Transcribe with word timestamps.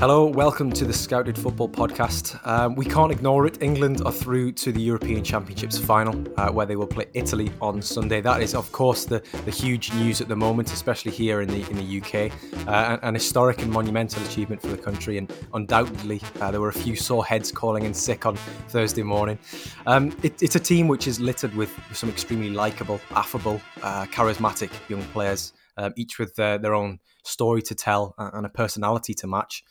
Hello, 0.00 0.24
welcome 0.24 0.72
to 0.72 0.86
the 0.86 0.94
Scouted 0.94 1.36
Football 1.36 1.68
Podcast. 1.68 2.40
Um, 2.46 2.74
we 2.74 2.86
can't 2.86 3.12
ignore 3.12 3.46
it. 3.46 3.62
England 3.62 4.00
are 4.06 4.10
through 4.10 4.52
to 4.52 4.72
the 4.72 4.80
European 4.80 5.22
Championships 5.22 5.76
final, 5.76 6.14
uh, 6.38 6.50
where 6.50 6.64
they 6.64 6.74
will 6.74 6.86
play 6.86 7.04
Italy 7.12 7.52
on 7.60 7.82
Sunday. 7.82 8.22
That 8.22 8.40
is, 8.40 8.54
of 8.54 8.72
course, 8.72 9.04
the, 9.04 9.22
the 9.44 9.50
huge 9.50 9.92
news 9.92 10.22
at 10.22 10.28
the 10.28 10.34
moment, 10.34 10.72
especially 10.72 11.10
here 11.10 11.42
in 11.42 11.50
the 11.50 11.68
in 11.68 11.76
the 11.76 12.00
UK. 12.00 12.32
Uh, 12.66 12.96
an, 13.02 13.12
historic 13.12 13.60
and 13.60 13.70
monumental 13.70 14.22
achievement 14.24 14.62
for 14.62 14.68
the 14.68 14.78
country, 14.78 15.18
and 15.18 15.30
undoubtedly, 15.52 16.22
uh, 16.40 16.50
there 16.50 16.62
were 16.62 16.70
a 16.70 16.72
few 16.72 16.96
sore 16.96 17.26
heads 17.26 17.52
calling 17.52 17.84
in 17.84 17.92
sick 17.92 18.24
on 18.24 18.36
Thursday 18.68 19.02
morning. 19.02 19.38
Um, 19.84 20.16
it, 20.22 20.42
it's 20.42 20.56
a 20.56 20.60
team 20.60 20.88
which 20.88 21.06
is 21.08 21.20
littered 21.20 21.54
with 21.54 21.78
some 21.92 22.08
extremely 22.08 22.48
likeable, 22.48 23.02
affable, 23.10 23.60
uh, 23.82 24.06
charismatic 24.06 24.70
young 24.88 25.02
players, 25.12 25.52
uh, 25.76 25.90
each 25.94 26.18
with 26.18 26.34
their 26.36 26.74
own 26.74 27.00
story 27.22 27.60
to 27.60 27.74
tell 27.74 28.14
and 28.16 28.46
a 28.46 28.48
personality 28.48 29.12
to 29.12 29.26
match. 29.26 29.62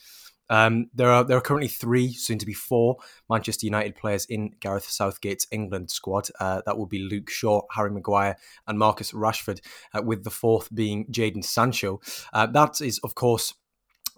Um, 0.49 0.89
there 0.93 1.09
are 1.09 1.23
there 1.23 1.37
are 1.37 1.41
currently 1.41 1.67
three, 1.67 2.13
soon 2.13 2.37
to 2.39 2.45
be 2.45 2.53
four, 2.53 2.97
Manchester 3.29 3.65
United 3.65 3.95
players 3.95 4.25
in 4.25 4.51
Gareth 4.59 4.89
Southgate's 4.89 5.47
England 5.51 5.91
squad. 5.91 6.27
Uh, 6.39 6.61
that 6.65 6.77
will 6.77 6.87
be 6.87 6.99
Luke 6.99 7.29
Shaw, 7.29 7.61
Harry 7.71 7.91
Maguire, 7.91 8.37
and 8.67 8.79
Marcus 8.79 9.11
Rashford, 9.11 9.61
uh, 9.93 10.01
with 10.01 10.23
the 10.23 10.29
fourth 10.29 10.73
being 10.73 11.05
Jadon 11.11 11.43
Sancho. 11.43 12.01
Uh, 12.33 12.45
that 12.47 12.81
is, 12.81 12.99
of 12.99 13.15
course, 13.15 13.53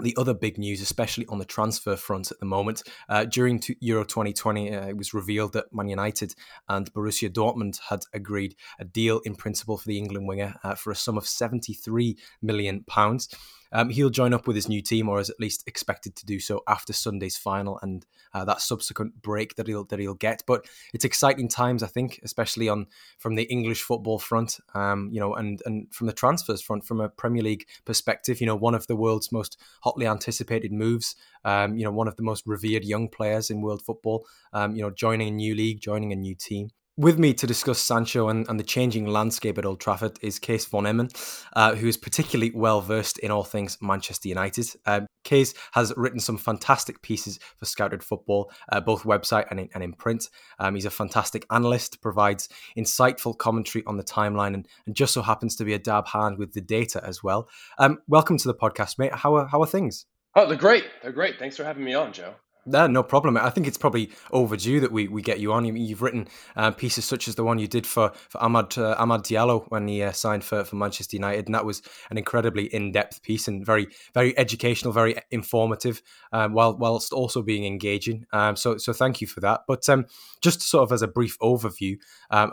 the 0.01 0.15
other 0.17 0.33
big 0.33 0.57
news, 0.57 0.81
especially 0.81 1.25
on 1.27 1.39
the 1.39 1.45
transfer 1.45 1.95
front 1.95 2.31
at 2.31 2.39
the 2.39 2.45
moment, 2.45 2.83
uh, 3.09 3.25
during 3.25 3.61
Euro 3.81 4.03
2020, 4.03 4.73
uh, 4.73 4.87
it 4.87 4.97
was 4.97 5.13
revealed 5.13 5.53
that 5.53 5.73
Man 5.73 5.89
United 5.89 6.33
and 6.67 6.91
Borussia 6.93 7.29
Dortmund 7.29 7.79
had 7.89 8.01
agreed 8.13 8.55
a 8.79 8.85
deal 8.85 9.19
in 9.25 9.35
principle 9.35 9.77
for 9.77 9.87
the 9.87 9.97
England 9.97 10.27
winger 10.27 10.55
uh, 10.63 10.75
for 10.75 10.91
a 10.91 10.95
sum 10.95 11.17
of 11.17 11.27
73 11.27 12.17
million 12.41 12.83
pounds. 12.85 13.29
Um, 13.71 13.89
he'll 13.89 14.09
join 14.09 14.33
up 14.33 14.47
with 14.47 14.55
his 14.55 14.67
new 14.67 14.81
team, 14.81 15.09
or 15.09 15.19
is 15.19 15.29
at 15.29 15.39
least 15.39 15.63
expected 15.67 16.15
to 16.17 16.25
do 16.25 16.39
so 16.39 16.61
after 16.67 16.93
Sunday's 16.93 17.37
final 17.37 17.79
and 17.81 18.05
uh, 18.33 18.45
that 18.45 18.61
subsequent 18.61 19.21
break 19.21 19.55
that 19.55 19.67
he'll 19.67 19.85
that 19.85 19.99
he'll 19.99 20.13
get. 20.13 20.43
But 20.45 20.65
it's 20.93 21.05
exciting 21.05 21.47
times, 21.47 21.83
I 21.83 21.87
think, 21.87 22.19
especially 22.23 22.69
on 22.69 22.87
from 23.17 23.35
the 23.35 23.43
English 23.43 23.81
football 23.81 24.19
front, 24.19 24.59
um, 24.73 25.09
you 25.11 25.19
know, 25.19 25.33
and 25.35 25.61
and 25.65 25.93
from 25.93 26.07
the 26.07 26.13
transfers 26.13 26.61
front, 26.61 26.85
from 26.85 26.99
a 26.99 27.09
Premier 27.09 27.43
League 27.43 27.67
perspective. 27.85 28.41
You 28.41 28.47
know, 28.47 28.55
one 28.55 28.75
of 28.75 28.87
the 28.87 28.95
world's 28.95 29.31
most 29.31 29.57
hotly 29.81 30.07
anticipated 30.07 30.71
moves. 30.71 31.15
Um, 31.43 31.77
you 31.77 31.83
know, 31.83 31.91
one 31.91 32.07
of 32.07 32.15
the 32.15 32.23
most 32.23 32.43
revered 32.45 32.83
young 32.83 33.09
players 33.09 33.49
in 33.49 33.61
world 33.61 33.81
football. 33.81 34.25
Um, 34.53 34.75
you 34.75 34.81
know, 34.81 34.91
joining 34.91 35.29
a 35.29 35.31
new 35.31 35.55
league, 35.55 35.81
joining 35.81 36.11
a 36.11 36.15
new 36.15 36.35
team. 36.35 36.71
With 37.01 37.17
me 37.17 37.33
to 37.33 37.47
discuss 37.47 37.81
Sancho 37.81 38.29
and, 38.29 38.47
and, 38.47 38.59
the 38.59 38.63
changing 38.63 39.07
landscape 39.07 39.57
at 39.57 39.65
Old 39.65 39.79
Trafford 39.79 40.19
is 40.21 40.37
Kees 40.37 40.65
van 40.65 40.83
Hemmen, 40.83 41.09
uh, 41.53 41.73
who 41.73 41.87
is 41.87 41.97
particularly 41.97 42.51
well 42.53 42.79
versed 42.79 43.17
in 43.17 43.31
all 43.31 43.43
things 43.43 43.75
Manchester 43.81 44.29
United. 44.29 44.67
Uh, 44.85 45.01
Kees 45.23 45.55
has 45.71 45.91
written 45.97 46.19
some 46.19 46.37
fantastic 46.37 47.01
pieces 47.01 47.39
for 47.57 47.65
Scouted 47.65 48.03
Football, 48.03 48.51
uh, 48.71 48.81
both 48.81 49.01
website 49.01 49.47
and 49.49 49.61
in, 49.61 49.69
and 49.73 49.83
in 49.83 49.93
print. 49.93 50.29
Um, 50.59 50.75
he's 50.75 50.85
a 50.85 50.91
fantastic 50.91 51.43
analyst, 51.49 52.03
provides 52.03 52.47
insightful 52.77 53.35
commentary 53.35 53.83
on 53.87 53.97
the 53.97 54.03
timeline, 54.03 54.53
and, 54.53 54.67
and, 54.85 54.95
just 54.95 55.15
so 55.15 55.23
happens 55.23 55.55
to 55.55 55.63
be 55.63 55.73
a 55.73 55.79
dab 55.79 56.05
hand 56.05 56.37
with 56.37 56.53
the 56.53 56.61
data 56.61 57.03
as 57.03 57.23
well. 57.23 57.49
Um, 57.79 57.97
welcome 58.07 58.37
to 58.37 58.47
the 58.47 58.53
podcast, 58.53 58.99
mate. 58.99 59.15
How 59.15 59.33
are, 59.37 59.47
how 59.47 59.59
are 59.59 59.65
things? 59.65 60.05
Oh, 60.35 60.45
they're 60.45 60.55
great. 60.55 60.85
They're 61.01 61.11
great. 61.11 61.39
Thanks 61.39 61.57
for 61.57 61.63
having 61.63 61.83
me 61.83 61.95
on, 61.95 62.13
Joe. 62.13 62.35
No, 62.65 62.85
no 62.85 63.01
problem. 63.01 63.37
I 63.37 63.49
think 63.49 63.65
it's 63.65 63.77
probably 63.77 64.11
overdue 64.31 64.79
that 64.81 64.91
we, 64.91 65.07
we 65.07 65.23
get 65.23 65.39
you 65.39 65.51
on. 65.51 65.65
You've 65.65 66.03
written 66.03 66.27
uh, 66.55 66.69
pieces 66.69 67.05
such 67.05 67.27
as 67.27 67.33
the 67.33 67.43
one 67.43 67.57
you 67.57 67.67
did 67.67 67.87
for 67.87 68.11
for 68.29 68.37
Amad 68.39 68.77
uh, 68.77 68.95
Amad 69.03 69.23
Diallo 69.23 69.65
when 69.69 69.87
he 69.87 70.03
uh, 70.03 70.11
signed 70.11 70.43
for, 70.43 70.63
for 70.63 70.75
Manchester 70.75 71.15
United, 71.15 71.47
and 71.47 71.55
that 71.55 71.65
was 71.65 71.81
an 72.11 72.19
incredibly 72.19 72.65
in 72.65 72.91
depth 72.91 73.23
piece 73.23 73.47
and 73.47 73.65
very 73.65 73.87
very 74.13 74.37
educational, 74.37 74.93
very 74.93 75.15
informative, 75.31 76.03
um, 76.33 76.53
while 76.53 76.77
whilst 76.77 77.13
also 77.13 77.41
being 77.41 77.65
engaging. 77.65 78.27
Um, 78.31 78.55
so 78.55 78.77
so 78.77 78.93
thank 78.93 79.21
you 79.21 79.27
for 79.27 79.39
that. 79.39 79.61
But 79.67 79.89
um, 79.89 80.05
just 80.39 80.61
sort 80.61 80.83
of 80.83 80.91
as 80.91 81.01
a 81.01 81.07
brief 81.07 81.39
overview 81.39 81.97
um, 82.29 82.51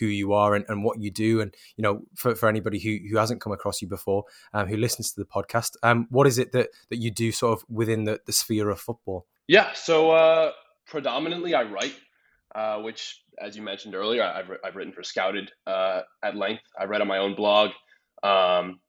who 0.00 0.06
you 0.06 0.32
are 0.32 0.56
and, 0.56 0.64
and 0.68 0.82
what 0.82 1.00
you 1.00 1.12
do, 1.12 1.40
and 1.40 1.54
you 1.76 1.82
know 1.82 2.02
for, 2.16 2.34
for 2.34 2.48
anybody 2.48 2.80
who, 2.80 2.98
who 3.08 3.18
hasn't 3.18 3.40
come 3.40 3.52
across 3.52 3.80
you 3.80 3.86
before, 3.86 4.24
um, 4.52 4.66
who 4.66 4.76
listens 4.76 5.12
to 5.12 5.20
the 5.20 5.26
podcast, 5.26 5.76
um, 5.84 6.08
what 6.10 6.26
is 6.26 6.38
it 6.38 6.50
that 6.50 6.70
that 6.90 6.96
you 6.96 7.12
do 7.12 7.30
sort 7.30 7.56
of 7.56 7.64
within 7.68 8.02
the, 8.02 8.18
the 8.26 8.32
sphere 8.32 8.68
of 8.68 8.80
football? 8.80 9.26
Yeah, 9.46 9.72
so 9.74 10.10
uh, 10.10 10.52
predominantly 10.86 11.54
I 11.54 11.64
write, 11.64 11.94
uh, 12.54 12.80
which, 12.80 13.20
as 13.40 13.56
you 13.56 13.62
mentioned 13.62 13.94
earlier, 13.94 14.22
I've, 14.22 14.50
I've 14.64 14.76
written 14.76 14.92
for 14.92 15.02
Scouted 15.02 15.50
uh, 15.66 16.00
at 16.22 16.36
length. 16.36 16.62
I 16.78 16.84
read 16.84 17.00
on 17.00 17.08
my 17.08 17.18
own 17.18 17.34
blog. 17.34 17.70
Um, 18.22 18.80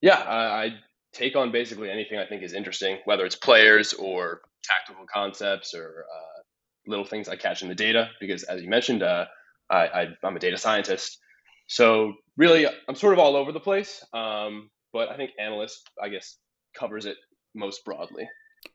yeah, 0.00 0.16
I, 0.18 0.64
I, 0.64 0.70
take 1.14 1.34
on 1.34 1.50
basically 1.50 1.90
anything 1.90 2.18
I 2.18 2.26
think 2.26 2.42
is 2.42 2.52
interesting, 2.52 2.98
whether 3.06 3.24
it's 3.24 3.34
players 3.34 3.94
or 3.94 4.42
tactical 4.62 5.06
concepts 5.12 5.74
or 5.74 6.04
uh, 6.04 6.42
little 6.86 7.06
things 7.06 7.30
I 7.30 7.36
catch 7.36 7.62
in 7.62 7.68
the 7.68 7.74
data. 7.74 8.10
Because, 8.20 8.42
as 8.44 8.62
you 8.62 8.68
mentioned, 8.68 9.02
uh, 9.02 9.24
I, 9.70 10.08
am 10.22 10.36
a 10.36 10.38
data 10.38 10.58
scientist. 10.58 11.18
So, 11.66 12.12
really, 12.36 12.66
I'm 12.66 12.94
sort 12.94 13.14
of 13.14 13.18
all 13.18 13.36
over 13.36 13.52
the 13.52 13.60
place. 13.60 14.04
Um, 14.12 14.70
but 14.92 15.08
I 15.08 15.16
think 15.16 15.30
analyst, 15.40 15.88
I 16.00 16.08
guess, 16.08 16.36
covers 16.78 17.06
it 17.06 17.16
most 17.54 17.84
broadly. 17.84 18.28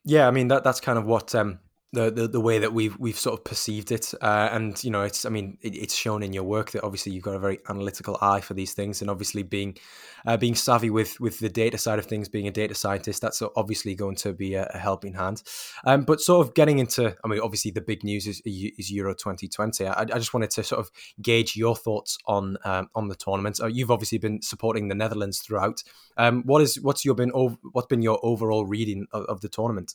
Yeah, 0.04 0.28
I 0.28 0.32
mean 0.32 0.48
that 0.50 0.64
that's 0.64 0.80
kind 0.80 0.98
of 0.98 1.06
what 1.06 1.34
um, 1.36 1.60
the, 1.94 2.09
the, 2.09 2.28
the 2.28 2.42
way 2.42 2.58
that 2.58 2.74
we've 2.74 2.98
we've 2.98 3.18
sort 3.18 3.40
of 3.40 3.46
perceived 3.46 3.92
it, 3.92 4.14
uh, 4.20 4.50
and 4.52 4.84
you 4.84 4.90
know, 4.90 5.04
it's 5.04 5.26
I 5.26 5.30
mean, 5.30 5.59
it, 5.62 5.76
it's 5.76 5.96
shown 5.96 6.24
in 6.24 6.34
your 6.34 6.44
work 6.44 6.72
that 6.72 6.84
obviously 6.84 7.12
you've 7.12 7.24
got 7.24 7.36
a 7.36 7.40
very 7.40 7.59
analytical 7.70 8.18
eye 8.20 8.42
for 8.42 8.56
these 8.56 8.74
things, 8.74 9.02
and 9.02 9.12
obviously 9.12 9.44
being 9.44 9.78
uh, 10.26 10.36
being 10.36 10.56
savvy 10.56 10.90
with 10.90 11.20
with 11.20 11.38
the 11.40 11.50
data 11.50 11.78
side 11.78 12.00
of 12.00 12.08
things, 12.08 12.28
being 12.28 12.48
a 12.48 12.52
data 12.52 12.74
scientist, 12.74 13.22
that's 13.22 13.44
obviously 13.56 13.94
going 13.94 14.16
to 14.16 14.34
be 14.34 14.56
a, 14.56 14.66
a 14.74 14.80
helping 14.80 15.14
hand. 15.14 15.44
Um, 15.86 16.02
but 16.02 16.20
sort 16.20 16.48
of 16.48 16.56
getting 16.56 16.80
into, 16.80 17.16
I 17.24 17.28
mean, 17.28 17.40
obviously 17.40 17.70
the 17.70 17.82
big 17.82 18.03
news 18.03 18.26
is 18.26 18.42
is 18.44 18.92
Euro 18.92 19.14
2020. 19.14 19.86
I, 19.86 20.02
I 20.02 20.06
just 20.06 20.34
wanted 20.34 20.50
to 20.50 20.64
sort 20.64 20.80
of 20.80 20.90
gauge 21.22 21.56
your 21.56 21.76
thoughts 21.76 22.18
on 22.26 22.58
um, 22.66 22.90
on 22.96 23.08
the 23.08 23.16
tournament. 23.16 23.59
Uh, 23.62 23.68
you've 23.68 23.92
obviously 23.92 24.18
been 24.18 24.42
supporting 24.42 24.88
the 24.88 24.96
Netherlands 24.96 25.40
throughout. 25.42 25.84
Um, 26.18 26.42
what 26.48 26.64
is 26.64 26.82
what's 26.82 27.06
your 27.06 27.14
been 27.14 27.30
what's 27.30 27.88
been 27.88 28.02
your 28.02 28.20
overall 28.24 28.66
reading 28.66 29.06
of, 29.12 29.26
of 29.26 29.42
the 29.42 29.50
tournament? 29.50 29.94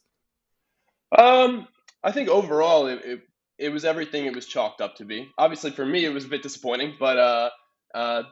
Um, 1.16 1.66
I 2.04 2.12
think 2.12 2.28
overall 2.28 2.86
it, 2.86 3.00
it, 3.04 3.20
it 3.58 3.68
was 3.70 3.84
everything 3.84 4.26
it 4.26 4.34
was 4.34 4.46
chalked 4.46 4.80
up 4.80 4.96
to 4.96 5.04
be. 5.04 5.28
Obviously, 5.36 5.70
for 5.70 5.84
me, 5.84 6.04
it 6.04 6.12
was 6.12 6.24
a 6.24 6.28
bit 6.28 6.42
disappointing, 6.42 6.94
but 6.98 7.18
uh, 7.18 7.50
uh, 7.94 8.22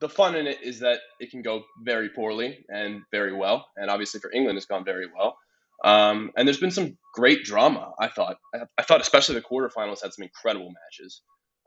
the 0.00 0.08
fun 0.08 0.36
in 0.36 0.46
it 0.46 0.62
is 0.62 0.80
that 0.80 1.00
it 1.18 1.30
can 1.30 1.42
go 1.42 1.62
very 1.84 2.08
poorly 2.08 2.64
and 2.68 3.02
very 3.10 3.34
well. 3.34 3.66
And 3.76 3.90
obviously, 3.90 4.20
for 4.20 4.32
England, 4.32 4.56
it's 4.56 4.66
gone 4.66 4.84
very 4.84 5.06
well. 5.14 5.36
Um, 5.84 6.30
and 6.36 6.46
there's 6.46 6.60
been 6.60 6.70
some 6.70 6.96
great 7.14 7.44
drama. 7.44 7.92
I 7.98 8.08
thought. 8.08 8.36
I, 8.54 8.60
I, 8.78 8.82
thought 8.82 9.00
especially 9.00 9.36
the 9.36 9.42
quarterfinals 9.42 10.02
had 10.02 10.12
some 10.12 10.24
incredible 10.24 10.70
matches. 10.70 11.22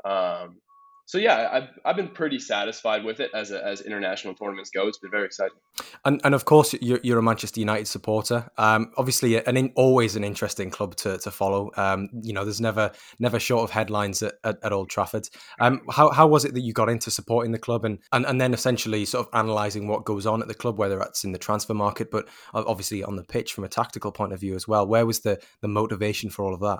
Um, 0.05 0.59
so 1.05 1.17
yeah, 1.17 1.49
I've, 1.51 1.69
I've 1.83 1.95
been 1.97 2.07
pretty 2.07 2.39
satisfied 2.39 3.03
with 3.03 3.19
it 3.19 3.29
as 3.33 3.51
a, 3.51 3.63
as 3.63 3.81
international 3.81 4.35
tournaments 4.35 4.69
go. 4.69 4.87
It's 4.87 4.99
been 4.99 5.11
very 5.11 5.25
exciting. 5.25 5.57
And 6.05 6.21
and 6.23 6.33
of 6.33 6.45
course, 6.45 6.73
you're, 6.81 6.99
you're 7.03 7.19
a 7.19 7.23
Manchester 7.23 7.59
United 7.59 7.87
supporter. 7.87 8.49
Um, 8.57 8.91
obviously, 8.97 9.43
an 9.43 9.57
in, 9.57 9.73
always 9.75 10.15
an 10.15 10.23
interesting 10.23 10.69
club 10.69 10.95
to, 10.97 11.17
to 11.17 11.31
follow. 11.31 11.71
Um, 11.75 12.09
you 12.21 12.31
know, 12.31 12.45
there's 12.45 12.61
never 12.61 12.91
never 13.19 13.37
short 13.37 13.63
of 13.63 13.71
headlines 13.71 14.23
at, 14.23 14.35
at, 14.45 14.63
at 14.63 14.71
Old 14.71 14.89
Trafford. 14.89 15.27
Um, 15.59 15.81
how 15.91 16.09
how 16.11 16.25
was 16.27 16.45
it 16.45 16.53
that 16.53 16.61
you 16.61 16.71
got 16.71 16.89
into 16.89 17.11
supporting 17.11 17.51
the 17.51 17.59
club 17.59 17.83
and, 17.83 17.99
and 18.13 18.25
and 18.25 18.39
then 18.39 18.53
essentially 18.53 19.03
sort 19.03 19.27
of 19.27 19.39
analysing 19.39 19.87
what 19.87 20.05
goes 20.05 20.25
on 20.25 20.41
at 20.41 20.47
the 20.47 20.53
club, 20.53 20.77
whether 20.77 20.97
that's 20.97 21.25
in 21.25 21.33
the 21.33 21.37
transfer 21.37 21.73
market, 21.73 22.11
but 22.11 22.27
obviously 22.53 23.03
on 23.03 23.17
the 23.17 23.23
pitch 23.23 23.53
from 23.53 23.65
a 23.65 23.69
tactical 23.69 24.11
point 24.11 24.31
of 24.31 24.39
view 24.39 24.55
as 24.55 24.67
well. 24.67 24.87
Where 24.87 25.05
was 25.05 25.19
the 25.19 25.41
the 25.61 25.67
motivation 25.67 26.29
for 26.29 26.45
all 26.45 26.53
of 26.53 26.61
that? 26.61 26.79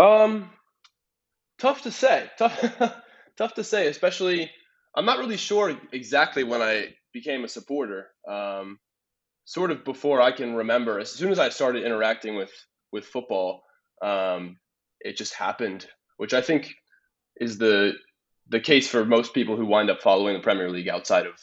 Um, 0.00 0.50
tough 1.58 1.82
to 1.82 1.90
say. 1.90 2.30
Tough, 2.38 2.94
tough 3.36 3.54
to 3.54 3.64
say. 3.64 3.86
Especially, 3.86 4.50
I'm 4.94 5.04
not 5.04 5.18
really 5.18 5.36
sure 5.36 5.76
exactly 5.92 6.44
when 6.44 6.62
I 6.62 6.94
became 7.12 7.44
a 7.44 7.48
supporter. 7.48 8.08
Um, 8.28 8.78
sort 9.48 9.70
of 9.70 9.82
before 9.82 10.20
I 10.20 10.30
can 10.30 10.54
remember. 10.54 10.98
As 10.98 11.10
soon 11.10 11.32
as 11.32 11.38
I 11.38 11.48
started 11.48 11.84
interacting 11.84 12.36
with 12.36 12.52
with 12.92 13.06
football, 13.06 13.64
um, 14.02 14.58
it 15.00 15.16
just 15.16 15.34
happened, 15.34 15.86
which 16.18 16.34
I 16.34 16.42
think 16.42 16.74
is 17.40 17.56
the 17.58 17.94
the 18.48 18.60
case 18.60 18.88
for 18.88 19.04
most 19.04 19.34
people 19.34 19.56
who 19.56 19.66
wind 19.66 19.90
up 19.90 20.02
following 20.02 20.34
the 20.34 20.42
Premier 20.42 20.70
League 20.70 20.88
outside 20.88 21.26
of 21.26 21.34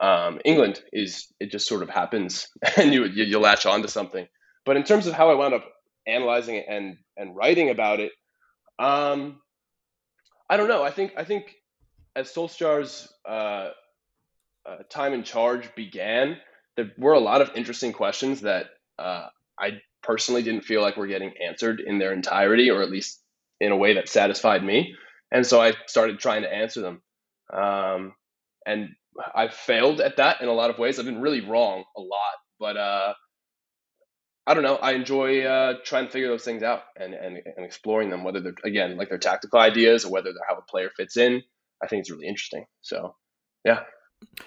um, 0.00 0.40
England. 0.44 0.82
Is 0.92 1.32
it 1.38 1.50
just 1.52 1.68
sort 1.68 1.82
of 1.82 1.88
happens, 1.88 2.48
and 2.76 2.92
you, 2.92 3.04
you 3.04 3.24
you 3.24 3.38
latch 3.38 3.64
onto 3.64 3.88
something. 3.88 4.26
But 4.64 4.76
in 4.76 4.82
terms 4.82 5.06
of 5.06 5.14
how 5.14 5.30
I 5.30 5.34
wound 5.34 5.54
up 5.54 5.64
analyzing 6.06 6.56
it 6.56 6.66
and 6.68 6.96
and 7.16 7.36
writing 7.36 7.70
about 7.70 8.00
it, 8.00 8.12
um, 8.80 9.40
I 10.48 10.56
don't 10.56 10.68
know. 10.68 10.82
I 10.82 10.90
think 10.90 11.12
I 11.16 11.24
think 11.24 11.54
as 12.14 12.32
Solskjaer's 12.32 13.12
uh, 13.28 13.70
uh, 14.66 14.76
time 14.88 15.12
in 15.12 15.22
charge 15.22 15.74
began, 15.74 16.38
there 16.76 16.92
were 16.98 17.12
a 17.12 17.20
lot 17.20 17.40
of 17.40 17.50
interesting 17.54 17.92
questions 17.92 18.42
that 18.42 18.66
uh, 18.98 19.28
I 19.58 19.80
personally 20.02 20.42
didn't 20.42 20.64
feel 20.64 20.82
like 20.82 20.96
were 20.96 21.06
getting 21.06 21.32
answered 21.44 21.80
in 21.80 21.98
their 21.98 22.12
entirety, 22.12 22.70
or 22.70 22.82
at 22.82 22.90
least 22.90 23.20
in 23.60 23.72
a 23.72 23.76
way 23.76 23.94
that 23.94 24.08
satisfied 24.08 24.62
me. 24.62 24.94
And 25.32 25.44
so 25.44 25.60
I 25.60 25.74
started 25.86 26.18
trying 26.18 26.42
to 26.42 26.52
answer 26.52 26.80
them. 26.80 27.02
Um, 27.52 28.14
and 28.64 28.90
I've 29.34 29.54
failed 29.54 30.00
at 30.00 30.18
that 30.18 30.40
in 30.40 30.48
a 30.48 30.52
lot 30.52 30.70
of 30.70 30.78
ways. 30.78 30.98
I've 30.98 31.06
been 31.06 31.20
really 31.20 31.40
wrong 31.40 31.84
a 31.96 32.00
lot, 32.00 32.36
but 32.60 32.76
uh, 32.76 33.14
I 34.46 34.54
don't 34.54 34.62
know. 34.62 34.76
I 34.76 34.92
enjoy 34.92 35.42
uh, 35.42 35.74
trying 35.84 36.06
to 36.06 36.12
figure 36.12 36.28
those 36.28 36.44
things 36.44 36.62
out 36.62 36.82
and, 36.98 37.14
and, 37.14 37.38
and 37.56 37.66
exploring 37.66 38.10
them, 38.10 38.22
whether 38.22 38.40
they're, 38.40 38.54
again, 38.64 38.96
like 38.96 39.08
their 39.08 39.18
tactical 39.18 39.58
ideas 39.58 40.04
or 40.04 40.12
whether 40.12 40.32
they're 40.32 40.46
how 40.48 40.56
a 40.56 40.62
player 40.62 40.90
fits 40.96 41.16
in. 41.16 41.42
I 41.82 41.88
think 41.88 42.00
it's 42.00 42.10
really 42.10 42.28
interesting. 42.28 42.64
So, 42.80 43.16
yeah. 43.64 43.80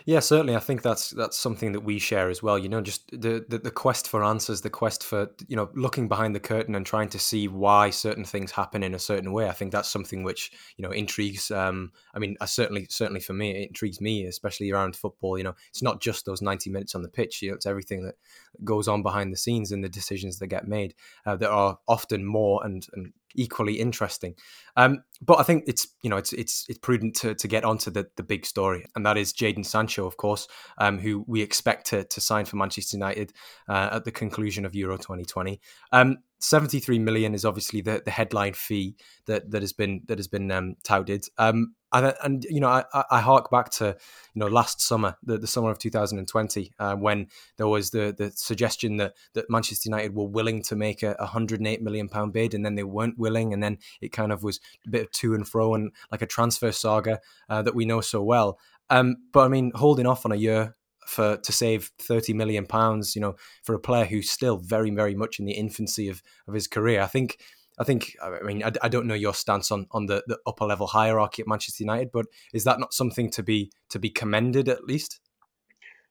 Yeah, 0.06 0.20
certainly. 0.20 0.56
I 0.56 0.60
think 0.60 0.82
that's 0.82 1.12
that's 1.12 1.38
something 1.38 1.72
that 1.74 1.82
we 1.82 2.00
share 2.00 2.30
as 2.30 2.42
well. 2.42 2.58
You 2.58 2.70
know, 2.70 2.82
just 2.82 3.10
the, 3.12 3.46
the, 3.48 3.60
the 3.60 3.72
quest 3.72 4.08
for 4.08 4.24
answers, 4.24 4.62
the 4.62 4.70
quest 4.70 5.04
for 5.04 5.30
you 5.48 5.56
know 5.56 5.70
looking 5.74 6.08
behind 6.08 6.36
the 6.36 6.40
curtain 6.40 6.76
and 6.76 6.86
trying 6.86 7.10
to 7.10 7.20
see 7.20 7.48
why 7.48 7.90
certain 7.90 8.24
things 8.26 8.52
happen 8.52 8.84
in 8.84 8.94
a 8.94 9.00
certain 9.00 9.32
way. 9.32 9.48
I 9.48 9.52
think 9.52 9.72
that's 9.72 9.90
something 9.90 10.24
which 10.24 10.52
you 10.78 10.84
know 10.84 10.92
intrigues. 10.92 11.52
Um, 11.52 11.92
I 12.14 12.20
mean, 12.20 12.36
I 12.42 12.46
certainly 12.46 12.88
certainly 12.90 13.20
for 13.20 13.34
me, 13.34 13.52
it 13.52 13.68
intrigues 13.70 14.02
me, 14.02 14.26
especially 14.26 14.72
around 14.72 14.96
football. 14.96 15.38
You 15.38 15.44
know, 15.44 15.56
it's 15.70 15.84
not 15.84 16.02
just 16.02 16.26
those 16.26 16.42
ninety 16.42 16.70
minutes 16.70 16.96
on 16.96 17.02
the 17.02 17.10
pitch. 17.10 17.42
You 17.42 17.50
know, 17.50 17.56
it's 17.56 17.66
everything 17.66 18.04
that 18.06 18.16
goes 18.64 18.88
on 18.88 19.04
behind 19.04 19.32
the 19.34 19.38
scenes 19.38 19.72
and 19.72 19.84
the 19.84 19.90
decisions 19.90 20.40
that 20.40 20.48
get 20.48 20.68
made 20.68 20.94
uh, 21.26 21.36
that 21.38 21.50
are 21.50 21.80
often 21.88 22.26
more 22.26 22.64
and 22.66 22.86
and 22.94 23.14
equally 23.36 23.80
interesting. 23.80 24.36
Um, 24.76 25.04
but 25.22 25.40
I 25.40 25.44
think 25.44 25.66
it's 25.68 25.88
you 26.02 26.10
know 26.10 26.18
it's 26.18 26.34
it's 26.34 26.66
it's 26.70 26.80
prudent 26.80 27.16
to, 27.18 27.36
to 27.36 27.48
get 27.48 27.64
onto 27.64 27.92
the 27.92 28.08
the 28.16 28.24
big 28.24 28.46
story, 28.46 28.86
and 28.96 29.06
that 29.06 29.18
is 29.18 29.34
Jadon 29.34 29.66
Sancho, 29.66 30.06
of 30.06 30.18
course, 30.18 30.48
um, 30.78 31.00
who 31.00 31.24
we 31.28 31.42
expect 31.42 31.88
to 31.88 32.04
to 32.06 32.22
sign 32.22 32.46
for 32.46 32.56
Manchester 32.56 32.98
United 32.98 33.34
uh, 33.68 33.90
at 33.94 34.06
the 34.06 34.12
conclusion 34.12 34.66
of 34.66 34.76
Euro 34.76 34.98
2020. 34.98 35.60
Um, 35.92 36.18
73 36.40 37.00
million 37.00 37.34
is 37.34 37.44
obviously 37.46 37.82
the, 37.82 38.02
the 38.04 38.12
headline 38.12 38.54
fee 38.54 38.96
that, 39.26 39.52
that 39.52 39.62
has 39.62 39.74
been 39.74 40.02
that 40.08 40.18
has 40.18 40.28
been 40.28 40.50
um, 40.52 40.76
touted. 40.84 41.26
Um, 41.38 41.76
and, 41.92 42.14
and 42.24 42.46
you 42.50 42.60
know, 42.60 42.68
I, 42.68 43.04
I 43.10 43.20
hark 43.20 43.50
back 43.50 43.70
to 43.72 43.98
you 44.34 44.40
know 44.40 44.48
last 44.48 44.82
summer, 44.82 45.18
the, 45.24 45.38
the 45.38 45.48
summer 45.48 45.70
of 45.70 45.80
2020, 45.80 46.72
uh, 46.80 46.96
when 46.96 47.28
there 47.58 47.68
was 47.68 47.90
the 47.92 48.14
the 48.18 48.32
suggestion 48.32 48.98
that 48.98 49.14
that 49.34 49.50
Manchester 49.50 49.90
United 49.90 50.16
were 50.16 50.28
willing 50.28 50.62
to 50.64 50.76
make 50.76 51.04
a 51.04 51.16
108 51.20 51.82
million 51.82 52.08
pound 52.08 52.34
bid, 52.34 52.54
and 52.54 52.66
then 52.66 52.76
they 52.76 52.84
weren't 52.84 53.18
willing, 53.18 53.54
and 53.54 53.62
then 53.62 53.78
it 54.02 54.12
kind 54.12 54.32
of 54.32 54.44
was 54.44 54.60
a 54.86 54.90
bit 54.90 55.02
of 55.04 55.12
to 55.12 55.34
and 55.34 55.48
fro 55.48 55.74
and 55.74 55.92
like 56.12 56.22
a 56.22 56.28
transfer 56.28 56.72
saga 56.72 57.20
uh, 57.50 57.62
that 57.62 57.76
we 57.76 57.86
know 57.86 58.02
so 58.02 58.22
well. 58.22 58.60
Um, 58.90 59.18
but 59.34 59.42
I 59.42 59.48
mean, 59.50 59.72
holding 59.76 60.08
off 60.08 60.26
on 60.26 60.32
a 60.32 60.36
year 60.36 60.76
for 61.10 61.38
to 61.38 61.52
save 61.52 61.92
30 62.00 62.34
million 62.34 62.66
pounds 62.66 63.16
you 63.16 63.22
know 63.22 63.36
for 63.64 63.74
a 63.74 63.80
player 63.80 64.06
who's 64.06 64.30
still 64.30 64.58
very 64.58 64.92
very 64.92 65.16
much 65.16 65.40
in 65.40 65.46
the 65.46 65.54
infancy 65.54 66.08
of 66.08 66.22
of 66.48 66.54
his 66.54 66.68
career 66.68 67.02
i 67.02 67.08
think 67.08 67.38
I 67.82 67.86
think 67.86 68.18
I 68.22 68.42
mean 68.44 68.62
I, 68.62 68.74
I, 68.82 68.90
don't 68.90 69.08
know 69.08 69.14
your 69.14 69.34
stance 69.34 69.72
on 69.72 69.88
on 69.92 70.06
the, 70.08 70.22
the 70.28 70.38
upper 70.46 70.66
level 70.66 70.86
hierarchy 70.86 71.42
at 71.42 71.48
Manchester 71.48 71.82
United, 71.82 72.12
but 72.12 72.26
is 72.54 72.66
that 72.66 72.78
not 72.78 72.94
something 72.94 73.32
to 73.32 73.42
be 73.42 73.72
to 73.92 74.00
be 74.00 74.10
commended 74.10 74.68
at 74.68 74.84
least? 74.84 75.22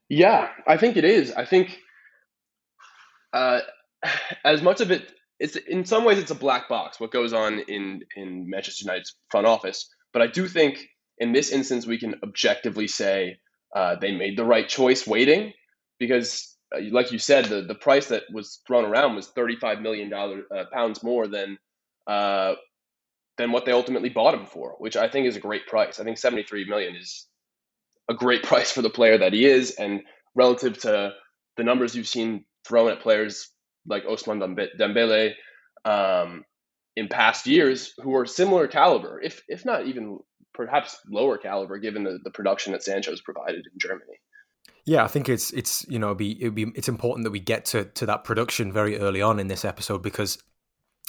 Yeah, 0.08 0.48
I 0.66 0.78
think 0.78 0.96
it 0.96 1.04
is. 1.04 1.30
I 1.32 1.44
think 1.44 1.78
uh, 3.34 3.60
as 4.46 4.62
much 4.62 4.80
of 4.80 4.90
it, 4.90 5.12
it's 5.38 5.56
in 5.56 5.84
some 5.84 6.04
ways 6.04 6.18
it's 6.18 6.30
a 6.30 6.34
black 6.46 6.70
box 6.70 6.98
what 6.98 7.12
goes 7.12 7.34
on 7.34 7.58
in 7.58 8.00
in 8.16 8.48
Manchester 8.48 8.84
United's 8.86 9.14
front 9.30 9.46
office. 9.46 9.94
But 10.14 10.22
I 10.22 10.26
do 10.26 10.48
think 10.48 10.88
in 11.18 11.32
this 11.32 11.52
instance 11.52 11.86
we 11.86 11.98
can 11.98 12.14
objectively 12.22 12.88
say 12.88 13.40
uh, 13.74 13.96
they 14.00 14.12
made 14.12 14.36
the 14.36 14.44
right 14.44 14.68
choice 14.68 15.06
waiting 15.06 15.52
because, 15.98 16.56
uh, 16.74 16.80
like 16.90 17.12
you 17.12 17.18
said, 17.18 17.46
the, 17.46 17.62
the 17.62 17.74
price 17.74 18.06
that 18.08 18.24
was 18.32 18.60
thrown 18.66 18.84
around 18.84 19.14
was 19.14 19.30
$35 19.36 19.82
million 19.82 20.12
uh, 20.12 20.64
pounds 20.72 21.02
more 21.02 21.26
than 21.26 21.58
uh, 22.06 22.54
than 23.36 23.52
what 23.52 23.64
they 23.64 23.72
ultimately 23.72 24.08
bought 24.08 24.34
him 24.34 24.46
for, 24.46 24.74
which 24.78 24.96
I 24.96 25.08
think 25.08 25.26
is 25.26 25.36
a 25.36 25.40
great 25.40 25.66
price. 25.66 26.00
I 26.00 26.04
think 26.04 26.18
73 26.18 26.64
million 26.68 26.96
is 26.96 27.26
a 28.08 28.14
great 28.14 28.42
price 28.50 28.72
for 28.72 28.82
the 28.82 28.90
player 28.90 29.18
that 29.18 29.32
he 29.32 29.44
is, 29.44 29.72
and 29.72 30.00
relative 30.34 30.78
to 30.80 31.12
the 31.56 31.64
numbers 31.64 31.94
you've 31.94 32.08
seen 32.08 32.44
thrown 32.66 32.90
at 32.90 33.00
players 33.00 33.50
like 33.86 34.04
Ousmane 34.04 34.68
Dembele 34.78 35.34
um, 35.84 36.44
in 36.96 37.08
past 37.08 37.46
years, 37.46 37.94
who 37.98 38.14
are 38.16 38.26
similar 38.26 38.66
caliber, 38.66 39.20
if 39.20 39.42
if 39.48 39.64
not 39.64 39.86
even 39.86 40.18
perhaps 40.58 40.98
lower 41.08 41.38
caliber 41.38 41.78
given 41.78 42.02
the, 42.02 42.18
the 42.24 42.30
production 42.30 42.72
that 42.72 42.82
Sancho's 42.82 43.22
provided 43.22 43.64
in 43.72 43.78
Germany. 43.78 44.18
Yeah, 44.84 45.04
I 45.04 45.08
think 45.08 45.28
it's 45.28 45.52
it's 45.52 45.86
you 45.88 45.98
know 45.98 46.14
be 46.14 46.32
it 46.42 46.54
be 46.54 46.66
it's 46.74 46.88
important 46.88 47.24
that 47.24 47.30
we 47.30 47.40
get 47.40 47.64
to 47.66 47.84
to 47.84 48.06
that 48.06 48.24
production 48.24 48.72
very 48.72 48.98
early 48.98 49.22
on 49.22 49.38
in 49.38 49.46
this 49.46 49.64
episode 49.64 50.02
because 50.02 50.38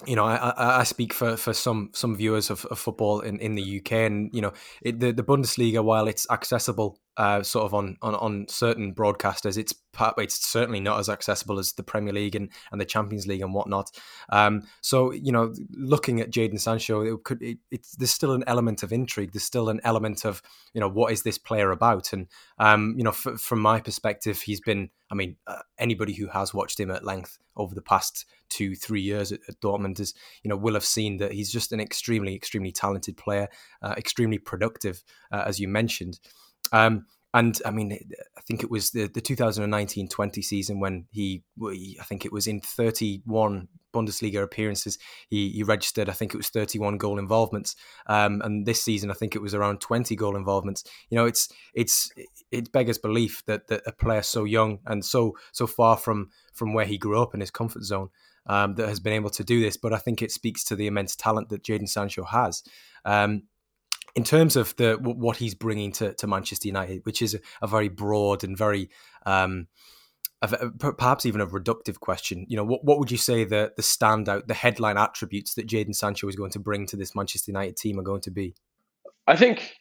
you 0.06 0.16
know, 0.16 0.24
I, 0.24 0.80
I 0.80 0.84
speak 0.84 1.14
for, 1.14 1.36
for 1.36 1.54
some 1.54 1.90
some 1.94 2.16
viewers 2.16 2.50
of, 2.50 2.66
of 2.68 2.80
football 2.80 3.20
in, 3.20 3.38
in 3.40 3.56
the 3.56 3.80
UK, 3.80 3.92
and 3.92 4.30
you 4.34 4.42
know, 4.42 4.54
it, 4.82 5.00
the 5.00 5.12
the 5.12 5.24
Bundesliga, 5.24 5.84
while 5.84 6.08
it's 6.08 6.26
accessible 6.30 7.00
uh, 7.20 7.44
sort 7.44 7.66
of 7.66 7.74
on, 7.74 7.98
on, 8.02 8.16
on 8.16 8.48
certain 8.48 8.96
broadcasters. 8.96 9.58
It's 9.58 9.74
it's 10.18 10.48
certainly 10.48 10.80
not 10.80 11.02
as 11.02 11.10
accessible 11.10 11.60
as 11.60 11.74
the 11.74 11.84
Premier 11.84 12.14
League 12.14 12.34
and, 12.34 12.50
and 12.72 12.80
the 12.80 12.86
Champions 12.86 13.28
League 13.28 13.42
and 13.42 13.54
whatnot. 13.54 13.92
Um, 14.30 14.64
so 14.80 15.12
you 15.12 15.34
know, 15.34 15.54
looking 15.72 16.22
at 16.22 16.32
Jadon 16.32 16.62
Sancho, 16.62 17.02
it 17.02 17.24
could 17.26 17.42
it, 17.42 17.58
it's 17.72 17.98
there's 17.98 18.12
still 18.12 18.32
an 18.32 18.46
element 18.48 18.84
of 18.84 18.94
intrigue. 18.94 19.34
There's 19.34 19.44
still 19.44 19.68
an 19.68 19.82
element 19.84 20.24
of 20.24 20.42
you 20.74 20.80
know 20.80 20.88
what 20.88 21.12
is 21.12 21.24
this 21.24 21.38
player 21.38 21.72
about? 21.72 22.14
And 22.14 22.28
um, 22.58 22.96
you 22.98 23.04
know, 23.04 23.10
f- 23.10 23.38
from 23.38 23.60
my 23.60 23.82
perspective, 23.82 24.42
he's 24.42 24.62
been. 24.62 24.90
I 25.12 25.16
mean, 25.16 25.38
uh, 25.46 25.64
anybody 25.78 26.14
who 26.14 26.28
has 26.28 26.54
watched 26.54 26.80
him 26.80 26.92
at 26.92 27.04
length 27.04 27.38
over 27.58 27.76
the 27.76 27.82
past 27.82 28.26
two 28.48 28.76
three 28.76 29.02
years 29.02 29.34
at, 29.34 29.42
at 29.50 29.60
Dortmund 29.60 30.00
is 30.00 30.14
you 30.44 30.50
know 30.50 30.56
will 30.56 30.76
have 30.76 30.86
seen 30.86 31.18
that 31.18 31.34
he's 31.34 31.52
just 31.52 31.74
an 31.74 31.82
extremely 31.82 32.34
extremely 32.34 32.72
talented 32.72 33.18
player, 33.18 33.50
uh, 33.82 33.96
extremely 33.98 34.38
productive, 34.38 35.04
uh, 35.34 35.44
as 35.46 35.60
you 35.60 35.68
mentioned. 35.68 36.22
Um, 36.72 37.06
and 37.34 37.62
I 37.64 37.70
mean, 37.70 37.94
I 38.38 38.42
think 38.42 38.64
it 38.64 38.72
was 38.72 38.90
the, 38.90 39.08
the 39.08 39.22
2019-20 39.22 40.44
season 40.44 40.80
when 40.80 41.06
he, 41.12 41.44
I 41.62 42.04
think 42.04 42.26
it 42.26 42.34
was 42.34 42.48
in 42.48 42.60
31 42.60 43.68
Bundesliga 43.94 44.42
appearances, 44.42 44.98
he, 45.30 45.50
he 45.50 45.62
registered, 45.62 46.10
I 46.10 46.14
think 46.14 46.34
it 46.34 46.38
was 46.38 46.50
31 46.50 46.98
goal 46.98 47.20
involvements. 47.20 47.76
Um, 48.08 48.42
and 48.44 48.66
this 48.66 48.84
season, 48.84 49.12
I 49.12 49.14
think 49.14 49.36
it 49.36 49.44
was 49.44 49.54
around 49.54 49.80
20 49.80 50.16
goal 50.16 50.36
involvements. 50.36 50.84
You 51.10 51.18
know, 51.18 51.26
it's 51.26 51.50
it's 51.76 52.12
it 52.52 52.72
beggars 52.72 52.98
belief 52.98 53.44
that, 53.46 53.68
that 53.68 53.84
a 53.86 53.92
player 53.92 54.24
so 54.24 54.44
young 54.44 54.80
and 54.88 55.06
so 55.06 55.38
so 55.52 55.68
far 55.68 55.98
from 55.98 56.30
from 56.54 56.74
where 56.74 56.86
he 56.86 56.98
grew 56.98 57.22
up 57.22 57.36
in 57.36 57.42
his 57.42 57.52
comfort 57.52 57.84
zone 57.84 58.10
um, 58.48 58.74
that 58.76 58.90
has 58.90 59.00
been 59.00 59.14
able 59.14 59.30
to 59.32 59.44
do 59.44 59.62
this. 59.62 59.78
But 59.78 59.94
I 59.94 59.98
think 59.98 60.22
it 60.22 60.32
speaks 60.32 60.64
to 60.66 60.76
the 60.76 60.88
immense 60.88 61.16
talent 61.16 61.50
that 61.50 61.64
Jadon 61.64 61.88
Sancho 61.88 62.24
has. 62.24 62.64
Um, 63.06 63.44
in 64.16 64.24
terms 64.24 64.56
of 64.56 64.76
the 64.78 64.98
what 65.02 65.38
he's 65.38 65.56
bringing 65.56 65.92
to, 65.94 66.14
to 66.16 66.28
Manchester 66.28 66.68
United, 66.68 67.06
which 67.06 67.22
is 67.22 67.40
a, 67.62 67.68
very 67.68 67.90
broad 67.90 68.44
and 68.44 68.58
very 68.58 68.90
um, 69.26 69.68
a, 70.42 70.70
perhaps 70.70 71.26
even 71.26 71.42
a 71.42 71.48
reductive 71.48 72.00
question. 72.00 72.46
You 72.50 72.58
know, 72.58 72.64
what, 72.64 72.84
what 72.84 73.00
would 73.00 73.12
you 73.12 73.18
say 73.18 73.44
the 73.44 73.74
the 73.76 73.82
standout, 73.82 74.48
the 74.48 74.54
headline 74.54 74.98
attributes 74.98 75.54
that 75.56 75.68
Jadon 75.68 75.96
Sancho 75.96 76.28
is 76.28 76.36
going 76.36 76.52
to 76.52 76.60
bring 76.60 76.86
to 76.88 76.96
this 76.96 77.16
Manchester 77.16 77.52
United 77.52 77.78
team 77.78 78.00
are 78.00 78.04
going 78.04 78.22
to 78.22 78.32
be? 78.32 78.56
I 79.28 79.36
think 79.36 79.76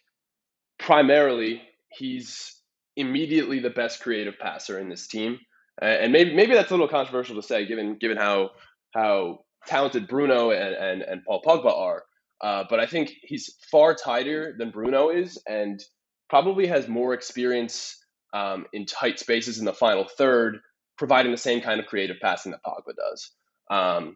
primarily 0.77 1.61
he's 1.89 2.55
immediately 2.95 3.59
the 3.59 3.69
best 3.69 4.01
creative 4.01 4.37
passer 4.39 4.77
in 4.79 4.89
this 4.89 5.07
team, 5.07 5.39
and 5.81 6.11
maybe 6.11 6.35
maybe 6.35 6.53
that's 6.53 6.71
a 6.71 6.73
little 6.73 6.87
controversial 6.87 7.35
to 7.35 7.43
say, 7.43 7.65
given 7.65 7.97
given 7.97 8.17
how 8.17 8.51
how 8.93 9.39
talented 9.67 10.07
Bruno 10.07 10.51
and, 10.51 10.75
and, 10.75 11.01
and 11.01 11.23
Paul 11.23 11.41
Pogba 11.41 11.71
are. 11.75 12.03
Uh, 12.41 12.63
but 12.69 12.79
I 12.79 12.85
think 12.85 13.11
he's 13.21 13.55
far 13.71 13.93
tighter 13.93 14.55
than 14.57 14.71
Bruno 14.71 15.09
is, 15.09 15.41
and 15.47 15.81
probably 16.29 16.67
has 16.67 16.87
more 16.87 17.13
experience 17.13 17.97
um, 18.33 18.65
in 18.73 18.85
tight 18.85 19.19
spaces 19.19 19.59
in 19.59 19.65
the 19.65 19.73
final 19.73 20.07
third, 20.17 20.59
providing 20.97 21.31
the 21.31 21.37
same 21.37 21.61
kind 21.61 21.79
of 21.79 21.87
creative 21.87 22.17
passing 22.21 22.51
that 22.51 22.63
Pogba 22.65 22.95
does. 22.95 23.31
Um, 23.69 24.15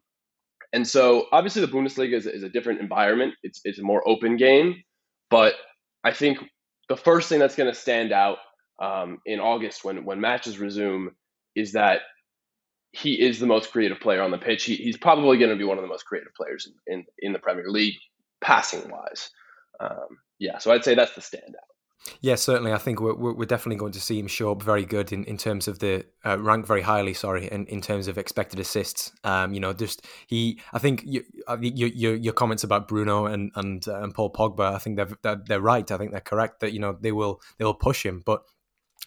and 0.71 0.87
so, 0.87 1.27
obviously, 1.31 1.61
the 1.61 1.71
Bundesliga 1.71 2.13
is, 2.13 2.25
is, 2.25 2.43
a 2.43 2.49
different 2.49 2.81
environment. 2.81 3.35
It's 3.43 3.61
it's 3.63 3.79
a 3.79 3.83
more 3.83 4.07
open 4.07 4.37
game, 4.37 4.81
but 5.29 5.53
I 6.03 6.11
think 6.11 6.39
the 6.89 6.97
first 6.97 7.29
thing 7.29 7.39
that's 7.39 7.55
going 7.55 7.71
to 7.71 7.79
stand 7.79 8.11
out 8.11 8.37
um, 8.81 9.19
in 9.25 9.39
August 9.39 9.83
when 9.83 10.05
when 10.05 10.19
matches 10.19 10.57
resume 10.57 11.11
is 11.55 11.73
that 11.73 12.01
he 12.91 13.19
is 13.19 13.39
the 13.39 13.45
most 13.45 13.71
creative 13.71 13.99
player 13.99 14.21
on 14.21 14.31
the 14.31 14.37
pitch. 14.37 14.63
He, 14.63 14.75
he's 14.75 14.97
probably 14.97 15.37
going 15.37 15.49
to 15.49 15.55
be 15.55 15.63
one 15.63 15.77
of 15.77 15.81
the 15.81 15.87
most 15.87 16.05
creative 16.05 16.33
players 16.35 16.67
in, 16.87 16.93
in, 16.93 17.05
in 17.19 17.33
the 17.33 17.39
Premier 17.39 17.67
League 17.67 17.97
passing 18.43 18.89
wise. 18.89 19.29
Um, 19.79 20.19
yeah, 20.39 20.59
so 20.59 20.71
I'd 20.71 20.83
say 20.83 20.93
that's 20.93 21.15
the 21.15 21.21
standout. 21.21 21.73
Yeah, 22.19 22.35
certainly. 22.35 22.73
I 22.73 22.77
think 22.77 22.99
we're, 22.99 23.33
we're 23.33 23.45
definitely 23.45 23.77
going 23.77 23.93
to 23.93 24.01
see 24.01 24.19
him 24.19 24.27
show 24.27 24.51
up 24.51 24.61
very 24.61 24.85
good 24.85 25.13
in, 25.13 25.23
in 25.23 25.37
terms 25.37 25.67
of 25.67 25.79
the 25.79 26.05
uh, 26.25 26.37
rank 26.37 26.67
very 26.67 26.81
highly. 26.81 27.13
Sorry, 27.13 27.47
in, 27.47 27.65
in 27.67 27.81
terms 27.81 28.07
of 28.07 28.17
expected 28.17 28.59
assists. 28.59 29.13
Um, 29.23 29.53
you 29.53 29.59
know, 29.59 29.71
just 29.71 30.05
he. 30.27 30.59
I 30.73 30.79
think 30.79 31.03
you, 31.05 31.23
uh, 31.47 31.57
your 31.61 31.89
your, 31.89 32.15
your 32.15 32.33
comments 32.33 32.63
about 32.63 32.87
Bruno 32.87 33.25
and 33.25 33.51
and 33.55 33.87
uh, 33.87 34.01
and 34.01 34.13
Paul 34.13 34.33
Pogba. 34.33 34.73
I 34.73 34.79
think 34.79 34.97
they're, 34.97 35.09
they're, 35.21 35.41
they're 35.47 35.61
right. 35.61 35.89
I 35.89 35.97
think 35.97 36.11
they're 36.11 36.19
correct 36.19 36.59
that 36.59 36.73
you 36.73 36.79
know 36.79 36.97
they 36.99 37.13
will 37.13 37.41
they 37.57 37.65
will 37.65 37.73
push 37.73 38.05
him, 38.05 38.21
but 38.25 38.43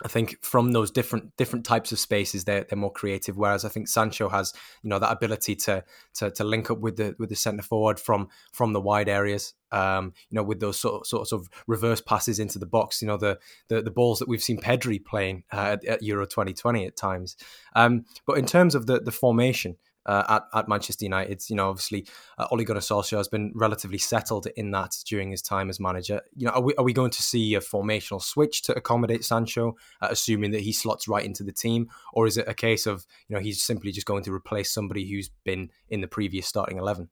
I 0.05 0.09
think 0.09 0.45
from 0.45 0.73
those 0.73 0.91
different 0.91 1.35
different 1.39 1.65
types 1.65 1.91
of 1.91 1.99
spaces, 1.99 2.45
they're 2.45 2.67
they're 2.69 2.77
more 2.77 2.93
creative. 2.93 3.39
Whereas 3.39 3.65
I 3.65 3.71
think 3.71 3.89
Sancho 3.89 4.29
has 4.29 4.53
you 4.83 4.91
know 4.91 4.99
that 4.99 5.11
ability 5.11 5.57
to 5.57 5.85
to, 6.17 6.31
to 6.33 6.45
link 6.45 6.71
up 6.71 6.81
with 6.81 6.97
the 6.97 7.17
with 7.19 7.31
the 7.31 7.37
centre 7.37 7.63
forward 7.63 7.99
from 7.99 8.29
from 8.53 8.75
the 8.75 8.81
wide 8.81 9.09
areas. 9.09 9.55
Um, 9.73 10.13
you 10.29 10.37
know, 10.37 10.43
with 10.43 10.61
those 10.61 10.79
sort 10.79 11.01
of, 11.01 11.07
sort 11.07 11.33
of 11.33 11.49
reverse 11.67 12.01
passes 12.01 12.39
into 12.39 12.59
the 12.59 12.67
box. 12.67 13.01
You 13.01 13.09
know, 13.09 13.17
the 13.17 13.39
the, 13.69 13.81
the 13.81 13.91
balls 13.91 14.19
that 14.19 14.29
we've 14.29 14.43
seen 14.43 14.59
Pedri 14.59 15.03
playing 15.03 15.45
uh, 15.51 15.77
at, 15.77 15.85
at, 15.87 16.03
Euro 16.03 16.27
2020 16.27 16.87
at 16.87 16.97
times. 16.97 17.37
Um, 17.75 18.05
but 18.27 18.37
in 18.37 18.45
terms 18.45 18.75
of 18.75 18.87
the 18.87 19.01
the 19.01 19.13
formation, 19.13 19.77
uh, 20.07 20.25
at, 20.29 20.59
at 20.59 20.69
Manchester 20.69 21.05
United. 21.05 21.43
You 21.51 21.57
know, 21.57 21.69
obviously, 21.69 22.07
uh, 22.39 22.47
Ole 22.51 22.65
Gunnar 22.65 22.81
Solskjaer 22.81 23.19
has 23.19 23.29
been 23.29 23.53
relatively 23.55 23.99
settled 23.99 24.47
in 24.57 24.71
that 24.71 24.97
during 25.07 25.31
his 25.31 25.43
time 25.43 25.69
as 25.69 25.79
manager. 25.79 26.23
You 26.35 26.47
know, 26.47 26.53
are 26.53 26.63
we, 26.63 26.75
are 26.77 26.85
we 26.85 26.93
going 26.93 27.11
to 27.11 27.23
see 27.23 27.55
a 27.55 27.61
formational 27.61 28.23
switch 28.23 28.63
to 28.63 28.75
accommodate 28.75 29.25
Sancho, 29.25 29.77
uh, 30.01 30.09
assuming 30.11 30.53
that 30.53 30.63
he 30.63 30.73
slots 30.73 31.07
right 31.07 31.25
into 31.25 31.45
the 31.45 31.53
team, 31.53 31.91
or 32.13 32.27
is 32.27 32.39
it 32.39 32.49
a 32.49 32.55
case 32.55 32.87
of 32.87 33.07
you 33.29 33.37
know 33.37 33.43
he's 33.43 33.63
simply 33.63 33.93
just 33.93 34.07
going 34.07 34.23
to 34.25 34.33
replace 34.33 34.73
somebody 34.73 35.09
who's 35.11 35.31
been 35.45 35.71
in 35.91 36.01
the 36.01 36.09
previous 36.09 36.47
starting 36.47 36.79
eleven? 36.79 37.09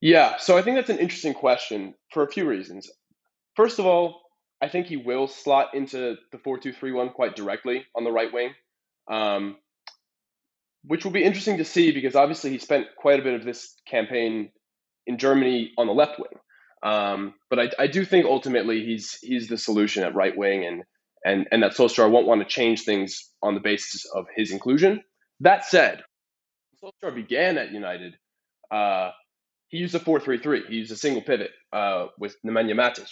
Yeah, 0.00 0.36
so 0.36 0.58
I 0.58 0.62
think 0.62 0.76
that's 0.76 0.90
an 0.90 0.98
interesting 0.98 1.32
question 1.32 1.94
for 2.10 2.24
a 2.24 2.30
few 2.30 2.46
reasons. 2.46 2.90
First 3.56 3.78
of 3.78 3.86
all, 3.86 4.20
I 4.60 4.68
think 4.68 4.86
he 4.86 4.96
will 4.96 5.28
slot 5.28 5.74
into 5.74 6.16
the 6.32 6.38
four-two-three-one 6.38 7.10
quite 7.10 7.36
directly 7.36 7.86
on 7.94 8.04
the 8.04 8.12
right 8.12 8.32
wing. 8.32 8.50
Um, 9.10 9.56
which 10.86 11.04
will 11.04 11.12
be 11.12 11.24
interesting 11.24 11.58
to 11.58 11.64
see 11.64 11.92
because 11.92 12.14
obviously 12.14 12.50
he 12.50 12.58
spent 12.58 12.86
quite 12.96 13.20
a 13.20 13.22
bit 13.22 13.34
of 13.34 13.44
this 13.44 13.74
campaign 13.86 14.50
in 15.06 15.18
Germany 15.18 15.72
on 15.78 15.86
the 15.86 15.92
left 15.92 16.18
wing. 16.18 16.38
Um, 16.82 17.34
but 17.48 17.58
I, 17.58 17.70
I, 17.78 17.86
do 17.86 18.04
think 18.04 18.26
ultimately 18.26 18.84
he's 18.84 19.18
he's 19.22 19.48
the 19.48 19.56
solution 19.56 20.04
at 20.04 20.14
right 20.14 20.36
wing, 20.36 20.66
and 20.66 20.82
and 21.24 21.46
and 21.50 21.62
that 21.62 21.72
Solskjaer 21.72 22.10
won't 22.10 22.26
want 22.26 22.42
to 22.42 22.46
change 22.46 22.82
things 22.82 23.30
on 23.42 23.54
the 23.54 23.60
basis 23.60 24.04
of 24.14 24.26
his 24.36 24.50
inclusion. 24.50 25.02
That 25.40 25.64
said, 25.64 26.02
Solskjaer 26.82 27.14
began 27.14 27.56
at 27.56 27.72
United. 27.72 28.16
Uh, 28.70 29.12
he 29.68 29.78
used 29.78 29.94
a 29.94 29.98
four-three-three. 29.98 30.64
He 30.68 30.74
used 30.74 30.92
a 30.92 30.96
single 30.96 31.22
pivot 31.22 31.52
uh, 31.72 32.08
with 32.18 32.36
Nemanja 32.46 32.74
Matic, 32.74 33.08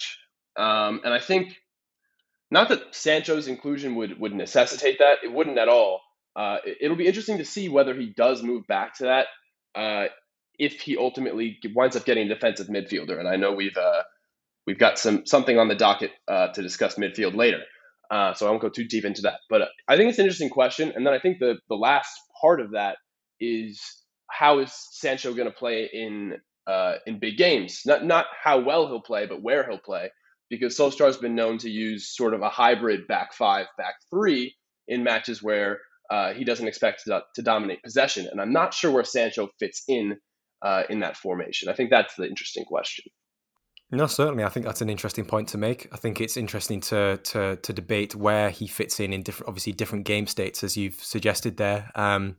um, 0.63 1.01
and 1.03 1.15
I 1.15 1.19
think 1.19 1.57
not 2.51 2.69
that 2.69 2.95
Sancho's 2.95 3.49
inclusion 3.49 3.95
would 3.95 4.21
would 4.21 4.35
necessitate 4.35 4.99
that. 4.99 5.25
It 5.25 5.33
wouldn't 5.33 5.57
at 5.57 5.71
all. 5.71 6.03
Uh, 6.35 6.59
it'll 6.81 6.97
be 6.97 7.07
interesting 7.07 7.39
to 7.39 7.45
see 7.45 7.69
whether 7.69 7.95
he 7.95 8.13
does 8.17 8.43
move 8.43 8.67
back 8.67 8.97
to 8.97 9.05
that 9.05 9.27
uh, 9.75 10.07
if 10.59 10.81
he 10.81 10.97
ultimately 10.97 11.59
winds 11.75 11.97
up 11.97 12.05
getting 12.05 12.27
a 12.31 12.35
defensive 12.35 12.69
midfielder. 12.69 13.19
And 13.19 13.29
I 13.29 13.37
know 13.37 13.53
we've 13.53 13.77
uh, 13.77 14.03
we've 14.67 14.79
got 14.79 14.99
some 14.99 15.27
something 15.27 15.59
on 15.59 15.69
the 15.69 15.75
docket 15.75 16.13
uh, 16.29 16.49
to 16.49 16.63
discuss 16.63 16.97
midfield 16.97 17.35
later, 17.35 17.61
uh, 18.11 18.35
so 18.35 18.47
I 18.47 18.51
won't 18.51 18.63
go 18.63 18.69
too 18.69 18.85
deep 18.85 19.05
into 19.05 19.23
that. 19.23 19.41
But 19.51 19.69
I 19.89 19.97
think 19.97 20.11
it's 20.11 20.19
an 20.19 20.25
interesting 20.25 20.51
question. 20.51 20.93
And 20.95 21.07
then 21.07 21.15
I 21.15 21.19
think 21.19 21.39
the 21.39 21.57
the 21.69 21.77
last 21.77 22.13
part 22.41 22.61
of 22.61 22.73
that 22.73 22.97
is 23.41 23.81
how 24.31 24.61
is 24.61 24.73
Sancho 24.73 25.35
going 25.35 25.49
to 25.49 25.55
play 25.55 25.91
in 25.93 26.37
uh, 26.67 26.95
in 27.07 27.19
big 27.19 27.37
games? 27.37 27.83
Not 27.85 28.05
not 28.05 28.27
how 28.43 28.61
well 28.61 28.87
he'll 28.87 29.03
play, 29.03 29.27
but 29.27 29.43
where 29.43 29.69
he'll 29.69 29.79
play. 29.79 30.11
Because 30.49 30.77
Solskjaer 30.77 31.07
has 31.07 31.17
been 31.17 31.35
known 31.35 31.57
to 31.59 31.71
use 31.71 32.15
sort 32.15 32.35
of 32.35 32.43
a 32.43 32.51
hybrid 32.51 33.07
back 33.07 33.33
five, 33.33 33.67
back 33.79 33.95
three 34.11 34.55
in 34.87 35.03
matches 35.03 35.43
where 35.43 35.79
uh, 36.11 36.33
he 36.35 36.45
doesn't 36.45 36.69
expect 36.69 37.05
to, 37.05 37.23
to, 37.35 37.43
dominate 37.43 37.83
possession. 37.83 38.29
And 38.31 38.41
I'm 38.41 38.53
not 38.53 38.75
sure 38.75 38.91
where 38.91 39.05
Sancho 39.05 39.49
fits 39.59 39.85
in 39.89 40.17
uh, 40.63 40.85
in 40.91 41.01
that 41.01 41.17
formation. 41.17 41.69
I 41.69 41.75
think 41.75 41.91
that's 41.91 42.15
the 42.15 42.27
interesting 42.27 42.65
question. 42.65 43.05
No, 43.91 44.07
certainly. 44.07 44.45
I 44.45 44.49
think 44.49 44.65
that's 44.65 44.81
an 44.81 44.89
interesting 44.89 45.27
point 45.27 45.49
to 45.49 45.59
make. 45.59 45.87
I 45.93 45.97
think 45.97 46.21
it's 46.21 46.37
interesting 46.37 46.81
to 46.83 47.19
to 47.19 47.57
to 47.57 47.73
debate 47.73 48.15
where 48.15 48.51
he 48.51 48.67
fits 48.67 49.01
in 49.01 49.13
in 49.13 49.23
different, 49.23 49.49
obviously 49.49 49.73
different 49.73 50.07
game 50.07 50.27
states, 50.27 50.65
as 50.65 50.77
you've 50.77 50.95
suggested 50.95 51.57
there. 51.57 51.91
Um, 51.95 52.37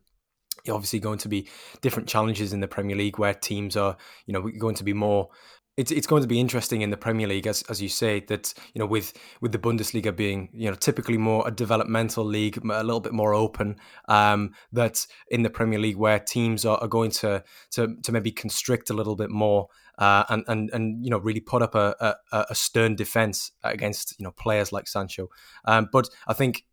obviously 0.70 1.00
going 1.00 1.20
to 1.20 1.28
be 1.28 1.48
different 1.82 2.08
challenges 2.08 2.54
in 2.54 2.62
the 2.62 2.68
Premier 2.68 2.96
League 2.96 3.20
where 3.20 3.34
teams 3.34 3.76
are, 3.76 3.98
you 4.26 4.34
know, 4.34 4.50
going 4.60 4.76
to 4.76 4.84
be 4.84 4.94
more 4.94 5.30
it's 5.76 5.92
it's 5.92 6.08
going 6.08 6.22
to 6.22 6.28
be 6.28 6.40
interesting 6.40 6.82
in 6.82 6.92
the 6.92 6.98
Premier 6.98 7.28
League, 7.28 7.48
as 7.48 7.64
as 7.64 7.82
you 7.82 7.90
say, 7.90 8.20
that 8.28 8.54
you 8.74 8.80
know 8.80 8.86
with 8.86 9.14
with 9.42 9.52
the 9.52 9.60
Bundesliga 9.60 10.16
being 10.16 10.50
you 10.54 10.70
know 10.70 10.76
typically 10.76 11.18
more 11.18 11.48
a 11.48 11.52
developmental 11.52 12.24
league, 12.24 12.58
a 12.58 12.84
little 12.84 13.00
bit 13.00 13.14
more 13.14 13.34
open. 13.34 13.78
Um, 14.08 14.54
that 14.72 15.06
in 15.30 15.42
the 15.42 15.50
Premier 15.50 15.80
League 15.80 15.98
where 15.98 16.20
teams 16.20 16.66
are, 16.66 16.78
are 16.78 16.88
going 16.88 17.12
to 17.12 17.44
to 17.72 17.96
to 18.04 18.12
maybe 18.12 18.32
constrict 18.32 18.90
a 18.90 18.94
little 18.94 19.16
bit 19.16 19.30
more. 19.30 19.68
Uh, 20.00 20.24
and 20.30 20.44
and 20.48 20.72
and 20.74 21.06
you 21.06 21.12
know 21.12 21.20
really 21.20 21.40
put 21.40 21.62
up 21.62 21.76
a, 21.76 21.96
a, 22.32 22.46
a 22.50 22.56
stern 22.56 22.96
defense 22.96 23.52
against 23.64 24.16
you 24.18 24.24
know 24.24 24.32
players 24.32 24.72
like 24.72 24.88
Sancho, 24.88 25.28
um, 25.66 25.88
but 25.92 26.10
I 26.28 26.34
think 26.34 26.66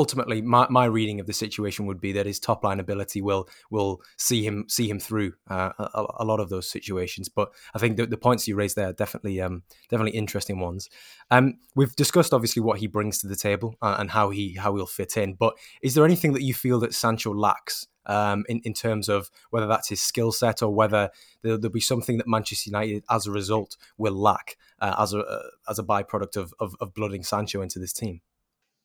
ultimately 0.00 0.40
my, 0.40 0.66
my 0.70 0.86
reading 0.86 1.20
of 1.20 1.26
the 1.26 1.32
situation 1.34 1.84
would 1.84 2.00
be 2.00 2.12
that 2.12 2.24
his 2.24 2.40
top 2.40 2.64
line 2.64 2.80
ability 2.80 3.20
will 3.20 3.46
will 3.70 4.00
see 4.16 4.42
him 4.42 4.64
see 4.66 4.88
him 4.88 4.98
through 4.98 5.34
uh, 5.50 5.72
a, 5.78 6.06
a, 6.20 6.24
lot 6.24 6.40
of 6.40 6.48
those 6.48 6.70
situations. 6.70 7.28
But 7.28 7.52
i 7.74 7.78
think 7.78 7.98
the, 7.98 8.06
the 8.06 8.16
points 8.16 8.48
you 8.48 8.56
raised 8.56 8.76
there 8.76 8.88
are 8.88 8.94
definitely 8.94 9.42
um, 9.42 9.62
definitely 9.90 10.16
interesting 10.18 10.58
ones. 10.58 10.88
Um, 11.30 11.58
we've 11.76 11.94
discussed 11.94 12.32
obviously 12.32 12.62
what 12.62 12.78
he 12.78 12.86
brings 12.86 13.18
to 13.18 13.28
the 13.28 13.36
table 13.36 13.76
uh, 13.82 13.96
and 13.98 14.10
how 14.10 14.30
he 14.30 14.54
how 14.54 14.74
he'll 14.74 14.86
fit 14.86 15.18
in. 15.18 15.34
But 15.34 15.52
is 15.82 15.94
there 15.94 16.06
anything 16.06 16.32
that 16.32 16.42
you 16.42 16.54
feel 16.54 16.80
that 16.80 16.94
sancho 16.94 17.34
lacks 17.34 17.86
um, 18.06 18.44
in, 18.48 18.62
in 18.64 18.72
terms 18.72 19.10
of 19.10 19.30
whether 19.50 19.66
that's 19.66 19.90
his 19.90 20.00
skill 20.00 20.32
set 20.32 20.62
or 20.62 20.74
whether 20.74 21.10
there'll, 21.42 21.58
there'll, 21.58 21.72
be 21.72 21.80
something 21.80 22.16
that 22.16 22.26
Manchester 22.26 22.70
United, 22.70 23.04
as 23.10 23.26
a 23.26 23.30
result, 23.30 23.76
will 23.98 24.14
lack 24.14 24.56
uh, 24.80 24.94
as 24.98 25.12
a 25.12 25.20
uh, 25.20 25.42
as 25.68 25.78
a 25.78 25.84
byproduct 25.84 26.38
of, 26.38 26.54
of, 26.58 26.74
of 26.80 26.94
blooding 26.94 27.22
Sancho 27.22 27.60
into 27.60 27.78
this 27.78 27.92
team. 27.92 28.22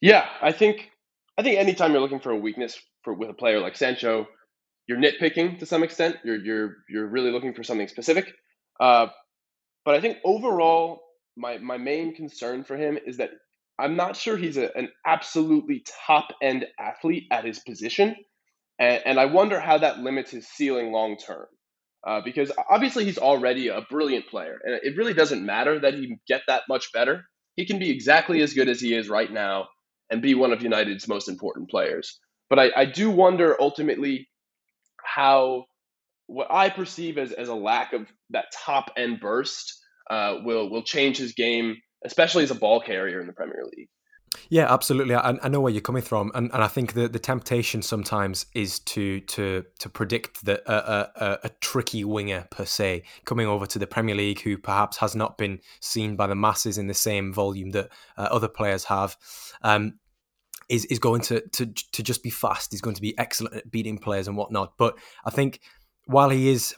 Yeah, 0.02 0.28
I 0.42 0.52
think 0.52 0.92
I 1.38 1.44
think 1.44 1.60
anytime 1.60 1.92
you're 1.92 2.02
looking 2.02 2.20
for 2.22 2.32
a 2.32 2.38
weakness 2.38 2.80
for 3.04 3.14
with 3.14 3.30
a 3.30 3.34
player 3.34 3.60
like 3.60 3.76
Sancho, 3.76 4.28
you're 4.88 5.00
nitpicking 5.00 5.60
to 5.60 5.66
some 5.66 5.84
extent. 5.84 6.18
You're 6.24 6.38
you're 6.38 6.76
you're 6.90 7.08
really 7.08 7.32
looking 7.32 7.54
for 7.54 7.64
something 7.64 7.88
specific. 7.88 8.32
Uh, 8.80 9.08
but 9.84 9.96
I 9.96 10.02
think 10.02 10.18
overall, 10.24 11.02
my 11.36 11.58
my 11.58 11.78
main 11.78 12.16
concern 12.16 12.64
for 12.64 12.78
him 12.78 12.98
is 13.06 13.18
that 13.18 13.32
I'm 13.80 13.96
not 13.96 14.16
sure 14.16 14.38
he's 14.38 14.58
a, 14.58 14.76
an 14.78 14.90
absolutely 15.06 15.84
top 16.08 16.30
end 16.42 16.66
athlete 16.80 17.26
at 17.32 17.46
his 17.46 17.60
position, 17.60 18.16
and, 18.80 19.02
and 19.06 19.20
I 19.20 19.26
wonder 19.26 19.60
how 19.60 19.78
that 19.80 20.00
limits 20.00 20.32
his 20.32 20.48
ceiling 20.48 20.92
long 20.92 21.18
term. 21.18 21.46
Uh, 22.08 22.22
because 22.24 22.52
obviously 22.70 23.04
he's 23.04 23.18
already 23.18 23.68
a 23.70 23.82
brilliant 23.90 24.28
player, 24.28 24.60
and 24.64 24.80
it 24.84 24.96
really 24.96 25.14
doesn't 25.14 25.46
matter 25.46 25.80
that 25.80 25.96
he 25.96 26.18
get 26.28 26.44
that 26.48 26.64
much 26.70 26.94
better. 26.94 27.24
He 27.56 27.66
can 27.66 27.80
be 27.80 27.90
exactly 27.90 28.42
as 28.42 28.54
good 28.54 28.70
as 28.70 28.80
he 28.80 28.94
is 28.96 29.10
right 29.10 29.32
now 29.32 29.68
and 30.10 30.22
be 30.22 30.36
one 30.36 30.52
of 30.52 30.62
United's 30.62 31.08
most 31.08 31.30
important 31.30 31.70
players. 31.70 32.20
But 32.50 32.60
I, 32.60 32.72
I 32.76 32.86
do 32.86 33.10
wonder 33.10 33.56
ultimately 33.60 34.28
how 35.04 35.66
what 36.28 36.48
I 36.50 36.70
perceive 36.70 37.18
as, 37.18 37.32
as 37.32 37.50
a 37.50 37.56
lack 37.56 37.94
of 37.94 38.08
that 38.32 38.46
top 38.54 38.92
end 38.98 39.20
burst 39.20 39.74
uh, 40.10 40.38
will 40.44 40.70
will 40.70 40.84
change 40.84 41.18
his 41.18 41.34
game, 41.34 41.78
especially 42.04 42.44
as 42.44 42.52
a 42.52 42.56
ball 42.56 42.82
carrier 42.82 43.20
in 43.20 43.28
the 43.28 43.34
Premier 43.34 43.64
League. 43.76 43.90
Yeah, 44.50 44.72
absolutely. 44.72 45.16
I, 45.16 45.38
I 45.42 45.48
know 45.50 45.60
where 45.60 45.72
you're 45.72 45.82
coming 45.82 46.02
from, 46.02 46.32
and, 46.36 46.52
and 46.54 46.64
I 46.64 46.68
think 46.68 46.94
the, 46.94 47.08
the 47.08 47.20
temptation 47.20 47.82
sometimes 47.82 48.46
is 48.54 48.80
to 48.80 49.20
to 49.22 49.66
to 49.80 49.90
predict 49.90 50.46
that 50.46 50.62
a, 50.66 51.10
a, 51.16 51.40
a, 51.44 51.50
tricky 51.62 52.04
winger 52.04 52.48
per 52.52 52.66
se 52.66 53.04
coming 53.26 53.48
over 53.48 53.66
to 53.66 53.80
the 53.80 53.88
Premier 53.88 54.16
League 54.16 54.42
who 54.42 54.58
perhaps 54.58 54.98
has 54.98 55.16
not 55.16 55.38
been 55.38 55.60
seen 55.80 56.16
by 56.16 56.28
the 56.28 56.36
masses 56.36 56.78
in 56.78 56.88
the 56.88 56.94
same 56.94 57.34
volume 57.34 57.72
that 57.72 57.90
uh, 58.18 58.28
other 58.32 58.48
players 58.48 58.86
have. 58.86 59.18
Um, 59.62 60.00
is 60.68 60.86
is 60.86 61.00
going 61.00 61.22
to 61.22 61.42
to 61.50 61.66
to 61.68 62.04
just 62.04 62.24
be 62.24 62.30
fast. 62.30 62.72
He's 62.72 62.82
going 62.82 62.96
to 62.96 63.02
be 63.02 63.18
excellent 63.18 63.56
at 63.56 63.72
beating 63.72 63.98
players 63.98 64.28
and 64.28 64.36
whatnot. 64.36 64.74
But 64.78 64.98
I 65.24 65.30
think 65.30 65.60
while 66.06 66.30
he 66.30 66.50
is 66.50 66.76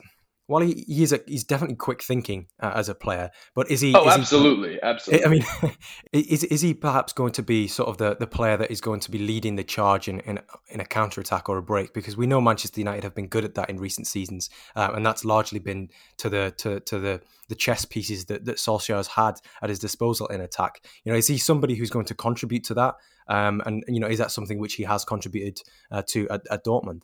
while 0.47 0.61
he, 0.61 0.85
he 0.87 1.03
is 1.03 1.11
a, 1.11 1.19
he's 1.27 1.43
definitely 1.43 1.75
quick 1.75 2.01
thinking 2.01 2.47
uh, 2.61 2.71
as 2.73 2.87
a 2.87 2.95
player, 2.95 3.31
but 3.53 3.69
is 3.69 3.81
he? 3.81 3.93
Oh, 3.93 4.07
is 4.07 4.15
absolutely, 4.15 4.73
he, 4.73 4.81
absolutely. 4.81 5.25
I 5.25 5.29
mean, 5.29 5.75
is 6.13 6.45
is 6.45 6.61
he 6.61 6.73
perhaps 6.73 7.11
going 7.13 7.33
to 7.33 7.43
be 7.43 7.67
sort 7.67 7.89
of 7.89 7.97
the, 7.97 8.15
the 8.15 8.27
player 8.27 8.55
that 8.55 8.71
is 8.71 8.79
going 8.79 9.01
to 9.01 9.11
be 9.11 9.19
leading 9.19 9.57
the 9.57 9.63
charge 9.65 10.07
in 10.07 10.21
in, 10.21 10.39
in 10.69 10.79
a 10.79 10.85
counter 10.85 11.19
attack 11.19 11.49
or 11.49 11.57
a 11.57 11.61
break? 11.61 11.93
Because 11.93 12.15
we 12.15 12.27
know 12.27 12.39
Manchester 12.39 12.79
United 12.79 13.03
have 13.03 13.13
been 13.13 13.27
good 13.27 13.43
at 13.43 13.55
that 13.55 13.69
in 13.69 13.77
recent 13.77 14.07
seasons, 14.07 14.49
uh, 14.75 14.89
and 14.95 15.05
that's 15.05 15.25
largely 15.25 15.59
been 15.59 15.89
to 16.17 16.29
the 16.29 16.53
to, 16.57 16.79
to 16.79 16.97
the 16.97 17.21
the 17.49 17.55
chess 17.55 17.83
pieces 17.83 18.25
that 18.25 18.45
that 18.45 18.55
Solskjaer 18.55 18.95
has 18.95 19.07
had 19.07 19.35
at 19.61 19.69
his 19.69 19.79
disposal 19.79 20.27
in 20.27 20.39
attack. 20.39 20.85
You 21.03 21.11
know, 21.11 21.17
is 21.17 21.27
he 21.27 21.37
somebody 21.37 21.75
who's 21.75 21.89
going 21.89 22.05
to 22.05 22.15
contribute 22.15 22.63
to 22.65 22.73
that? 22.75 22.95
Um, 23.27 23.61
and 23.65 23.83
you 23.89 23.99
know, 23.99 24.07
is 24.07 24.19
that 24.19 24.31
something 24.31 24.59
which 24.59 24.75
he 24.75 24.83
has 24.83 25.03
contributed 25.03 25.61
uh, 25.91 26.03
to 26.07 26.29
at, 26.29 26.41
at 26.49 26.63
Dortmund? 26.63 27.01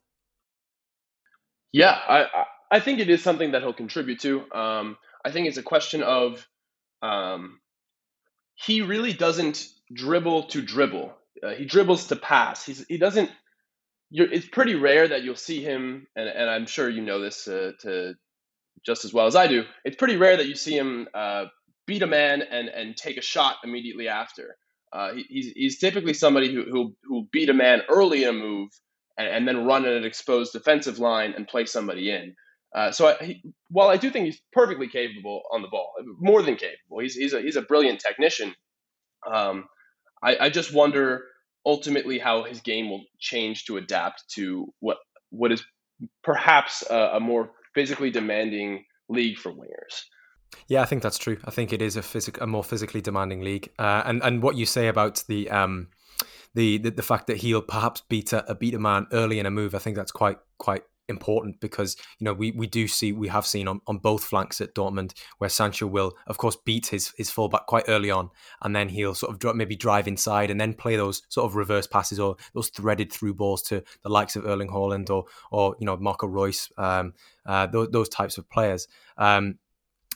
Yeah, 1.74 1.98
I, 2.08 2.46
I 2.74 2.82
think 2.82 3.00
it 3.00 3.10
is 3.10 3.24
something 3.24 3.52
that 3.54 3.64
he'll 3.64 3.74
contribute 3.74 4.22
to. 4.22 4.52
Um, 4.54 4.98
I 5.26 5.32
think 5.32 5.48
it's 5.48 5.58
a 5.60 5.64
question 5.64 6.04
of 6.04 6.48
um, 7.04 7.60
he 8.56 8.82
really 8.82 9.14
doesn't 9.14 9.68
dribble 9.94 10.46
to 10.50 10.62
dribble. 10.62 11.14
Uh, 11.44 11.52
he 11.56 11.66
dribbles 11.66 12.08
to 12.08 12.18
pass. 12.18 12.66
He's, 12.66 12.86
he 12.90 12.98
doesn't. 12.98 13.32
it's 14.12 14.48
pretty 14.48 14.76
rare 14.76 15.08
that 15.10 15.24
you'll 15.24 15.36
see 15.36 15.64
him, 15.64 16.08
and, 16.16 16.30
and 16.30 16.50
I'm 16.50 16.68
sure 16.68 16.90
you 16.90 17.02
know 17.04 17.22
this 17.22 17.48
uh, 17.48 17.74
to 17.82 18.16
just 18.86 19.06
as 19.06 19.14
well 19.14 19.28
as 19.28 19.36
I 19.36 19.48
do. 19.48 19.66
It's 19.86 19.98
pretty 19.98 20.18
rare 20.18 20.38
that 20.38 20.48
you 20.48 20.56
see 20.56 20.78
him 20.78 21.08
uh, 21.14 21.46
beat 21.88 22.04
a 22.04 22.08
man 22.08 22.42
and 22.44 22.70
and 22.70 22.98
take 22.98 23.18
a 23.18 23.22
shot 23.24 23.58
immediately 23.64 24.10
after. 24.10 24.58
Uh, 24.94 25.14
he, 25.16 25.26
he's, 25.30 25.54
he's 25.56 25.80
typically 25.80 26.14
somebody 26.16 26.54
who 26.54 26.64
who 26.64 26.96
who 27.04 27.28
beat 27.32 27.50
a 27.50 27.56
man 27.56 27.82
early 27.90 28.24
in 28.24 28.30
a 28.30 28.34
move 28.34 28.70
and, 29.18 29.28
and 29.28 29.48
then 29.48 29.66
run 29.66 29.86
in 29.86 29.94
an 29.94 30.06
exposed 30.06 30.54
defensive 30.54 31.00
line 31.00 31.34
and 31.36 31.48
play 31.48 31.66
somebody 31.66 32.12
in. 32.12 32.36
Uh, 32.74 32.92
so 32.92 33.08
I, 33.08 33.24
he, 33.24 33.44
while 33.70 33.90
I 33.90 33.98
do 33.98 34.10
think 34.10 34.26
he's 34.26 34.42
perfectly 34.52 34.88
capable 34.88 35.44
on 35.52 35.62
the 35.62 35.68
ball, 35.68 35.94
more 36.20 36.42
than 36.42 36.56
capable, 36.56 37.00
he's 37.02 37.16
he's 37.16 37.34
a 37.34 37.42
he's 37.42 37.56
a 37.56 37.62
brilliant 37.62 38.00
technician. 38.00 38.56
Um, 39.32 39.66
I, 40.24 40.38
I 40.42 40.50
just 40.50 40.74
wonder 40.74 41.24
ultimately 41.66 42.18
how 42.18 42.44
his 42.44 42.62
game 42.62 42.90
will 42.90 43.04
change 43.20 43.66
to 43.66 43.78
adapt 43.78 44.24
to 44.36 44.74
what 44.80 44.98
what 45.30 45.52
is 45.52 45.64
perhaps 46.24 46.84
a, 46.90 47.12
a 47.14 47.20
more 47.20 47.52
physically 47.76 48.10
demanding 48.10 48.86
league 49.10 49.38
for 49.38 49.52
wingers. 49.52 50.02
Yeah, 50.68 50.82
I 50.82 50.86
think 50.86 51.02
that's 51.02 51.18
true. 51.18 51.38
I 51.46 51.52
think 51.52 51.74
it 51.74 51.82
is 51.82 51.96
a 51.96 52.02
physic- 52.02 52.42
a 52.42 52.48
more 52.48 52.64
physically 52.64 53.02
demanding 53.02 53.42
league, 53.42 53.70
uh, 53.78 54.04
and 54.06 54.22
and 54.24 54.42
what 54.42 54.56
you 54.56 54.66
say 54.66 54.88
about 54.88 55.24
the 55.28 55.50
um, 55.50 55.90
the, 56.56 56.78
the, 56.78 56.92
the 56.92 57.02
fact 57.02 57.28
that 57.28 57.38
he'll 57.38 57.62
perhaps 57.62 58.02
beat 58.02 58.34
a, 58.34 58.50
a 58.50 58.56
beat 58.56 58.74
a 58.74 58.80
man 58.80 59.08
early 59.12 59.40
in 59.40 59.46
a 59.46 59.52
move, 59.52 59.76
I 59.76 59.80
think 59.80 59.96
that's 59.96 60.12
quite 60.12 60.38
quite 60.58 60.84
important 61.10 61.60
because 61.60 61.98
you 62.20 62.26
know 62.26 62.34
we 62.34 62.52
we 62.52 62.68
do 62.68 62.88
see 62.88 63.12
we 63.12 63.28
have 63.28 63.46
seen 63.46 63.68
on, 63.68 63.82
on 63.88 63.98
both 63.98 64.24
flanks 64.24 64.62
at 64.62 64.74
Dortmund 64.74 65.14
where 65.38 65.50
Sancho 65.50 65.86
will 65.88 66.14
of 66.28 66.38
course 66.38 66.56
beat 66.56 66.88
his 66.88 67.14
his 67.18 67.30
fullback 67.30 67.66
quite 67.68 67.86
early 67.88 68.10
on 68.10 68.30
and 68.62 68.76
then 68.76 68.90
he'll 68.90 69.16
sort 69.16 69.32
of 69.32 69.40
drop, 69.40 69.56
maybe 69.56 69.76
drive 69.76 70.08
inside 70.08 70.50
and 70.50 70.60
then 70.60 70.74
play 70.74 70.96
those 70.96 71.22
sort 71.30 71.46
of 71.46 71.56
reverse 71.56 71.88
passes 71.88 72.20
or 72.20 72.38
those 72.54 72.70
threaded 72.70 73.12
through 73.12 73.34
balls 73.34 73.62
to 73.62 73.84
the 74.04 74.10
likes 74.10 74.36
of 74.36 74.46
Erling 74.46 74.70
Haaland 74.70 75.10
or 75.10 75.26
or 75.52 75.76
you 75.80 75.86
know 75.86 75.98
Marco 75.98 76.28
Reus 76.28 76.72
um, 76.78 77.14
uh, 77.46 77.68
those, 77.68 77.90
those 77.90 78.10
types 78.10 78.38
of 78.38 78.50
players. 78.50 78.88
Um, 79.18 79.60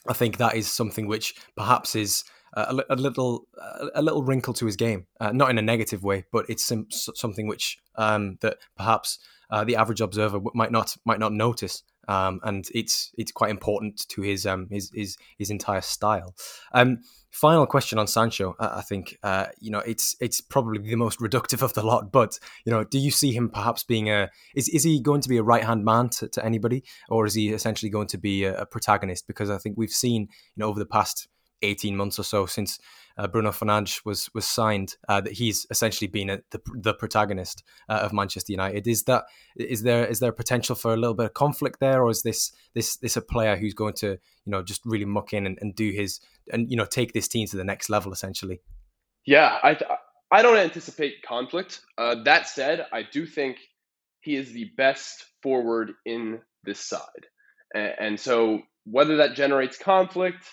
I 0.08 0.13
think 0.13 0.38
that 0.38 0.56
is 0.56 0.72
something 0.72 1.08
which 1.08 1.36
perhaps 1.56 1.96
is 1.96 2.24
a, 2.53 2.84
a 2.89 2.96
little 2.96 3.48
a 3.94 4.01
little 4.01 4.24
wrinkle 4.24 4.53
to 4.56 4.65
his 4.65 4.75
game, 4.75 5.06
uh, 5.20 5.32
not 5.32 5.50
in 5.50 5.58
a 5.58 5.62
negative 5.62 6.03
way, 6.03 6.25
but 6.32 6.46
it's 6.50 6.65
some, 6.65 6.88
something 6.89 7.48
which 7.48 7.77
um, 7.96 8.38
that 8.41 8.58
perhaps 8.75 9.20
uh, 9.50 9.63
the 9.63 9.75
average 9.75 10.01
observer 10.01 10.39
might 10.54 10.72
not 10.72 10.96
might 11.06 11.20
not 11.20 11.34
notice. 11.34 11.84
Um, 12.10 12.39
and 12.44 12.66
it's 12.74 13.12
it's 13.18 13.32
quite 13.32 13.51
important 13.51 14.08
to 14.10 14.22
his 14.22 14.46
um, 14.46 14.68
his, 14.72 14.92
his 14.94 15.18
his 15.38 15.50
entire 15.50 15.82
style. 15.82 16.36
Um, 16.74 17.00
final 17.32 17.66
question 17.68 18.00
on 18.00 18.08
Sancho. 18.08 18.56
I 18.60 18.82
think 18.82 19.18
uh, 19.24 19.48
you 19.60 19.72
know 19.72 19.80
it's 19.80 20.16
it's 20.22 20.39
probably 20.39 20.80
the 20.80 20.96
most 20.96 21.20
reductive 21.20 21.62
of 21.62 21.74
the 21.74 21.84
lot. 21.84 22.12
But 22.12 22.39
you 22.66 22.72
know, 22.72 22.84
do 22.84 22.98
you 22.98 23.12
see 23.12 23.34
him 23.34 23.50
perhaps 23.50 23.84
being 23.84 24.10
a 24.10 24.30
is 24.56 24.70
is 24.70 24.84
he 24.84 25.01
going 25.01 25.22
to 25.22 25.30
be 25.30 25.38
a 25.38 25.44
right 25.44 25.63
hand 25.63 25.84
man 25.84 26.10
to, 26.10 26.30
to 26.30 26.46
anybody, 26.46 26.84
or 27.10 27.25
is 27.25 27.34
he 27.34 27.50
essentially 27.50 27.89
going 27.89 28.08
to 28.08 28.18
be 28.18 28.46
a, 28.46 28.62
a 28.62 28.66
protagonist? 28.66 29.27
Because 29.27 29.50
I 29.50 29.58
think 29.58 29.77
we've 29.77 29.89
seen 29.89 30.24
you 30.24 30.58
know 30.58 30.68
over 30.68 30.80
the 30.80 30.86
past 30.86 31.27
18 31.62 31.96
months 31.96 32.20
or 32.20 32.24
so 32.24 32.46
since 32.46 32.80
uh, 33.18 33.28
Bruno 33.28 33.52
Fernandes 33.52 34.06
was 34.06 34.30
was 34.34 34.46
signed 34.46 34.96
uh, 35.10 35.20
that 35.22 35.34
he's 35.34 35.66
essentially 35.72 36.08
been 36.08 36.30
a, 36.30 36.40
the, 36.52 36.62
the 36.76 36.94
protagonist 36.94 37.64
uh, 37.90 37.94
of 38.04 38.14
Manchester 38.14 38.52
United. 38.52 38.88
Is 38.88 39.04
that 39.04 39.26
is 39.56 39.84
there 39.84 40.06
is 40.06 40.20
there 40.20 40.32
potential 40.32 40.76
for 40.76 40.94
a 40.94 40.98
little 40.98 41.16
bit 41.16 41.28
of 41.28 41.34
conflict 41.34 41.80
there, 41.80 42.04
or 42.04 42.12
is 42.12 42.22
this 42.22 42.52
this 42.76 42.98
this 42.98 43.18
a 43.18 43.22
player 43.22 43.56
who's 43.56 43.74
going 43.74 43.96
to 43.96 44.10
you 44.12 44.52
know 44.52 44.62
just 44.62 44.86
really 44.86 45.06
muck 45.06 45.34
in 45.34 45.46
and, 45.46 45.58
and 45.62 45.76
do 45.76 45.90
his 45.90 46.20
and 46.54 46.70
you 46.70 46.78
know 46.78 46.86
take 46.86 47.14
this 47.14 47.28
team 47.28 47.48
to 47.48 47.58
the 47.58 47.64
next 47.64 47.90
level 47.90 48.12
essentially? 48.12 48.62
Yeah, 49.26 49.58
I 49.64 49.80
I 50.32 50.42
don't 50.42 50.58
anticipate 50.58 51.24
conflict. 51.24 51.82
Uh, 51.98 52.24
that 52.26 52.48
said, 52.48 52.86
I 52.94 53.04
do 53.04 53.26
think 53.26 53.58
he 54.22 54.36
is 54.36 54.52
the 54.52 54.72
best 54.78 55.26
forward 55.42 55.94
in 56.06 56.42
this 56.64 56.80
side, 56.80 57.26
and, 57.74 57.94
and 58.00 58.20
so 58.20 58.62
whether 58.86 59.18
that 59.18 59.36
generates 59.36 59.78
conflict 59.78 60.46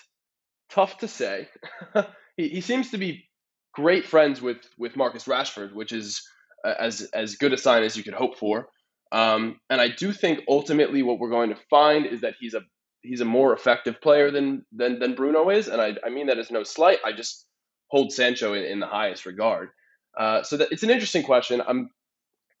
tough 0.69 0.97
to 0.99 1.07
say. 1.07 1.47
he, 2.37 2.49
he 2.49 2.61
seems 2.61 2.91
to 2.91 2.97
be 2.97 3.25
great 3.73 4.05
friends 4.05 4.41
with 4.41 4.57
with 4.77 4.95
Marcus 4.95 5.25
Rashford, 5.25 5.73
which 5.73 5.91
is 5.91 6.27
as 6.63 7.01
as 7.13 7.35
good 7.35 7.53
a 7.53 7.57
sign 7.57 7.83
as 7.83 7.95
you 7.95 8.03
could 8.03 8.13
hope 8.13 8.37
for. 8.37 8.67
Um, 9.11 9.59
and 9.69 9.79
I 9.79 9.89
do 9.89 10.11
think 10.11 10.41
ultimately 10.47 11.03
what 11.03 11.19
we're 11.19 11.29
going 11.29 11.49
to 11.49 11.59
find 11.69 12.05
is 12.05 12.21
that 12.21 12.35
he's 12.39 12.53
a 12.53 12.61
he's 13.01 13.21
a 13.21 13.25
more 13.25 13.53
effective 13.53 14.01
player 14.01 14.31
than 14.31 14.65
than 14.71 14.99
than 14.99 15.15
Bruno 15.15 15.49
is, 15.49 15.67
and 15.67 15.81
I, 15.81 15.95
I 16.05 16.09
mean 16.09 16.27
that 16.27 16.39
as 16.39 16.51
no 16.51 16.63
slight. 16.63 16.99
I 17.05 17.11
just 17.11 17.45
hold 17.87 18.11
Sancho 18.11 18.53
in, 18.53 18.63
in 18.63 18.79
the 18.79 18.87
highest 18.87 19.25
regard. 19.25 19.69
Uh, 20.17 20.43
so 20.43 20.57
that, 20.57 20.71
it's 20.71 20.83
an 20.83 20.89
interesting 20.89 21.23
question. 21.23 21.61
I'm 21.65 21.91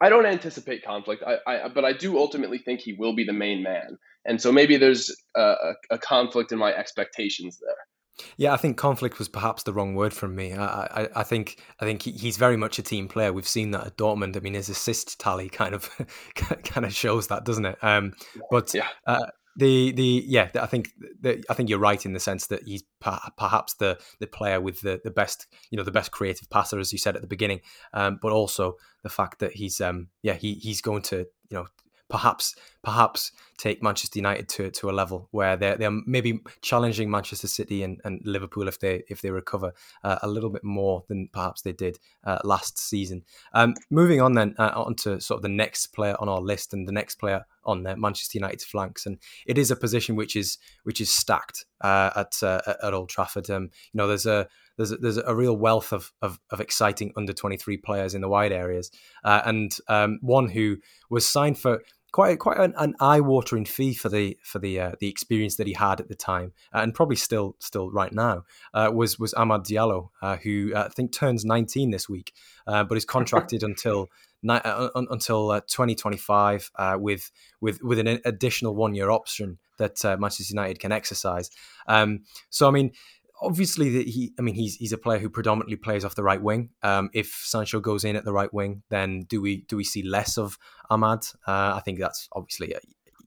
I 0.01 0.09
don't 0.09 0.25
anticipate 0.25 0.83
conflict, 0.83 1.23
I, 1.25 1.37
I, 1.47 1.67
but 1.69 1.85
I 1.85 1.93
do 1.93 2.17
ultimately 2.17 2.57
think 2.57 2.81
he 2.81 2.93
will 2.93 3.15
be 3.15 3.23
the 3.23 3.33
main 3.33 3.63
man, 3.63 3.97
and 4.25 4.41
so 4.41 4.51
maybe 4.51 4.77
there's 4.77 5.15
a, 5.35 5.73
a, 5.89 5.97
conflict 5.97 6.51
in 6.51 6.59
my 6.59 6.73
expectations 6.73 7.59
there. 7.61 8.27
Yeah, 8.37 8.53
I 8.53 8.57
think 8.57 8.77
conflict 8.77 9.19
was 9.19 9.29
perhaps 9.29 9.63
the 9.63 9.73
wrong 9.73 9.95
word 9.95 10.13
from 10.13 10.35
me. 10.35 10.53
I, 10.53 10.65
I, 10.65 11.09
I 11.17 11.23
think 11.23 11.61
I 11.79 11.85
think 11.85 12.01
he's 12.01 12.37
very 12.37 12.57
much 12.57 12.79
a 12.79 12.83
team 12.83 13.07
player. 13.07 13.33
We've 13.33 13.47
seen 13.47 13.71
that 13.71 13.87
at 13.87 13.97
Dortmund. 13.97 14.37
I 14.37 14.39
mean, 14.39 14.53
his 14.53 14.69
assist 14.69 15.19
tally 15.19 15.49
kind 15.49 15.73
of 15.75 15.89
kind 16.35 16.85
of 16.85 16.93
shows 16.93 17.27
that, 17.27 17.45
doesn't 17.45 17.65
it? 17.65 17.77
Um, 17.81 18.13
but 18.51 18.73
yeah. 18.73 18.87
Uh, 19.05 19.27
the 19.55 19.91
the 19.91 20.23
yeah, 20.27 20.49
I 20.55 20.65
think 20.65 20.91
the, 21.21 21.43
I 21.49 21.53
think 21.53 21.69
you're 21.69 21.79
right 21.79 22.05
in 22.05 22.13
the 22.13 22.19
sense 22.19 22.47
that 22.47 22.63
he's 22.63 22.83
perhaps 22.99 23.75
the 23.75 23.99
the 24.19 24.27
player 24.27 24.59
with 24.59 24.81
the, 24.81 24.99
the 25.03 25.11
best 25.11 25.47
you 25.69 25.77
know 25.77 25.83
the 25.83 25.91
best 25.91 26.11
creative 26.11 26.49
passer, 26.49 26.79
as 26.79 26.91
you 26.91 26.99
said 26.99 27.15
at 27.15 27.21
the 27.21 27.27
beginning. 27.27 27.61
Um, 27.93 28.19
but 28.21 28.31
also 28.31 28.75
the 29.03 29.09
fact 29.09 29.39
that 29.39 29.53
he's 29.53 29.79
um 29.79 30.09
yeah 30.23 30.33
he 30.33 30.55
he's 30.55 30.81
going 30.81 31.03
to 31.03 31.25
you 31.49 31.57
know 31.57 31.67
perhaps 32.09 32.55
perhaps 32.83 33.31
take 33.57 33.81
Manchester 33.81 34.19
United 34.19 34.47
to 34.49 34.69
to 34.69 34.89
a 34.89 34.91
level 34.91 35.27
where 35.31 35.55
they're 35.55 35.75
they're 35.75 36.01
maybe 36.05 36.39
challenging 36.61 37.09
Manchester 37.09 37.47
City 37.47 37.83
and, 37.83 37.99
and 38.03 38.21
Liverpool 38.25 38.67
if 38.67 38.79
they 38.79 39.03
if 39.09 39.21
they 39.21 39.31
recover 39.31 39.73
uh, 40.03 40.19
a 40.21 40.27
little 40.27 40.49
bit 40.49 40.63
more 40.63 41.03
than 41.07 41.29
perhaps 41.31 41.61
they 41.61 41.73
did 41.73 41.97
uh, 42.23 42.39
last 42.43 42.77
season. 42.77 43.23
Um, 43.53 43.73
moving 43.89 44.21
on 44.21 44.33
then 44.33 44.55
uh, 44.59 44.71
on 44.75 44.95
to 44.97 45.19
sort 45.19 45.39
of 45.39 45.41
the 45.41 45.49
next 45.49 45.87
player 45.87 46.15
on 46.19 46.29
our 46.29 46.41
list 46.41 46.73
and 46.73 46.87
the 46.87 46.91
next 46.93 47.15
player 47.15 47.45
on 47.63 47.83
the 47.83 47.95
Manchester 47.95 48.37
United's 48.37 48.63
flanks, 48.63 49.05
and 49.05 49.17
it 49.47 49.57
is 49.57 49.71
a 49.71 49.75
position 49.75 50.15
which 50.15 50.35
is 50.35 50.57
which 50.83 51.01
is 51.01 51.09
stacked 51.09 51.65
uh, 51.81 52.11
at 52.15 52.43
uh, 52.43 52.61
at 52.83 52.93
Old 52.93 53.09
Trafford. 53.09 53.49
Um, 53.49 53.63
you 53.63 53.97
know, 53.97 54.07
there's 54.07 54.27
a 54.27 54.47
there's 54.77 54.91
a, 54.91 54.97
there's 54.97 55.17
a 55.17 55.35
real 55.35 55.55
wealth 55.55 55.93
of, 55.93 56.11
of, 56.21 56.39
of 56.49 56.59
exciting 56.59 57.11
under 57.15 57.33
23 57.33 57.77
players 57.77 58.13
in 58.13 58.21
the 58.21 58.29
wide 58.29 58.51
areas, 58.51 58.91
uh, 59.23 59.41
and 59.45 59.77
um, 59.87 60.19
one 60.21 60.49
who 60.49 60.77
was 61.09 61.27
signed 61.27 61.57
for 61.57 61.81
quite 62.15 62.39
quite 62.39 62.57
an, 62.57 62.73
an 62.77 62.95
eye-watering 63.01 63.65
fee 63.65 63.93
for 63.93 64.07
the 64.07 64.37
for 64.41 64.57
the 64.57 64.79
uh, 64.79 64.91
the 65.01 65.09
experience 65.09 65.57
that 65.57 65.67
he 65.67 65.73
had 65.73 65.99
at 65.99 66.07
the 66.07 66.15
time, 66.15 66.53
uh, 66.73 66.79
and 66.79 66.93
probably 66.93 67.17
still 67.17 67.57
still 67.59 67.91
right 67.91 68.13
now 68.13 68.43
uh, 68.73 68.89
was 68.93 69.19
was 69.19 69.33
Amad 69.33 69.65
Diallo, 69.65 70.11
uh, 70.21 70.37
who 70.37 70.71
uh, 70.73 70.85
I 70.85 70.87
think 70.87 71.11
turns 71.11 71.43
19 71.43 71.91
this 71.91 72.07
week, 72.07 72.31
but 72.65 72.93
is 72.93 73.03
contracted 73.03 73.63
until 73.69 74.07
until 74.43 75.59
2025 75.59 76.71
with 76.99 77.31
with 77.59 77.83
with 77.83 77.99
an 77.99 78.21
additional 78.23 78.75
one 78.75 78.95
year 78.95 79.09
option 79.09 79.57
that 79.77 80.01
Manchester 80.05 80.53
United 80.53 80.79
can 80.79 80.93
exercise. 80.93 81.49
Um, 81.85 82.21
so 82.49 82.65
I 82.65 82.71
mean, 82.71 82.93
obviously 83.41 83.89
that 83.89 84.07
he 84.07 84.33
i 84.39 84.41
mean 84.41 84.55
he's 84.55 84.75
he's 84.75 84.93
a 84.93 84.97
player 84.97 85.19
who 85.19 85.29
predominantly 85.29 85.75
plays 85.75 86.05
off 86.05 86.15
the 86.15 86.23
right 86.23 86.41
wing. 86.41 86.69
Um, 86.83 87.09
if 87.13 87.27
sancho 87.43 87.79
goes 87.79 88.03
in 88.03 88.15
at 88.15 88.25
the 88.25 88.33
right 88.33 88.53
wing 88.53 88.83
then 88.89 89.23
do 89.23 89.41
we 89.41 89.57
do 89.67 89.77
we 89.77 89.83
see 89.83 90.03
less 90.03 90.37
of 90.37 90.57
Amad? 90.89 91.35
Uh, 91.47 91.73
i 91.75 91.81
think 91.83 91.99
that's 91.99 92.29
obviously 92.33 92.73
a, 92.73 92.79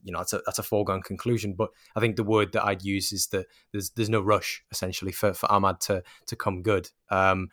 you 0.03 0.12
know 0.12 0.18
that's 0.18 0.33
a, 0.33 0.40
that's 0.47 0.59
a 0.59 0.62
foregone 0.62 1.03
conclusion 1.03 1.55
but 1.55 1.71
i 1.97 2.01
think 2.01 2.16
the 2.16 2.25
word 2.25 2.53
that 2.53 2.64
i'd 2.64 2.83
use 2.83 3.12
is 3.12 3.27
that 3.29 3.47
there's 3.73 3.90
there's 3.90 4.09
no 4.09 4.21
rush 4.21 4.62
essentially 4.71 5.12
for, 5.12 5.35
for 5.35 5.47
amad 5.49 5.79
to 5.81 6.03
to 6.27 6.37
come 6.37 6.62
good. 6.62 6.90
Um, 7.11 7.49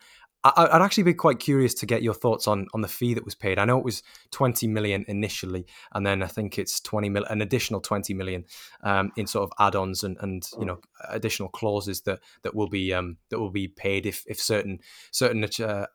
I, 0.54 0.62
would 0.76 0.84
actually 0.84 1.04
be 1.04 1.14
quite 1.14 1.38
curious 1.38 1.74
to 1.74 1.86
get 1.86 2.02
your 2.02 2.14
thoughts 2.14 2.46
on 2.46 2.66
on 2.74 2.80
the 2.80 2.88
fee 2.88 3.14
that 3.14 3.24
was 3.24 3.34
paid. 3.34 3.58
I 3.58 3.64
know 3.64 3.78
it 3.78 3.84
was 3.84 4.02
20 4.30 4.66
million 4.68 5.04
initially, 5.08 5.66
and 5.92 6.06
then 6.06 6.22
I 6.22 6.26
think 6.26 6.58
it's 6.58 6.80
20 6.80 7.08
million, 7.08 7.30
an 7.30 7.42
additional 7.42 7.80
20 7.80 8.14
million 8.14 8.44
um, 8.82 9.12
in 9.16 9.26
sort 9.26 9.44
of 9.44 9.52
add-ons 9.58 10.04
and 10.04 10.16
and 10.20 10.48
you 10.58 10.66
know 10.66 10.78
additional 11.08 11.48
clauses 11.48 12.02
that 12.02 12.20
that 12.42 12.54
will 12.54 12.68
be 12.68 12.92
um, 12.92 13.16
that 13.30 13.38
will 13.38 13.50
be 13.50 13.68
paid 13.68 14.06
if 14.06 14.24
if 14.26 14.40
certain 14.40 14.80
certain 15.10 15.44
uh, 15.64 15.86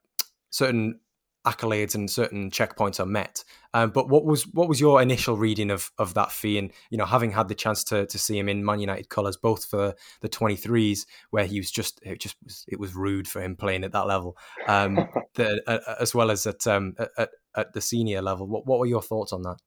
certain 0.49 0.99
accolades 1.45 1.95
and 1.95 2.09
certain 2.09 2.51
checkpoints 2.51 2.99
are 2.99 3.05
met. 3.05 3.43
Um, 3.73 3.91
but 3.91 4.09
what 4.09 4.25
was 4.25 4.43
what 4.47 4.67
was 4.67 4.79
your 4.79 5.01
initial 5.01 5.37
reading 5.37 5.71
of 5.71 5.91
of 5.97 6.13
that 6.13 6.31
fee? 6.31 6.57
And 6.57 6.71
you 6.89 6.97
know, 6.97 7.05
having 7.05 7.31
had 7.31 7.47
the 7.47 7.55
chance 7.55 7.83
to 7.85 8.05
to 8.05 8.19
see 8.19 8.37
him 8.37 8.49
in 8.49 8.65
Man 8.65 8.79
United 8.79 9.09
colours, 9.09 9.37
both 9.37 9.65
for 9.65 9.95
the 10.21 10.29
23s, 10.29 11.05
where 11.31 11.45
he 11.45 11.59
was 11.59 11.71
just 11.71 11.99
it 12.03 12.19
just 12.19 12.35
was, 12.43 12.65
it 12.67 12.79
was 12.79 12.95
rude 12.95 13.27
for 13.27 13.41
him 13.41 13.55
playing 13.55 13.83
at 13.83 13.93
that 13.93 14.07
level, 14.07 14.37
um, 14.67 15.07
the, 15.35 15.61
uh, 15.67 15.95
as 15.99 16.13
well 16.13 16.31
as 16.31 16.45
at, 16.45 16.67
um, 16.67 16.95
at 17.17 17.29
at 17.55 17.73
the 17.73 17.81
senior 17.81 18.21
level. 18.21 18.47
What 18.47 18.65
what 18.65 18.79
were 18.79 18.85
your 18.85 19.01
thoughts 19.01 19.33
on 19.33 19.41
that? 19.43 19.57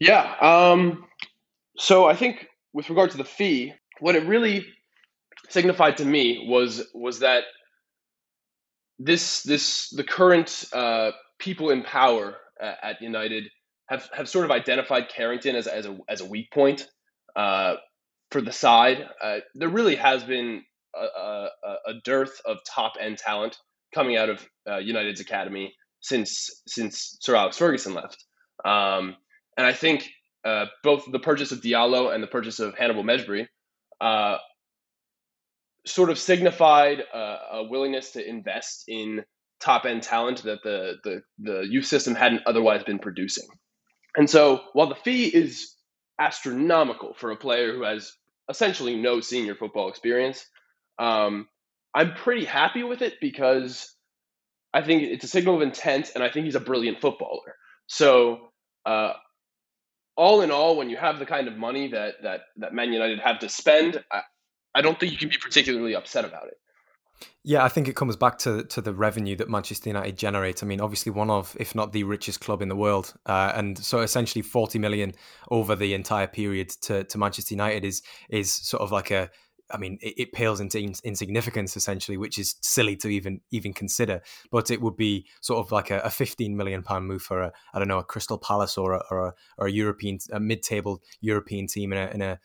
Yeah. 0.00 0.34
Um, 0.40 1.04
so 1.76 2.06
I 2.06 2.14
think 2.14 2.46
with 2.72 2.88
regard 2.88 3.10
to 3.12 3.16
the 3.16 3.24
fee, 3.24 3.72
what 4.00 4.14
it 4.14 4.24
really 4.24 4.64
signified 5.48 5.96
to 5.96 6.04
me 6.04 6.46
was 6.48 6.86
was 6.94 7.20
that 7.20 7.44
this 8.98 9.42
this 9.42 9.90
the 9.90 10.04
current 10.04 10.64
uh, 10.72 11.12
people 11.38 11.70
in 11.70 11.82
power 11.82 12.36
at, 12.60 12.78
at, 12.82 13.02
United 13.02 13.44
have, 13.86 14.08
have 14.12 14.28
sort 14.28 14.44
of 14.44 14.50
identified 14.50 15.08
Carrington 15.08 15.56
as, 15.56 15.66
as 15.66 15.86
a 15.86 15.96
as 16.08 16.20
a 16.20 16.24
weak 16.24 16.50
point 16.50 16.88
uh, 17.36 17.74
for 18.30 18.40
the 18.40 18.52
side. 18.52 19.08
Uh, 19.22 19.38
there 19.54 19.68
really 19.68 19.96
has 19.96 20.24
been 20.24 20.62
a, 20.94 21.20
a, 21.20 21.48
a, 21.86 21.94
dearth 22.04 22.40
of 22.44 22.58
top 22.68 22.94
end 23.00 23.18
talent 23.18 23.56
coming 23.94 24.16
out 24.16 24.28
of 24.28 24.46
uh, 24.68 24.78
United's 24.78 25.20
academy 25.20 25.74
since 26.00 26.62
since 26.66 27.18
Sir 27.20 27.36
Alex 27.36 27.56
Ferguson 27.56 27.94
left. 27.94 28.24
Um, 28.64 29.16
and 29.56 29.66
I 29.66 29.72
think 29.72 30.08
uh, 30.44 30.66
both 30.82 31.04
the 31.10 31.18
purchase 31.18 31.52
of 31.52 31.60
Diallo 31.60 32.12
and 32.12 32.22
the 32.22 32.28
purchase 32.28 32.58
of 32.58 32.76
Hannibal 32.76 33.04
Mejbri 33.04 33.46
uh, 34.00 34.38
sort 35.88 36.10
of 36.10 36.18
signified 36.18 37.00
a, 37.00 37.36
a 37.52 37.64
willingness 37.68 38.12
to 38.12 38.26
invest 38.26 38.84
in 38.88 39.24
top 39.60 39.84
end 39.84 40.02
talent 40.02 40.42
that 40.44 40.60
the, 40.62 40.96
the 41.04 41.22
the 41.38 41.66
youth 41.68 41.86
system 41.86 42.14
hadn't 42.14 42.42
otherwise 42.46 42.84
been 42.84 42.98
producing. 42.98 43.46
And 44.16 44.28
so 44.28 44.60
while 44.72 44.88
the 44.88 44.94
fee 44.94 45.26
is 45.26 45.74
astronomical 46.18 47.14
for 47.14 47.30
a 47.30 47.36
player 47.36 47.72
who 47.72 47.82
has 47.84 48.12
essentially 48.48 48.96
no 48.96 49.20
senior 49.20 49.54
football 49.54 49.88
experience, 49.88 50.44
um, 50.98 51.48
I'm 51.94 52.14
pretty 52.14 52.44
happy 52.44 52.82
with 52.82 53.02
it 53.02 53.14
because 53.20 53.94
I 54.72 54.82
think 54.82 55.02
it's 55.02 55.24
a 55.24 55.28
signal 55.28 55.56
of 55.56 55.62
intent, 55.62 56.12
and 56.14 56.22
I 56.22 56.30
think 56.30 56.44
he's 56.44 56.54
a 56.54 56.60
brilliant 56.60 57.00
footballer. 57.00 57.56
So, 57.86 58.50
uh, 58.84 59.12
all 60.16 60.42
in 60.42 60.50
all, 60.50 60.76
when 60.76 60.90
you 60.90 60.96
have 60.96 61.18
the 61.18 61.26
kind 61.26 61.48
of 61.48 61.56
money 61.56 61.88
that 61.88 62.14
that 62.22 62.40
that 62.58 62.74
Man 62.74 62.92
United 62.92 63.20
have 63.20 63.38
to 63.40 63.48
spend, 63.48 64.02
I 64.74 64.82
don't 64.82 64.98
think 64.98 65.12
you 65.12 65.18
can 65.18 65.28
be 65.28 65.36
particularly 65.40 65.94
upset 65.94 66.24
about 66.24 66.48
it. 66.48 66.58
Yeah, 67.42 67.64
I 67.64 67.68
think 67.68 67.88
it 67.88 67.96
comes 67.96 68.14
back 68.16 68.38
to 68.40 68.64
to 68.64 68.80
the 68.80 68.92
revenue 68.92 69.34
that 69.36 69.48
Manchester 69.48 69.88
United 69.90 70.16
generate. 70.16 70.62
I 70.62 70.66
mean, 70.66 70.80
obviously 70.80 71.10
one 71.10 71.30
of, 71.30 71.56
if 71.58 71.74
not 71.74 71.92
the 71.92 72.04
richest 72.04 72.40
club 72.40 72.62
in 72.62 72.68
the 72.68 72.76
world, 72.76 73.14
uh, 73.26 73.52
and 73.54 73.78
so 73.78 74.00
essentially 74.00 74.42
forty 74.42 74.78
million 74.78 75.14
over 75.50 75.74
the 75.74 75.94
entire 75.94 76.26
period 76.26 76.68
to, 76.82 77.04
to 77.04 77.18
Manchester 77.18 77.54
United 77.54 77.84
is 77.84 78.02
is 78.28 78.52
sort 78.52 78.82
of 78.82 78.92
like 78.92 79.10
a 79.10 79.30
I 79.70 79.76
mean, 79.76 79.98
it, 80.00 80.14
it 80.16 80.32
pales 80.32 80.60
into 80.60 80.78
insignificance 80.78 81.76
essentially, 81.76 82.16
which 82.16 82.38
is 82.38 82.56
silly 82.60 82.96
to 82.96 83.08
even 83.08 83.40
even 83.50 83.72
consider. 83.72 84.22
But 84.50 84.70
it 84.70 84.80
would 84.80 84.96
be 84.96 85.26
sort 85.40 85.64
of 85.64 85.72
like 85.72 85.90
a, 85.90 86.00
a 86.00 86.10
15 86.10 86.56
million 86.56 86.82
pound 86.82 87.06
move 87.06 87.22
for 87.22 87.42
a 87.42 87.52
I 87.74 87.78
don't 87.78 87.88
know 87.88 87.98
a 87.98 88.04
Crystal 88.04 88.38
Palace 88.38 88.78
or 88.78 88.94
a, 88.94 89.02
or 89.10 89.26
a, 89.26 89.34
or 89.58 89.66
a 89.66 89.72
European 89.72 90.18
a 90.32 90.40
mid 90.40 90.62
table 90.62 91.02
European 91.20 91.66
team 91.66 91.92
in 91.92 91.98
a 91.98 92.10
in 92.10 92.22
a 92.22 92.40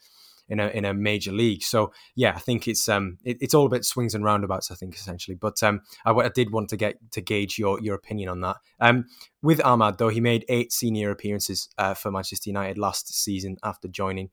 in 0.49 0.59
a 0.59 0.67
in 0.67 0.85
a 0.85 0.93
major 0.93 1.31
league. 1.31 1.63
So 1.63 1.93
yeah, 2.15 2.33
I 2.35 2.39
think 2.39 2.67
it's 2.67 2.87
um 2.89 3.17
it, 3.23 3.37
it's 3.41 3.53
all 3.53 3.65
about 3.65 3.85
swings 3.85 4.15
and 4.15 4.23
roundabouts. 4.23 4.71
I 4.71 4.75
think 4.75 4.95
essentially, 4.95 5.35
but 5.35 5.61
um 5.63 5.81
I, 6.05 6.11
I, 6.11 6.29
did 6.29 6.51
want 6.51 6.69
to 6.69 6.77
get 6.77 6.97
to 7.11 7.21
gauge 7.21 7.57
your 7.57 7.79
your 7.81 7.95
opinion 7.95 8.29
on 8.29 8.41
that. 8.41 8.57
Um 8.79 9.05
with 9.41 9.59
Amad 9.59 9.97
though, 9.97 10.09
he 10.09 10.21
made 10.21 10.45
eight 10.49 10.71
senior 10.71 11.11
appearances 11.11 11.69
uh, 11.77 11.93
for 11.93 12.11
Manchester 12.11 12.49
United 12.49 12.77
last 12.77 13.13
season 13.13 13.57
after 13.63 13.87
joining. 13.87 14.29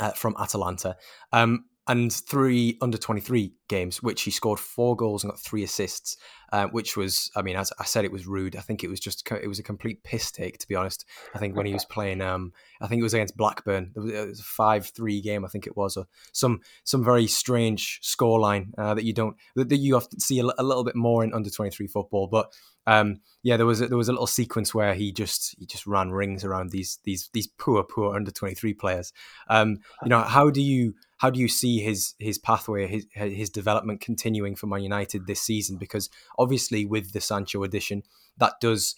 Uh, 0.00 0.10
from 0.10 0.34
Atalanta. 0.40 0.96
Um, 1.32 1.66
and 1.86 2.10
three 2.10 2.78
under 2.80 2.96
23 2.96 3.52
games, 3.68 4.02
which 4.02 4.22
he 4.22 4.30
scored 4.30 4.58
four 4.58 4.96
goals 4.96 5.22
and 5.22 5.30
got 5.30 5.38
three 5.38 5.62
assists, 5.62 6.16
uh, 6.50 6.66
which 6.68 6.96
was, 6.96 7.30
I 7.36 7.42
mean, 7.42 7.56
as 7.56 7.72
I 7.78 7.84
said, 7.84 8.06
it 8.06 8.12
was 8.12 8.26
rude. 8.26 8.56
I 8.56 8.60
think 8.60 8.82
it 8.82 8.88
was 8.88 9.00
just, 9.00 9.30
it 9.30 9.48
was 9.48 9.58
a 9.58 9.62
complete 9.62 10.02
piss 10.02 10.30
take, 10.30 10.56
to 10.58 10.68
be 10.68 10.74
honest. 10.74 11.04
I 11.34 11.38
think 11.38 11.56
when 11.56 11.66
he 11.66 11.74
was 11.74 11.84
playing, 11.84 12.22
um, 12.22 12.52
I 12.80 12.86
think 12.86 13.00
it 13.00 13.02
was 13.02 13.12
against 13.12 13.36
Blackburn. 13.36 13.92
It 13.94 14.28
was, 14.28 14.40
a 14.40 14.44
five-three 14.44 15.20
game, 15.20 15.44
I 15.44 15.48
think 15.48 15.66
it 15.66 15.76
was, 15.76 15.96
or 15.96 16.06
some 16.32 16.60
some 16.84 17.04
very 17.04 17.26
strange 17.26 18.00
scoreline 18.02 18.68
uh, 18.78 18.94
that 18.94 19.04
you 19.04 19.12
don't 19.12 19.36
that, 19.54 19.76
you 19.76 19.96
often 19.96 20.20
see 20.20 20.38
a, 20.38 20.44
a, 20.44 20.62
little 20.62 20.84
bit 20.84 20.96
more 20.96 21.22
in 21.22 21.34
under 21.34 21.50
23 21.50 21.86
football. 21.86 22.28
But 22.28 22.52
um, 22.86 23.20
yeah, 23.42 23.56
there 23.56 23.66
was 23.66 23.80
a, 23.80 23.88
there 23.88 23.96
was 23.96 24.08
a 24.08 24.12
little 24.12 24.26
sequence 24.26 24.74
where 24.74 24.94
he 24.94 25.12
just 25.12 25.54
he 25.58 25.66
just 25.66 25.86
ran 25.86 26.10
rings 26.10 26.44
around 26.44 26.70
these 26.70 26.98
these 27.04 27.30
these 27.32 27.46
poor 27.46 27.82
poor 27.82 28.14
under 28.14 28.30
23 28.30 28.74
players. 28.74 29.12
Um, 29.48 29.78
you 30.02 30.08
know, 30.08 30.20
how 30.20 30.50
do 30.50 30.62
you 30.62 30.94
how 31.18 31.30
do 31.30 31.40
you 31.40 31.48
see 31.48 31.80
his 31.80 32.14
his 32.18 32.38
pathway, 32.38 32.86
his 32.86 33.06
his 33.12 33.50
development 33.50 34.00
continuing 34.00 34.56
for 34.56 34.66
Man 34.66 34.82
United 34.82 35.26
this 35.26 35.40
season? 35.40 35.78
Because 35.78 36.10
obviously, 36.38 36.84
with 36.84 37.12
the 37.12 37.20
Sancho 37.20 37.62
addition, 37.62 38.02
that 38.38 38.54
does 38.60 38.94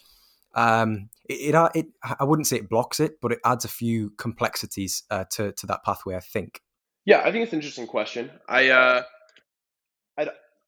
um, 0.55 1.11
it, 1.29 1.55
it, 1.55 1.71
it 1.75 1.87
I 2.19 2.25
wouldn't 2.25 2.47
say 2.47 2.57
it 2.57 2.69
blocks 2.69 2.99
it, 2.99 3.21
but 3.21 3.33
it 3.33 3.39
adds 3.45 3.65
a 3.65 3.69
few 3.69 4.11
complexities 4.11 5.05
uh, 5.11 5.25
to 5.33 5.53
to 5.53 5.67
that 5.67 5.85
pathway. 5.85 6.17
I 6.17 6.21
think. 6.21 6.63
Yeah, 7.05 7.21
I 7.21 7.31
think 7.31 7.45
it's 7.45 7.53
an 7.53 7.61
interesting 7.61 7.87
question. 7.87 8.31
I 8.49 8.71
uh, 8.71 9.03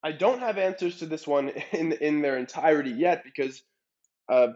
I 0.05 0.13
don't 0.13 0.41
have 0.41 0.59
answers 0.59 0.99
to 0.99 1.07
this 1.07 1.27
one 1.27 1.49
in 1.73 1.93
in 1.93 2.23
their 2.23 2.39
entirety 2.39 2.91
yet 2.91 3.25
because 3.25 3.63
uh, 4.29 4.49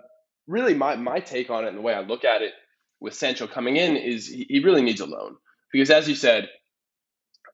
really 0.46 0.74
my 0.74 0.96
my 0.96 1.20
take 1.20 1.50
on 1.50 1.64
it 1.64 1.68
and 1.68 1.78
the 1.78 1.82
way 1.82 1.94
I 1.94 2.00
look 2.00 2.24
at 2.24 2.42
it 2.42 2.52
with 3.00 3.14
Sancho 3.14 3.46
coming 3.46 3.76
in 3.76 3.96
is 3.96 4.28
he, 4.28 4.60
really 4.64 4.82
needs 4.82 5.00
a 5.00 5.06
loan. 5.06 5.36
Because 5.72 5.90
as 5.90 6.08
you 6.08 6.14
said 6.14 6.48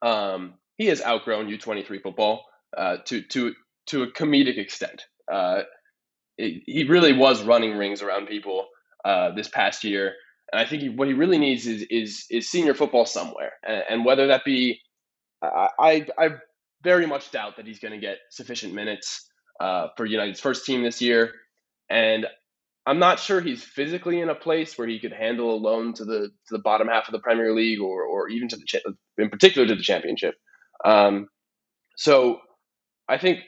um, 0.02 0.54
he 0.76 0.86
has 0.86 1.02
outgrown 1.02 1.48
U23 1.48 2.02
football 2.02 2.44
uh, 2.76 2.98
to 3.06 3.22
to 3.22 3.54
to 3.86 4.02
a 4.02 4.12
comedic 4.12 4.58
extent. 4.58 5.04
Uh, 5.30 5.62
it, 6.36 6.62
he 6.66 6.84
really 6.84 7.12
was 7.12 7.42
running 7.42 7.76
rings 7.76 8.02
around 8.02 8.28
people 8.28 8.68
uh, 9.04 9.32
this 9.34 9.48
past 9.48 9.84
year, 9.84 10.14
and 10.52 10.60
I 10.60 10.66
think 10.66 10.82
he, 10.82 10.88
what 10.88 11.08
he 11.08 11.14
really 11.14 11.38
needs 11.38 11.66
is 11.66 11.82
is 11.90 12.26
is 12.30 12.48
senior 12.50 12.74
football 12.74 13.06
somewhere, 13.06 13.52
and, 13.66 13.84
and 13.90 14.04
whether 14.04 14.28
that 14.28 14.44
be, 14.44 14.80
I, 15.42 15.68
I, 15.78 16.06
I 16.18 16.28
very 16.82 17.06
much 17.06 17.30
doubt 17.30 17.56
that 17.56 17.66
he's 17.66 17.80
going 17.80 17.94
to 17.94 18.00
get 18.00 18.18
sufficient 18.30 18.74
minutes 18.74 19.28
uh, 19.60 19.88
for 19.96 20.06
United's 20.06 20.40
first 20.40 20.64
team 20.66 20.82
this 20.82 21.02
year, 21.02 21.32
and 21.90 22.26
I'm 22.86 22.98
not 22.98 23.20
sure 23.20 23.40
he's 23.40 23.62
physically 23.62 24.20
in 24.20 24.30
a 24.30 24.34
place 24.34 24.78
where 24.78 24.88
he 24.88 24.98
could 24.98 25.12
handle 25.12 25.54
a 25.54 25.58
loan 25.58 25.92
to 25.94 26.04
the 26.04 26.28
to 26.28 26.50
the 26.50 26.58
bottom 26.58 26.88
half 26.88 27.08
of 27.08 27.12
the 27.12 27.18
Premier 27.18 27.54
League 27.54 27.80
or 27.80 28.04
or 28.04 28.28
even 28.28 28.48
to 28.48 28.56
the 28.56 28.64
cha- 28.66 28.78
in 29.18 29.28
particular 29.30 29.66
to 29.68 29.74
the 29.74 29.82
Championship. 29.82 30.36
Um, 30.84 31.28
so 31.96 32.40
I 33.08 33.18
think 33.18 33.40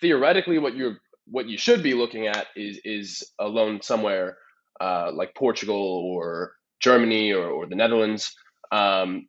theoretically, 0.00 0.58
what 0.58 0.76
you're 0.76 0.98
what 1.26 1.48
you 1.48 1.58
should 1.58 1.82
be 1.82 1.94
looking 1.94 2.26
at 2.26 2.46
is 2.56 2.80
is 2.84 3.30
a 3.38 3.46
loan 3.46 3.82
somewhere 3.82 4.38
uh, 4.80 5.10
like 5.12 5.34
Portugal 5.34 6.04
or 6.06 6.52
Germany 6.80 7.32
or, 7.32 7.46
or 7.46 7.66
the 7.66 7.76
Netherlands. 7.76 8.34
Um, 8.72 9.28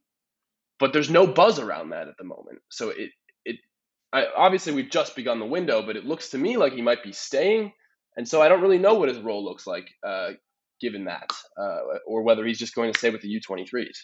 but 0.79 0.93
there's 0.93 1.09
no 1.09 1.27
buzz 1.27 1.59
around 1.59 1.89
that 1.89 2.07
at 2.07 2.17
the 2.17 2.23
moment. 2.23 2.59
So 2.69 2.89
it 2.89 3.09
I, 4.11 4.25
obviously 4.35 4.73
we've 4.73 4.89
just 4.89 5.15
begun 5.15 5.39
the 5.39 5.45
window, 5.45 5.81
but 5.81 5.95
it 5.95 6.05
looks 6.05 6.29
to 6.29 6.37
me 6.37 6.57
like 6.57 6.73
he 6.73 6.81
might 6.81 7.03
be 7.03 7.11
staying 7.11 7.73
and 8.19 8.27
so 8.27 8.41
I 8.41 8.49
don't 8.49 8.61
really 8.61 8.77
know 8.77 8.95
what 8.95 9.07
his 9.07 9.19
role 9.19 9.43
looks 9.43 9.65
like 9.65 9.89
uh, 10.05 10.31
given 10.81 11.05
that, 11.05 11.31
uh, 11.57 11.77
or 12.05 12.21
whether 12.21 12.45
he's 12.45 12.59
just 12.59 12.75
going 12.75 12.91
to 12.91 12.99
stay 12.99 13.09
with 13.09 13.21
the 13.21 13.39
U23s. 13.39 13.97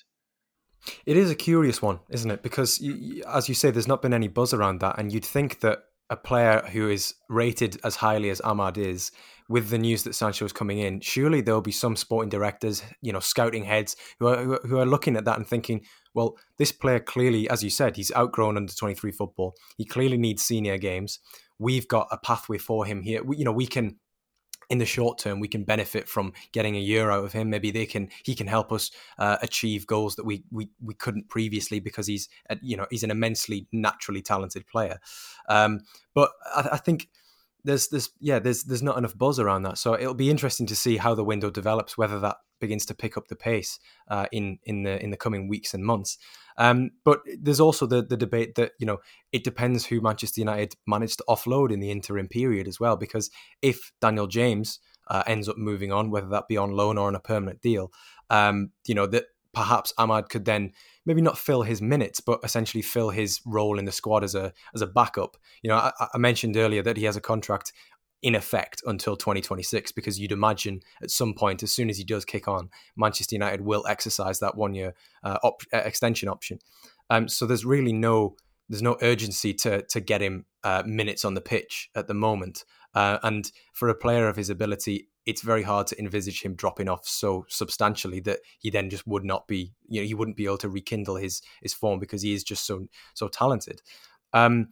It 1.05 1.17
is 1.17 1.29
a 1.29 1.35
curious 1.35 1.81
one, 1.81 1.99
isn't 2.09 2.31
it? 2.31 2.41
Because, 2.41 2.79
you, 2.79 3.23
as 3.27 3.49
you 3.49 3.55
say, 3.55 3.71
there's 3.71 3.89
not 3.89 4.01
been 4.01 4.13
any 4.13 4.29
buzz 4.29 4.53
around 4.53 4.79
that, 4.79 4.97
and 4.97 5.11
you'd 5.11 5.25
think 5.25 5.59
that 5.59 5.79
a 6.09 6.15
player 6.15 6.61
who 6.71 6.89
is 6.89 7.15
rated 7.27 7.77
as 7.83 7.97
highly 7.97 8.29
as 8.29 8.39
Amad 8.39 8.77
is, 8.77 9.11
with 9.49 9.69
the 9.69 9.77
news 9.77 10.03
that 10.03 10.15
Sancho 10.15 10.45
is 10.45 10.53
coming 10.53 10.77
in, 10.79 11.01
surely 11.01 11.41
there'll 11.41 11.59
be 11.59 11.71
some 11.71 11.97
sporting 11.97 12.29
directors, 12.29 12.83
you 13.01 13.11
know, 13.11 13.19
scouting 13.19 13.65
heads 13.65 13.97
who 14.19 14.27
are 14.27 14.59
who 14.65 14.77
are 14.77 14.85
looking 14.85 15.17
at 15.17 15.25
that 15.25 15.37
and 15.37 15.45
thinking, 15.45 15.83
well, 16.15 16.37
this 16.57 16.71
player 16.71 16.99
clearly, 16.99 17.47
as 17.49 17.63
you 17.63 17.69
said, 17.69 17.97
he's 17.97 18.11
outgrown 18.15 18.57
under 18.57 18.73
23 18.73 19.11
football. 19.11 19.53
He 19.77 19.85
clearly 19.85 20.17
needs 20.17 20.43
senior 20.43 20.77
games. 20.77 21.19
We've 21.59 21.87
got 21.87 22.07
a 22.09 22.17
pathway 22.17 22.57
for 22.57 22.85
him 22.85 23.03
here. 23.03 23.21
We, 23.21 23.37
you 23.37 23.45
know, 23.45 23.51
we 23.51 23.67
can 23.67 23.97
in 24.69 24.79
the 24.79 24.85
short 24.85 25.19
term 25.19 25.39
we 25.39 25.47
can 25.47 25.63
benefit 25.63 26.07
from 26.07 26.33
getting 26.51 26.75
a 26.75 26.79
year 26.79 27.11
out 27.11 27.23
of 27.23 27.31
him 27.31 27.51
maybe 27.51 27.69
they 27.69 27.85
can 27.85 28.09
he 28.23 28.33
can 28.33 28.47
help 28.47 28.71
us 28.71 28.89
uh, 29.19 29.37
achieve 29.43 29.85
goals 29.85 30.15
that 30.15 30.25
we, 30.25 30.43
we 30.49 30.69
we 30.83 30.95
couldn't 30.95 31.29
previously 31.29 31.79
because 31.79 32.07
he's 32.07 32.27
you 32.63 32.75
know 32.75 32.87
he's 32.89 33.03
an 33.03 33.11
immensely 33.11 33.67
naturally 33.71 34.23
talented 34.23 34.65
player 34.65 34.99
um, 35.49 35.81
but 36.15 36.31
I, 36.55 36.69
I, 36.71 36.77
think 36.77 37.09
there's 37.65 37.89
this 37.89 38.09
yeah 38.19 38.39
there's 38.39 38.63
there's 38.63 38.83
not 38.83 38.97
enough 38.97 39.17
buzz 39.17 39.39
around 39.39 39.63
that 39.63 39.77
so 39.77 39.93
it'll 39.93 40.13
be 40.13 40.29
interesting 40.29 40.65
to 40.67 40.75
see 40.75 40.97
how 40.97 41.13
the 41.13 41.23
window 41.23 41.49
develops 41.49 41.97
whether 41.97 42.19
that 42.19 42.37
begins 42.59 42.85
to 42.85 42.93
pick 42.93 43.17
up 43.17 43.27
the 43.27 43.35
pace 43.35 43.79
uh, 44.09 44.25
in 44.31 44.59
in 44.63 44.83
the 44.83 45.01
in 45.03 45.11
the 45.11 45.17
coming 45.17 45.47
weeks 45.47 45.73
and 45.73 45.83
months 45.83 46.17
um, 46.57 46.91
but 47.03 47.19
there's 47.39 47.59
also 47.59 47.85
the 47.85 48.01
the 48.01 48.17
debate 48.17 48.55
that 48.55 48.71
you 48.79 48.85
know 48.85 48.99
it 49.31 49.43
depends 49.43 49.85
who 49.85 50.01
Manchester 50.01 50.41
United 50.41 50.75
managed 50.87 51.17
to 51.17 51.25
offload 51.27 51.71
in 51.71 51.79
the 51.79 51.91
interim 51.91 52.27
period 52.27 52.67
as 52.67 52.79
well. 52.79 52.95
Because 52.95 53.29
if 53.61 53.91
Daniel 53.99 54.27
James 54.27 54.79
uh, 55.07 55.23
ends 55.27 55.49
up 55.49 55.57
moving 55.57 55.91
on, 55.91 56.11
whether 56.11 56.29
that 56.29 56.47
be 56.47 56.57
on 56.57 56.71
loan 56.71 56.97
or 56.97 57.07
on 57.07 57.15
a 57.15 57.19
permanent 57.19 57.61
deal, 57.61 57.91
um, 58.29 58.71
you 58.85 58.95
know 58.95 59.07
that 59.07 59.25
perhaps 59.55 59.93
Amad 59.97 60.29
could 60.29 60.45
then 60.45 60.73
maybe 61.05 61.21
not 61.21 61.37
fill 61.37 61.63
his 61.63 61.81
minutes, 61.81 62.19
but 62.19 62.39
essentially 62.43 62.81
fill 62.81 63.09
his 63.09 63.41
role 63.45 63.79
in 63.79 63.85
the 63.85 63.91
squad 63.91 64.23
as 64.23 64.35
a 64.35 64.53
as 64.75 64.81
a 64.81 64.87
backup. 64.87 65.37
You 65.63 65.69
know, 65.69 65.77
I, 65.77 65.91
I 66.13 66.17
mentioned 66.17 66.57
earlier 66.57 66.83
that 66.83 66.97
he 66.97 67.05
has 67.05 67.15
a 67.15 67.21
contract 67.21 67.71
in 68.21 68.33
effect 68.33 68.81
until 68.85 69.15
2026 69.15 69.91
because 69.91 70.19
you'd 70.19 70.31
imagine 70.31 70.81
at 71.03 71.11
some 71.11 71.33
point 71.33 71.61
as 71.61 71.71
soon 71.71 71.89
as 71.89 71.97
he 71.97 72.03
does 72.03 72.25
kick 72.25 72.47
on 72.47 72.69
manchester 72.95 73.35
united 73.35 73.61
will 73.61 73.85
exercise 73.87 74.39
that 74.39 74.55
one 74.55 74.73
year 74.73 74.95
uh, 75.23 75.37
op- 75.43 75.61
uh, 75.73 75.77
extension 75.77 76.27
option 76.27 76.57
um, 77.09 77.27
so 77.27 77.45
there's 77.45 77.65
really 77.65 77.93
no 77.93 78.35
there's 78.67 78.81
no 78.81 78.97
urgency 79.01 79.53
to 79.53 79.83
to 79.83 79.99
get 79.99 80.21
him 80.21 80.45
uh, 80.63 80.81
minutes 80.87 81.23
on 81.23 81.35
the 81.35 81.41
pitch 81.41 81.89
at 81.93 82.07
the 82.07 82.15
moment 82.15 82.65
uh, 82.95 83.19
and 83.21 83.51
for 83.73 83.89
a 83.89 83.95
player 83.95 84.27
of 84.27 84.37
his 84.37 84.49
ability 84.49 85.07
it's 85.25 85.41
very 85.41 85.63
hard 85.63 85.87
to 85.87 85.99
envisage 85.99 86.41
him 86.41 86.55
dropping 86.55 86.87
off 86.87 87.07
so 87.07 87.45
substantially 87.49 88.19
that 88.19 88.39
he 88.59 88.69
then 88.69 88.89
just 88.89 89.05
would 89.07 89.25
not 89.25 89.47
be 89.47 89.73
you 89.87 90.01
know 90.01 90.07
he 90.07 90.13
wouldn't 90.13 90.37
be 90.37 90.45
able 90.45 90.57
to 90.57 90.69
rekindle 90.69 91.15
his 91.15 91.41
his 91.61 91.73
form 91.73 91.99
because 91.99 92.21
he 92.21 92.33
is 92.33 92.43
just 92.43 92.65
so 92.65 92.87
so 93.13 93.27
talented 93.27 93.81
um, 94.33 94.67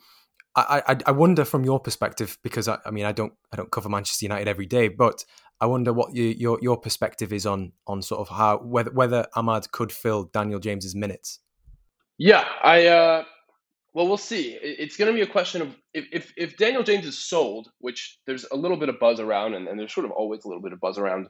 I, 0.55 0.83
I, 0.87 0.97
I 1.07 1.11
wonder 1.11 1.45
from 1.45 1.63
your 1.63 1.79
perspective 1.79 2.37
because 2.43 2.67
I, 2.67 2.77
I 2.85 2.91
mean 2.91 3.05
I 3.05 3.11
don't 3.11 3.33
I 3.51 3.57
don't 3.57 3.71
cover 3.71 3.89
Manchester 3.89 4.25
United 4.25 4.47
every 4.47 4.65
day, 4.65 4.87
but 4.87 5.25
I 5.59 5.65
wonder 5.65 5.93
what 5.93 6.13
you, 6.13 6.25
your 6.25 6.59
your 6.61 6.77
perspective 6.77 7.33
is 7.33 7.45
on 7.45 7.71
on 7.87 8.01
sort 8.01 8.21
of 8.21 8.35
how 8.35 8.57
whether 8.59 8.91
whether 8.91 9.25
Amad 9.35 9.71
could 9.71 9.91
fill 9.91 10.25
Daniel 10.25 10.59
James's 10.59 10.93
minutes. 10.93 11.39
Yeah, 12.17 12.45
I 12.63 12.85
uh, 12.85 13.23
well 13.93 14.07
we'll 14.07 14.17
see. 14.17 14.57
It's 14.61 14.97
going 14.97 15.11
to 15.11 15.15
be 15.15 15.21
a 15.21 15.31
question 15.31 15.61
of 15.61 15.75
if, 15.93 16.05
if 16.11 16.33
if 16.37 16.57
Daniel 16.57 16.83
James 16.83 17.05
is 17.05 17.17
sold, 17.19 17.71
which 17.79 18.17
there's 18.25 18.45
a 18.51 18.55
little 18.55 18.77
bit 18.77 18.89
of 18.89 18.99
buzz 18.99 19.19
around, 19.19 19.53
and, 19.55 19.67
and 19.67 19.79
there's 19.79 19.93
sort 19.93 20.05
of 20.05 20.11
always 20.11 20.43
a 20.45 20.47
little 20.47 20.63
bit 20.63 20.73
of 20.73 20.79
buzz 20.79 20.97
around 20.97 21.27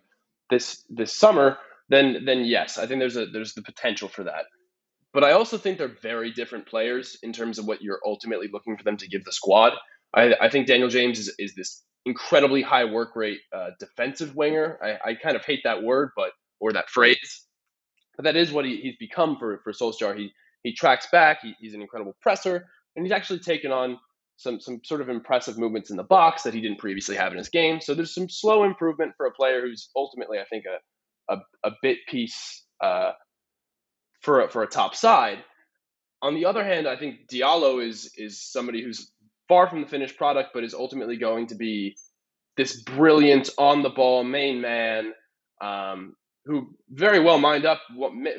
this 0.50 0.84
this 0.90 1.14
summer. 1.14 1.58
Then 1.90 2.24
then 2.26 2.46
yes, 2.46 2.78
I 2.78 2.88
think 2.88 3.00
there's 3.00 3.18
a 3.18 3.26
there's 3.26 3.54
the 3.54 3.62
potential 3.62 4.08
for 4.08 4.24
that. 4.26 4.46
But 5.14 5.24
I 5.24 5.32
also 5.34 5.58
think 5.58 5.78
they're 5.78 5.96
very 6.02 6.32
different 6.32 6.66
players 6.66 7.18
in 7.22 7.34
terms 7.34 7.60
of 7.60 7.68
what 7.68 7.82
you're 7.84 8.00
ultimately 8.06 8.50
looking 8.52 8.78
for 8.78 8.84
them 8.84 8.98
to 8.98 9.08
give 9.08 9.24
the 9.24 9.32
squad. 9.32 9.74
I, 10.14 10.34
I 10.42 10.50
think 10.50 10.68
Daniel 10.68 10.90
James 10.90 11.20
is, 11.20 11.36
is 11.38 11.56
this 11.56 11.84
incredibly 12.06 12.62
high 12.64 12.86
work 12.86 13.16
rate 13.16 13.40
uh, 13.56 13.72
defensive 13.80 14.36
winger. 14.36 14.80
I, 14.84 15.12
I 15.12 15.16
kind 15.16 15.36
of 15.36 15.46
hate 15.46 15.62
that 15.66 15.84
word, 15.84 16.12
but 16.16 16.32
or 16.60 16.74
that 16.74 16.90
phrase, 16.90 17.46
but 18.16 18.26
that 18.26 18.36
is 18.36 18.52
what 18.52 18.66
he, 18.66 18.78
he's 18.78 18.96
become 18.98 19.38
for 19.38 19.60
for 19.64 19.72
Solskjaer. 19.72 20.18
He 20.18 20.32
he 20.64 20.74
tracks 20.74 21.08
back. 21.12 21.40
He, 21.42 21.56
he's 21.60 21.74
an 21.74 21.82
incredible 21.82 22.16
presser, 22.22 22.68
and 22.96 23.06
he's 23.06 23.12
actually 23.12 23.40
taken 23.40 23.72
on 23.72 23.98
some 24.38 24.60
some 24.60 24.82
sort 24.84 25.02
of 25.02 25.10
impressive 25.10 25.58
movements 25.58 25.92
in 25.92 25.98
the 25.98 26.04
box 26.04 26.44
that 26.44 26.54
he 26.54 26.62
didn't 26.62 26.80
previously 26.80 27.16
have 27.16 27.32
in 27.32 27.38
his 27.38 27.50
game. 27.50 27.80
So 27.82 27.94
there's 27.94 28.14
some 28.14 28.30
slow 28.30 28.64
improvement 28.64 29.14
for 29.18 29.28
a 29.28 29.32
player 29.32 29.62
who's 29.62 29.90
ultimately, 29.96 30.40
I 30.40 30.46
think, 30.50 30.66
a 30.66 31.34
a, 31.34 31.38
a 31.64 31.72
bit 31.82 32.00
piece 32.08 32.64
uh, 32.82 33.12
for 34.22 34.42
a, 34.42 34.50
for 34.50 34.64
a 34.64 34.68
top 34.68 34.96
side. 34.96 35.40
On 36.22 36.36
the 36.36 36.46
other 36.46 36.64
hand, 36.64 36.88
I 36.88 36.96
think 36.96 37.28
Diallo 37.32 37.86
is 37.86 38.12
is 38.18 38.42
somebody 38.42 38.84
who's 38.84 39.12
far 39.48 39.70
from 39.70 39.82
the 39.82 39.88
finished 39.88 40.18
product, 40.18 40.52
but 40.54 40.64
is 40.64 40.74
ultimately 40.74 41.18
going 41.18 41.48
to 41.48 41.56
be 41.56 41.96
this 42.58 42.82
brilliant 42.82 43.50
on 43.58 43.84
the 43.84 43.90
ball 43.90 44.24
main 44.24 44.62
man 44.62 45.14
um, 45.62 46.16
who 46.46 46.76
very 46.90 47.20
well 47.20 47.40
mind 47.40 47.66
up, 47.66 47.82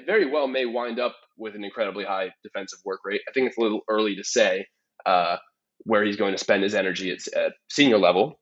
very 0.06 0.30
well 0.30 0.46
may 0.46 0.66
wind 0.66 1.00
up 1.00 1.16
with 1.36 1.54
an 1.54 1.64
incredibly 1.64 2.04
high 2.04 2.30
defensive 2.42 2.78
work 2.84 3.00
rate. 3.04 3.22
I 3.28 3.32
think 3.32 3.48
it's 3.48 3.58
a 3.58 3.60
little 3.60 3.80
early 3.88 4.16
to 4.16 4.24
say 4.24 4.66
uh, 5.06 5.36
where 5.80 6.04
he's 6.04 6.16
going 6.16 6.32
to 6.32 6.38
spend 6.38 6.62
his 6.62 6.74
energy 6.74 7.10
at, 7.10 7.18
at 7.36 7.52
senior 7.70 7.98
level. 7.98 8.38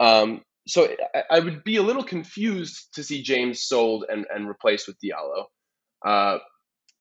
Um, 0.00 0.42
so 0.66 0.88
I, 1.14 1.22
I, 1.30 1.40
would 1.40 1.62
be 1.62 1.76
a 1.76 1.82
little 1.82 2.04
confused 2.04 2.94
to 2.94 3.04
see 3.04 3.22
James 3.22 3.62
sold 3.62 4.06
and, 4.08 4.24
and 4.34 4.48
replaced 4.48 4.86
with 4.86 4.96
Diallo. 5.04 5.44
Uh, 6.04 6.38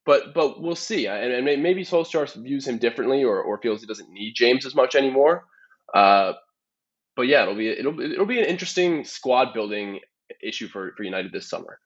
but 0.05 0.33
but 0.33 0.61
we'll 0.61 0.75
see. 0.75 1.07
And, 1.07 1.31
and 1.31 1.63
maybe 1.63 1.85
Solskjaer 1.85 2.33
views 2.43 2.67
him 2.67 2.77
differently, 2.77 3.23
or, 3.23 3.41
or 3.41 3.59
feels 3.61 3.81
he 3.81 3.87
doesn't 3.87 4.11
need 4.11 4.33
James 4.35 4.65
as 4.65 4.75
much 4.75 4.95
anymore. 4.95 5.45
Uh, 5.93 6.33
but 7.15 7.23
yeah, 7.23 7.43
it'll 7.43 7.55
be 7.55 7.69
it'll 7.69 7.99
it'll 7.99 8.25
be 8.25 8.39
an 8.39 8.45
interesting 8.45 9.05
squad 9.05 9.53
building 9.53 9.99
issue 10.41 10.67
for, 10.67 10.93
for 10.95 11.03
United 11.03 11.31
this 11.31 11.49
summer. 11.49 11.79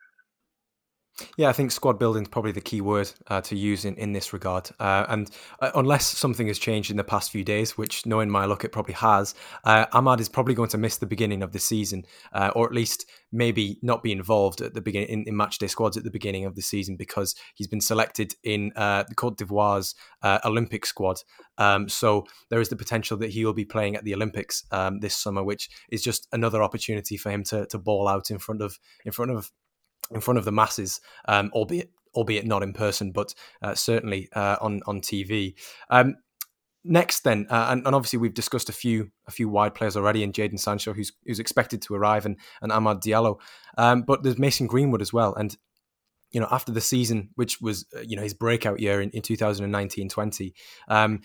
Yeah, 1.35 1.49
I 1.49 1.53
think 1.53 1.71
squad 1.71 1.97
building 1.97 2.23
is 2.23 2.27
probably 2.27 2.51
the 2.51 2.61
key 2.61 2.81
word 2.81 3.11
uh, 3.27 3.41
to 3.41 3.55
use 3.55 3.85
in, 3.85 3.95
in 3.95 4.13
this 4.13 4.33
regard. 4.33 4.69
Uh, 4.79 5.05
and 5.09 5.29
uh, 5.59 5.71
unless 5.73 6.05
something 6.05 6.45
has 6.47 6.59
changed 6.59 6.91
in 6.91 6.97
the 6.97 7.03
past 7.03 7.31
few 7.31 7.43
days, 7.43 7.75
which 7.75 8.05
knowing 8.05 8.29
my 8.29 8.45
luck, 8.45 8.63
it 8.63 8.71
probably 8.71 8.93
has, 8.93 9.33
uh, 9.63 9.87
Amad 9.87 10.19
is 10.19 10.29
probably 10.29 10.53
going 10.53 10.69
to 10.69 10.77
miss 10.77 10.97
the 10.97 11.07
beginning 11.07 11.41
of 11.41 11.53
the 11.53 11.59
season, 11.59 12.05
uh, 12.33 12.51
or 12.55 12.67
at 12.67 12.73
least 12.73 13.09
maybe 13.31 13.79
not 13.81 14.03
be 14.03 14.11
involved 14.11 14.61
at 14.61 14.75
the 14.75 14.81
beginning 14.81 15.09
in, 15.09 15.23
in 15.27 15.35
match 15.35 15.57
day 15.57 15.67
squads 15.67 15.97
at 15.97 16.03
the 16.03 16.11
beginning 16.11 16.45
of 16.45 16.55
the 16.55 16.61
season 16.61 16.95
because 16.95 17.35
he's 17.55 17.67
been 17.67 17.81
selected 17.81 18.35
in 18.43 18.71
uh, 18.75 19.03
the 19.09 19.15
Cote 19.15 19.37
d'Ivoire's 19.37 19.95
Olympic 20.45 20.85
squad. 20.85 21.17
Um, 21.57 21.89
so 21.89 22.25
there 22.49 22.61
is 22.61 22.69
the 22.69 22.75
potential 22.75 23.17
that 23.17 23.31
he 23.31 23.43
will 23.43 23.53
be 23.53 23.65
playing 23.65 23.95
at 23.95 24.03
the 24.03 24.13
Olympics 24.13 24.63
um, 24.71 24.99
this 24.99 25.15
summer, 25.15 25.43
which 25.43 25.69
is 25.89 26.03
just 26.03 26.27
another 26.31 26.61
opportunity 26.61 27.17
for 27.17 27.31
him 27.31 27.43
to, 27.45 27.65
to 27.67 27.79
ball 27.79 28.07
out 28.07 28.29
in 28.29 28.37
front 28.37 28.61
of 28.61 28.77
in 29.03 29.11
front 29.11 29.31
of 29.31 29.51
in 30.11 30.21
front 30.21 30.37
of 30.37 30.45
the 30.45 30.51
masses, 30.51 31.01
um, 31.27 31.51
albeit 31.53 31.91
albeit 32.15 32.45
not 32.45 32.63
in 32.63 32.73
person, 32.73 33.11
but 33.11 33.33
uh, 33.61 33.75
certainly 33.75 34.29
uh, 34.33 34.57
on 34.61 34.81
on 34.87 35.01
TV. 35.01 35.53
Um, 35.89 36.15
next, 36.83 37.23
then, 37.23 37.45
uh, 37.49 37.67
and, 37.69 37.85
and, 37.85 37.93
obviously 37.93 38.17
we've 38.17 38.33
discussed 38.33 38.69
a 38.69 38.73
few 38.73 39.11
a 39.27 39.31
few 39.31 39.49
wide 39.49 39.75
players 39.75 39.95
already, 39.95 40.23
in 40.23 40.31
Jadon 40.31 40.59
Sancho, 40.59 40.93
who's 40.93 41.11
who's 41.25 41.39
expected 41.39 41.81
to 41.83 41.95
arrive, 41.95 42.25
and 42.25 42.37
and 42.61 42.71
Amad 42.71 43.01
Diallo, 43.01 43.39
um, 43.77 44.03
but 44.03 44.23
there's 44.23 44.39
Mason 44.39 44.67
Greenwood 44.67 45.01
as 45.01 45.13
well, 45.13 45.33
and 45.35 45.55
you 46.31 46.41
know, 46.41 46.47
after 46.51 46.71
the 46.71 46.81
season, 46.81 47.29
which 47.35 47.61
was, 47.61 47.85
uh, 47.95 48.01
you 48.01 48.15
know, 48.15 48.21
his 48.21 48.33
breakout 48.33 48.79
year 48.79 49.01
in, 49.01 49.09
in 49.11 49.21
2019 49.21 50.09
20, 50.09 50.53
um, 50.89 51.21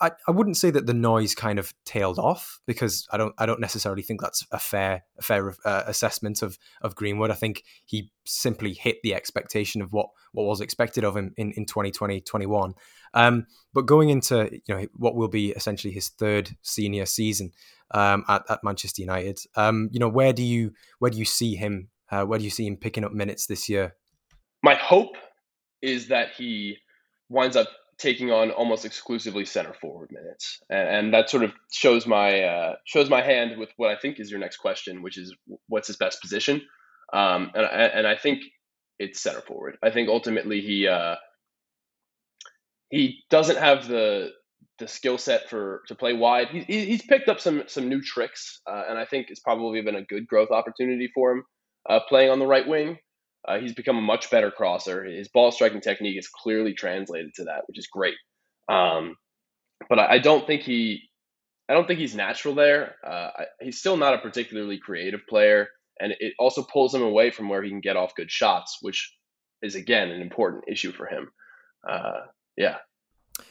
I, 0.00 0.12
I 0.26 0.30
wouldn't 0.30 0.56
say 0.56 0.70
that 0.70 0.86
the 0.86 0.94
noise 0.94 1.34
kind 1.34 1.58
of 1.58 1.74
tailed 1.84 2.18
off 2.18 2.58
because 2.66 3.06
I 3.12 3.18
don't, 3.18 3.34
I 3.38 3.44
don't 3.44 3.60
necessarily 3.60 4.02
think 4.02 4.20
that's 4.20 4.46
a 4.50 4.58
fair, 4.58 5.04
a 5.18 5.22
fair 5.22 5.54
uh, 5.64 5.82
assessment 5.86 6.42
of, 6.42 6.58
of 6.80 6.94
Greenwood. 6.94 7.30
I 7.30 7.34
think 7.34 7.64
he 7.84 8.10
simply 8.24 8.72
hit 8.72 8.96
the 9.02 9.14
expectation 9.14 9.82
of 9.82 9.92
what, 9.92 10.08
what 10.32 10.46
was 10.46 10.60
expected 10.60 11.04
of 11.04 11.16
him 11.16 11.34
in, 11.36 11.52
in 11.52 11.66
2020 11.66 12.22
21. 12.22 12.74
Um, 13.12 13.46
but 13.74 13.86
going 13.86 14.08
into, 14.08 14.50
you 14.66 14.74
know, 14.74 14.86
what 14.94 15.14
will 15.14 15.28
be 15.28 15.50
essentially 15.50 15.92
his 15.92 16.08
third 16.08 16.56
senior 16.62 17.06
season 17.06 17.52
um, 17.90 18.24
at, 18.26 18.42
at 18.48 18.64
Manchester 18.64 19.02
United, 19.02 19.38
um, 19.54 19.90
you 19.92 20.00
know, 20.00 20.08
where 20.08 20.32
do 20.32 20.42
you, 20.42 20.72
where 20.98 21.10
do 21.10 21.18
you 21.18 21.24
see 21.26 21.56
him, 21.56 21.88
uh, 22.10 22.24
where 22.24 22.38
do 22.38 22.44
you 22.44 22.50
see 22.50 22.66
him 22.66 22.76
picking 22.76 23.04
up 23.04 23.12
minutes 23.12 23.46
this 23.46 23.68
year? 23.68 23.94
My 24.66 24.74
hope 24.74 25.14
is 25.80 26.08
that 26.08 26.30
he 26.36 26.76
winds 27.28 27.54
up 27.54 27.68
taking 27.98 28.32
on 28.32 28.50
almost 28.50 28.84
exclusively 28.84 29.44
center 29.44 29.72
forward 29.80 30.10
minutes, 30.10 30.58
and, 30.68 30.88
and 30.88 31.14
that 31.14 31.30
sort 31.30 31.44
of 31.44 31.52
shows 31.72 32.04
my 32.04 32.42
uh, 32.42 32.74
shows 32.84 33.08
my 33.08 33.22
hand 33.22 33.58
with 33.58 33.70
what 33.76 33.90
I 33.90 33.96
think 33.96 34.18
is 34.18 34.28
your 34.28 34.40
next 34.40 34.56
question, 34.56 35.02
which 35.02 35.16
is 35.18 35.32
what's 35.68 35.86
his 35.86 35.96
best 35.96 36.20
position, 36.20 36.62
um, 37.12 37.52
and 37.54 37.64
and 37.64 38.06
I 38.08 38.16
think 38.16 38.40
it's 38.98 39.20
center 39.20 39.40
forward. 39.40 39.78
I 39.84 39.90
think 39.90 40.08
ultimately 40.08 40.60
he 40.60 40.88
uh, 40.88 41.14
he 42.90 43.20
doesn't 43.30 43.58
have 43.58 43.86
the 43.86 44.32
the 44.80 44.88
skill 44.88 45.16
set 45.16 45.48
for 45.48 45.82
to 45.86 45.94
play 45.94 46.12
wide. 46.12 46.48
He, 46.48 46.62
he's 46.62 47.02
picked 47.02 47.28
up 47.28 47.38
some 47.38 47.62
some 47.68 47.88
new 47.88 48.02
tricks, 48.02 48.60
uh, 48.68 48.82
and 48.88 48.98
I 48.98 49.04
think 49.04 49.26
it's 49.30 49.40
probably 49.40 49.80
been 49.82 49.94
a 50.02 50.02
good 50.02 50.26
growth 50.26 50.50
opportunity 50.50 51.08
for 51.14 51.30
him 51.30 51.44
uh, 51.88 52.00
playing 52.08 52.30
on 52.30 52.40
the 52.40 52.48
right 52.48 52.66
wing. 52.66 52.98
Uh, 53.46 53.58
he's 53.58 53.74
become 53.74 53.96
a 53.96 54.02
much 54.02 54.30
better 54.30 54.50
crosser. 54.50 55.04
His 55.04 55.28
ball 55.28 55.52
striking 55.52 55.80
technique 55.80 56.18
is 56.18 56.28
clearly 56.28 56.74
translated 56.74 57.32
to 57.34 57.44
that, 57.44 57.62
which 57.66 57.78
is 57.78 57.86
great. 57.86 58.16
Um, 58.68 59.16
but 59.88 59.98
I, 59.98 60.14
I, 60.14 60.18
don't 60.18 60.46
think 60.46 60.62
he, 60.62 61.02
I 61.68 61.74
don't 61.74 61.86
think 61.86 62.00
he's 62.00 62.14
natural 62.14 62.54
there. 62.54 62.96
Uh, 63.06 63.30
I, 63.36 63.44
he's 63.60 63.78
still 63.78 63.96
not 63.96 64.14
a 64.14 64.18
particularly 64.18 64.78
creative 64.78 65.20
player, 65.28 65.68
and 66.00 66.12
it 66.18 66.34
also 66.38 66.62
pulls 66.62 66.94
him 66.94 67.02
away 67.02 67.30
from 67.30 67.48
where 67.48 67.62
he 67.62 67.70
can 67.70 67.80
get 67.80 67.96
off 67.96 68.16
good 68.16 68.30
shots, 68.30 68.78
which 68.80 69.14
is 69.62 69.74
again 69.74 70.10
an 70.10 70.20
important 70.20 70.64
issue 70.68 70.92
for 70.92 71.06
him. 71.06 71.30
Uh, 71.88 72.20
yeah. 72.56 72.76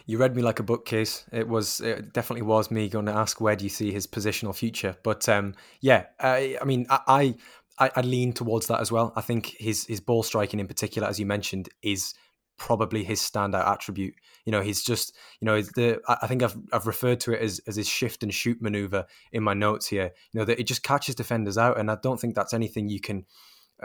You 0.08 0.18
read 0.18 0.36
me 0.36 0.42
like 0.42 0.60
a 0.60 0.64
bookcase. 0.64 1.26
It 1.32 1.48
was 1.48 1.80
it 1.80 2.12
definitely 2.12 2.42
was 2.42 2.72
me 2.72 2.90
going 2.90 3.06
to 3.06 3.12
ask 3.12 3.40
where 3.40 3.56
do 3.56 3.64
you 3.64 3.70
see 3.70 3.92
his 3.92 4.08
positional 4.08 4.56
future. 4.56 4.98
But 5.04 5.30
um, 5.30 5.54
yeah, 5.80 6.06
I, 6.20 6.58
I 6.62 6.66
mean, 6.66 6.88
I, 6.90 7.00
I, 7.08 7.36
I 7.80 8.02
lean 8.02 8.34
towards 8.34 8.68
that 8.68 8.80
as 8.80 8.92
well. 8.92 9.12
I 9.16 9.22
think 9.22 9.56
his 9.58 9.86
his 9.86 10.00
ball 10.00 10.24
striking 10.24 10.60
in 10.60 10.68
particular, 10.68 11.08
as 11.08 11.20
you 11.20 11.26
mentioned, 11.26 11.70
is 11.82 12.14
probably 12.58 13.04
his 13.04 13.20
standout 13.20 13.68
attribute. 13.68 14.16
You 14.46 14.52
know, 14.52 14.62
he's 14.62 14.84
just, 14.84 15.16
you 15.42 15.46
know, 15.46 15.62
the 15.62 16.00
I 16.08 16.28
think 16.28 16.44
I've 16.44 16.56
I've 16.72 16.88
referred 16.88 17.20
to 17.22 17.34
it 17.34 17.42
as 17.42 17.60
as 17.68 17.76
his 17.76 17.88
shift 17.88 18.24
and 18.24 18.34
shoot 18.34 18.62
maneuver 18.62 19.06
in 19.32 19.44
my 19.44 19.54
notes 19.54 19.88
here. 19.88 20.12
You 20.32 20.40
know, 20.40 20.46
that 20.46 20.60
it 20.60 20.68
just 20.68 20.84
catches 20.84 21.16
defenders 21.16 21.58
out, 21.58 21.78
and 21.78 21.92
I 21.92 21.98
don't 22.02 22.20
think 22.20 22.36
that's 22.36 22.54
anything 22.54 22.90
you 22.90 23.00
can. 23.00 23.26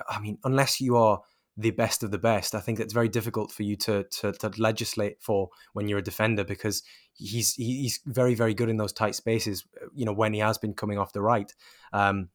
I 0.09 0.21
mean, 0.21 0.39
unless 0.45 0.81
you 0.81 0.97
are 0.97 1.21
the 1.57 1.73
best 1.73 2.03
of 2.03 2.11
the 2.11 2.19
best, 2.19 2.55
I 2.55 2.61
think 2.61 2.79
it's 2.79 2.95
very 2.95 3.09
difficult 3.09 3.51
for 3.51 3.65
you 3.65 3.77
to 3.77 4.05
to, 4.05 4.33
to 4.33 4.53
legislate 4.59 5.21
for 5.21 5.49
when 5.73 5.89
you're 5.89 5.99
a 5.99 6.03
defender 6.03 6.45
because 6.45 6.83
he's 7.15 7.55
he's 7.55 8.01
very 8.07 8.35
very 8.35 8.55
good 8.55 8.69
in 8.69 8.77
those 8.77 8.93
tight 8.93 9.15
spaces. 9.15 9.65
You 9.95 10.05
know, 10.05 10.13
when 10.13 10.33
he 10.33 10.41
has 10.41 10.59
been 10.59 10.75
coming 10.75 10.99
off 10.99 11.13
the 11.13 11.23
right. 11.23 11.53
Um, 11.93 12.29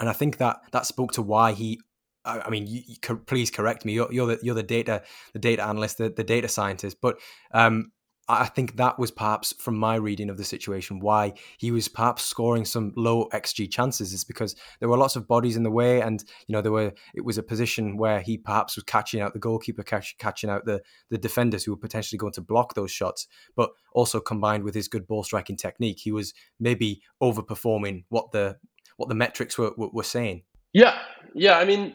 and 0.00 0.08
I 0.08 0.12
think 0.12 0.38
that 0.38 0.60
that 0.72 0.86
spoke 0.86 1.12
to 1.12 1.22
why 1.22 1.52
he. 1.52 1.80
I 2.24 2.50
mean, 2.50 2.68
you, 2.68 2.82
you, 2.86 3.16
please 3.26 3.50
correct 3.50 3.84
me. 3.84 3.94
You're, 3.94 4.12
you're, 4.12 4.26
the 4.28 4.38
you're 4.42 4.54
the 4.54 4.62
data 4.62 5.02
the 5.32 5.40
data 5.40 5.64
analyst, 5.64 5.98
the, 5.98 6.08
the 6.08 6.22
data 6.22 6.46
scientist. 6.46 6.98
But 7.02 7.18
um, 7.52 7.90
I 8.28 8.46
think 8.46 8.76
that 8.76 9.00
was 9.00 9.10
perhaps 9.10 9.52
from 9.58 9.76
my 9.76 9.96
reading 9.96 10.30
of 10.30 10.36
the 10.36 10.44
situation 10.44 11.00
why 11.00 11.34
he 11.58 11.72
was 11.72 11.88
perhaps 11.88 12.22
scoring 12.22 12.64
some 12.64 12.92
low 12.96 13.28
xG 13.30 13.68
chances 13.70 14.12
is 14.12 14.22
because 14.22 14.54
there 14.78 14.88
were 14.88 14.96
lots 14.96 15.16
of 15.16 15.26
bodies 15.26 15.56
in 15.56 15.64
the 15.64 15.70
way, 15.70 16.00
and 16.00 16.22
you 16.46 16.52
know 16.52 16.62
there 16.62 16.70
were 16.70 16.92
it 17.14 17.24
was 17.24 17.36
a 17.36 17.42
position 17.42 17.96
where 17.96 18.20
he 18.20 18.38
perhaps 18.38 18.76
was 18.76 18.84
catching 18.84 19.20
out 19.20 19.32
the 19.32 19.40
goalkeeper, 19.40 19.82
catch, 19.82 20.16
catching 20.18 20.48
out 20.48 20.64
the 20.64 20.80
the 21.10 21.18
defenders 21.18 21.64
who 21.64 21.72
were 21.72 21.76
potentially 21.76 22.18
going 22.18 22.32
to 22.34 22.40
block 22.40 22.74
those 22.74 22.92
shots, 22.92 23.26
but 23.56 23.70
also 23.92 24.20
combined 24.20 24.62
with 24.62 24.74
his 24.74 24.86
good 24.86 25.06
ball 25.06 25.24
striking 25.24 25.56
technique, 25.56 25.98
he 26.00 26.12
was 26.12 26.32
maybe 26.60 27.02
overperforming 27.20 28.04
what 28.08 28.30
the 28.30 28.56
what 28.96 29.08
the 29.08 29.14
metrics 29.14 29.58
were, 29.58 29.72
were, 29.76 29.88
were 29.88 30.02
saying. 30.02 30.42
Yeah, 30.72 30.98
yeah. 31.34 31.58
I 31.58 31.64
mean, 31.64 31.94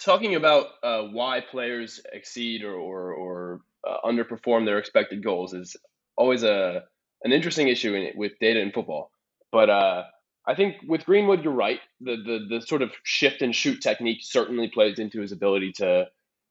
talking 0.00 0.34
about 0.34 0.66
uh, 0.82 1.02
why 1.02 1.40
players 1.40 2.00
exceed 2.12 2.62
or 2.62 2.74
or, 2.74 3.12
or 3.12 3.60
uh, 3.86 3.96
underperform 4.04 4.64
their 4.64 4.78
expected 4.78 5.22
goals 5.22 5.54
is 5.54 5.76
always 6.16 6.42
a 6.42 6.84
an 7.22 7.32
interesting 7.32 7.68
issue 7.68 7.94
in 7.94 8.02
it 8.02 8.16
with 8.16 8.32
data 8.40 8.60
in 8.60 8.72
football. 8.72 9.10
But 9.50 9.70
uh, 9.70 10.04
I 10.46 10.54
think 10.54 10.76
with 10.86 11.04
Greenwood, 11.04 11.42
you're 11.42 11.52
right. 11.52 11.80
The, 12.00 12.16
the 12.16 12.56
the 12.58 12.66
sort 12.66 12.82
of 12.82 12.92
shift 13.02 13.42
and 13.42 13.54
shoot 13.54 13.80
technique 13.80 14.18
certainly 14.22 14.68
plays 14.68 14.98
into 14.98 15.20
his 15.20 15.32
ability 15.32 15.72
to 15.76 16.06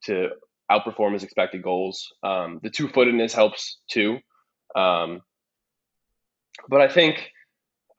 to 0.06 0.30
outperform 0.72 1.14
his 1.14 1.24
expected 1.24 1.62
goals. 1.62 2.12
Um, 2.24 2.60
the 2.64 2.70
two 2.70 2.88
footedness 2.88 3.34
helps 3.34 3.80
too. 3.90 4.20
Um, 4.76 5.22
but 6.70 6.82
I 6.82 6.88
think 6.88 7.32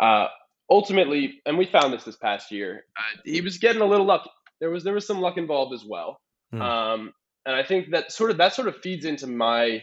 uh, 0.00 0.28
ultimately, 0.70 1.40
and 1.46 1.58
we 1.58 1.66
found 1.66 1.92
this 1.92 2.04
this 2.04 2.16
past 2.16 2.50
year, 2.50 2.84
uh, 2.96 3.20
he 3.24 3.40
was 3.40 3.58
getting 3.58 3.82
a 3.82 3.86
little 3.86 4.06
lucky. 4.06 4.30
There 4.60 4.70
was 4.70 4.84
there 4.84 4.94
was 4.94 5.06
some 5.06 5.20
luck 5.20 5.36
involved 5.36 5.74
as 5.74 5.84
well, 5.84 6.20
mm. 6.54 6.60
um, 6.60 7.12
and 7.46 7.54
I 7.54 7.62
think 7.62 7.90
that 7.90 8.12
sort 8.12 8.30
of 8.30 8.38
that 8.38 8.54
sort 8.54 8.68
of 8.68 8.76
feeds 8.78 9.04
into 9.04 9.26
my 9.26 9.82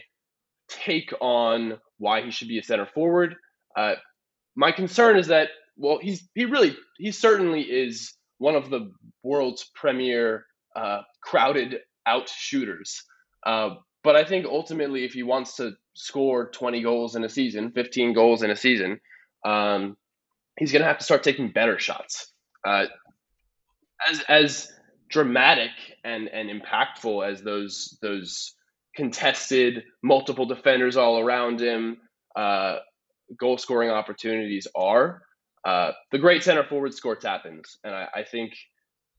take 0.68 1.12
on 1.20 1.78
why 1.98 2.22
he 2.22 2.30
should 2.30 2.48
be 2.48 2.58
a 2.58 2.62
center 2.62 2.86
forward. 2.86 3.36
Uh, 3.76 3.94
my 4.56 4.72
concern 4.72 5.16
is 5.16 5.28
that 5.28 5.48
well, 5.76 5.98
he's 6.00 6.28
he 6.34 6.44
really 6.44 6.76
he 6.98 7.10
certainly 7.10 7.62
is 7.62 8.14
one 8.38 8.56
of 8.56 8.70
the 8.70 8.92
world's 9.22 9.70
premier 9.74 10.46
uh, 10.74 11.02
crowded 11.22 11.78
out 12.06 12.28
shooters. 12.28 13.02
Uh, 13.44 13.70
but 14.04 14.16
I 14.16 14.24
think 14.24 14.46
ultimately, 14.46 15.04
if 15.04 15.12
he 15.12 15.22
wants 15.22 15.56
to 15.56 15.72
score 15.94 16.50
20 16.50 16.82
goals 16.82 17.14
in 17.14 17.24
a 17.24 17.28
season, 17.28 17.70
15 17.72 18.14
goals 18.14 18.42
in 18.42 18.50
a 18.50 18.56
season, 18.56 18.98
um, 19.44 19.96
he's 20.58 20.72
going 20.72 20.82
to 20.82 20.88
have 20.88 20.98
to 20.98 21.04
start 21.04 21.22
taking 21.22 21.50
better 21.50 21.78
shots. 21.78 22.32
Uh, 22.66 22.86
as 24.08 24.22
as 24.28 24.72
dramatic 25.08 25.70
and 26.04 26.28
and 26.28 26.50
impactful 26.50 27.26
as 27.28 27.42
those 27.42 27.98
those 28.02 28.54
contested 28.94 29.84
multiple 30.02 30.46
defenders 30.46 30.96
all 30.96 31.18
around 31.18 31.60
him 31.60 31.98
uh, 32.36 32.76
goal 33.38 33.56
scoring 33.56 33.90
opportunities 33.90 34.66
are, 34.74 35.22
uh, 35.64 35.92
the 36.10 36.18
great 36.18 36.42
center 36.42 36.64
forward 36.64 36.92
score 36.94 37.16
tap-ins, 37.16 37.78
and 37.84 37.94
I, 37.94 38.08
I 38.16 38.24
think 38.24 38.52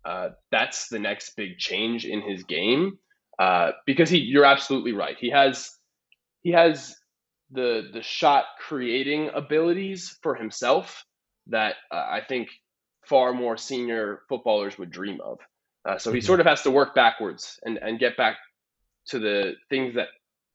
uh, 0.05 0.29
that's 0.51 0.89
the 0.89 0.99
next 0.99 1.35
big 1.35 1.57
change 1.57 2.05
in 2.05 2.21
his 2.21 2.43
game 2.43 2.97
uh, 3.39 3.71
because 3.85 4.09
he 4.09 4.19
you're 4.19 4.45
absolutely 4.45 4.91
right. 4.91 5.15
He 5.19 5.29
has 5.29 5.71
he 6.41 6.51
has 6.51 6.95
the 7.51 7.89
the 7.93 8.01
shot 8.01 8.45
creating 8.59 9.29
abilities 9.33 10.17
for 10.21 10.35
himself 10.35 11.05
that 11.47 11.75
uh, 11.91 12.05
I 12.09 12.21
think 12.27 12.49
far 13.05 13.33
more 13.33 13.57
senior 13.57 14.21
footballers 14.29 14.77
would 14.77 14.91
dream 14.91 15.19
of. 15.21 15.39
Uh, 15.85 15.97
so 15.97 16.11
he 16.11 16.19
mm-hmm. 16.19 16.25
sort 16.25 16.39
of 16.39 16.45
has 16.45 16.61
to 16.63 16.71
work 16.71 16.95
backwards 16.95 17.59
and, 17.63 17.77
and 17.77 17.99
get 17.99 18.15
back 18.15 18.37
to 19.07 19.19
the 19.19 19.55
things 19.69 19.95
that 19.95 20.07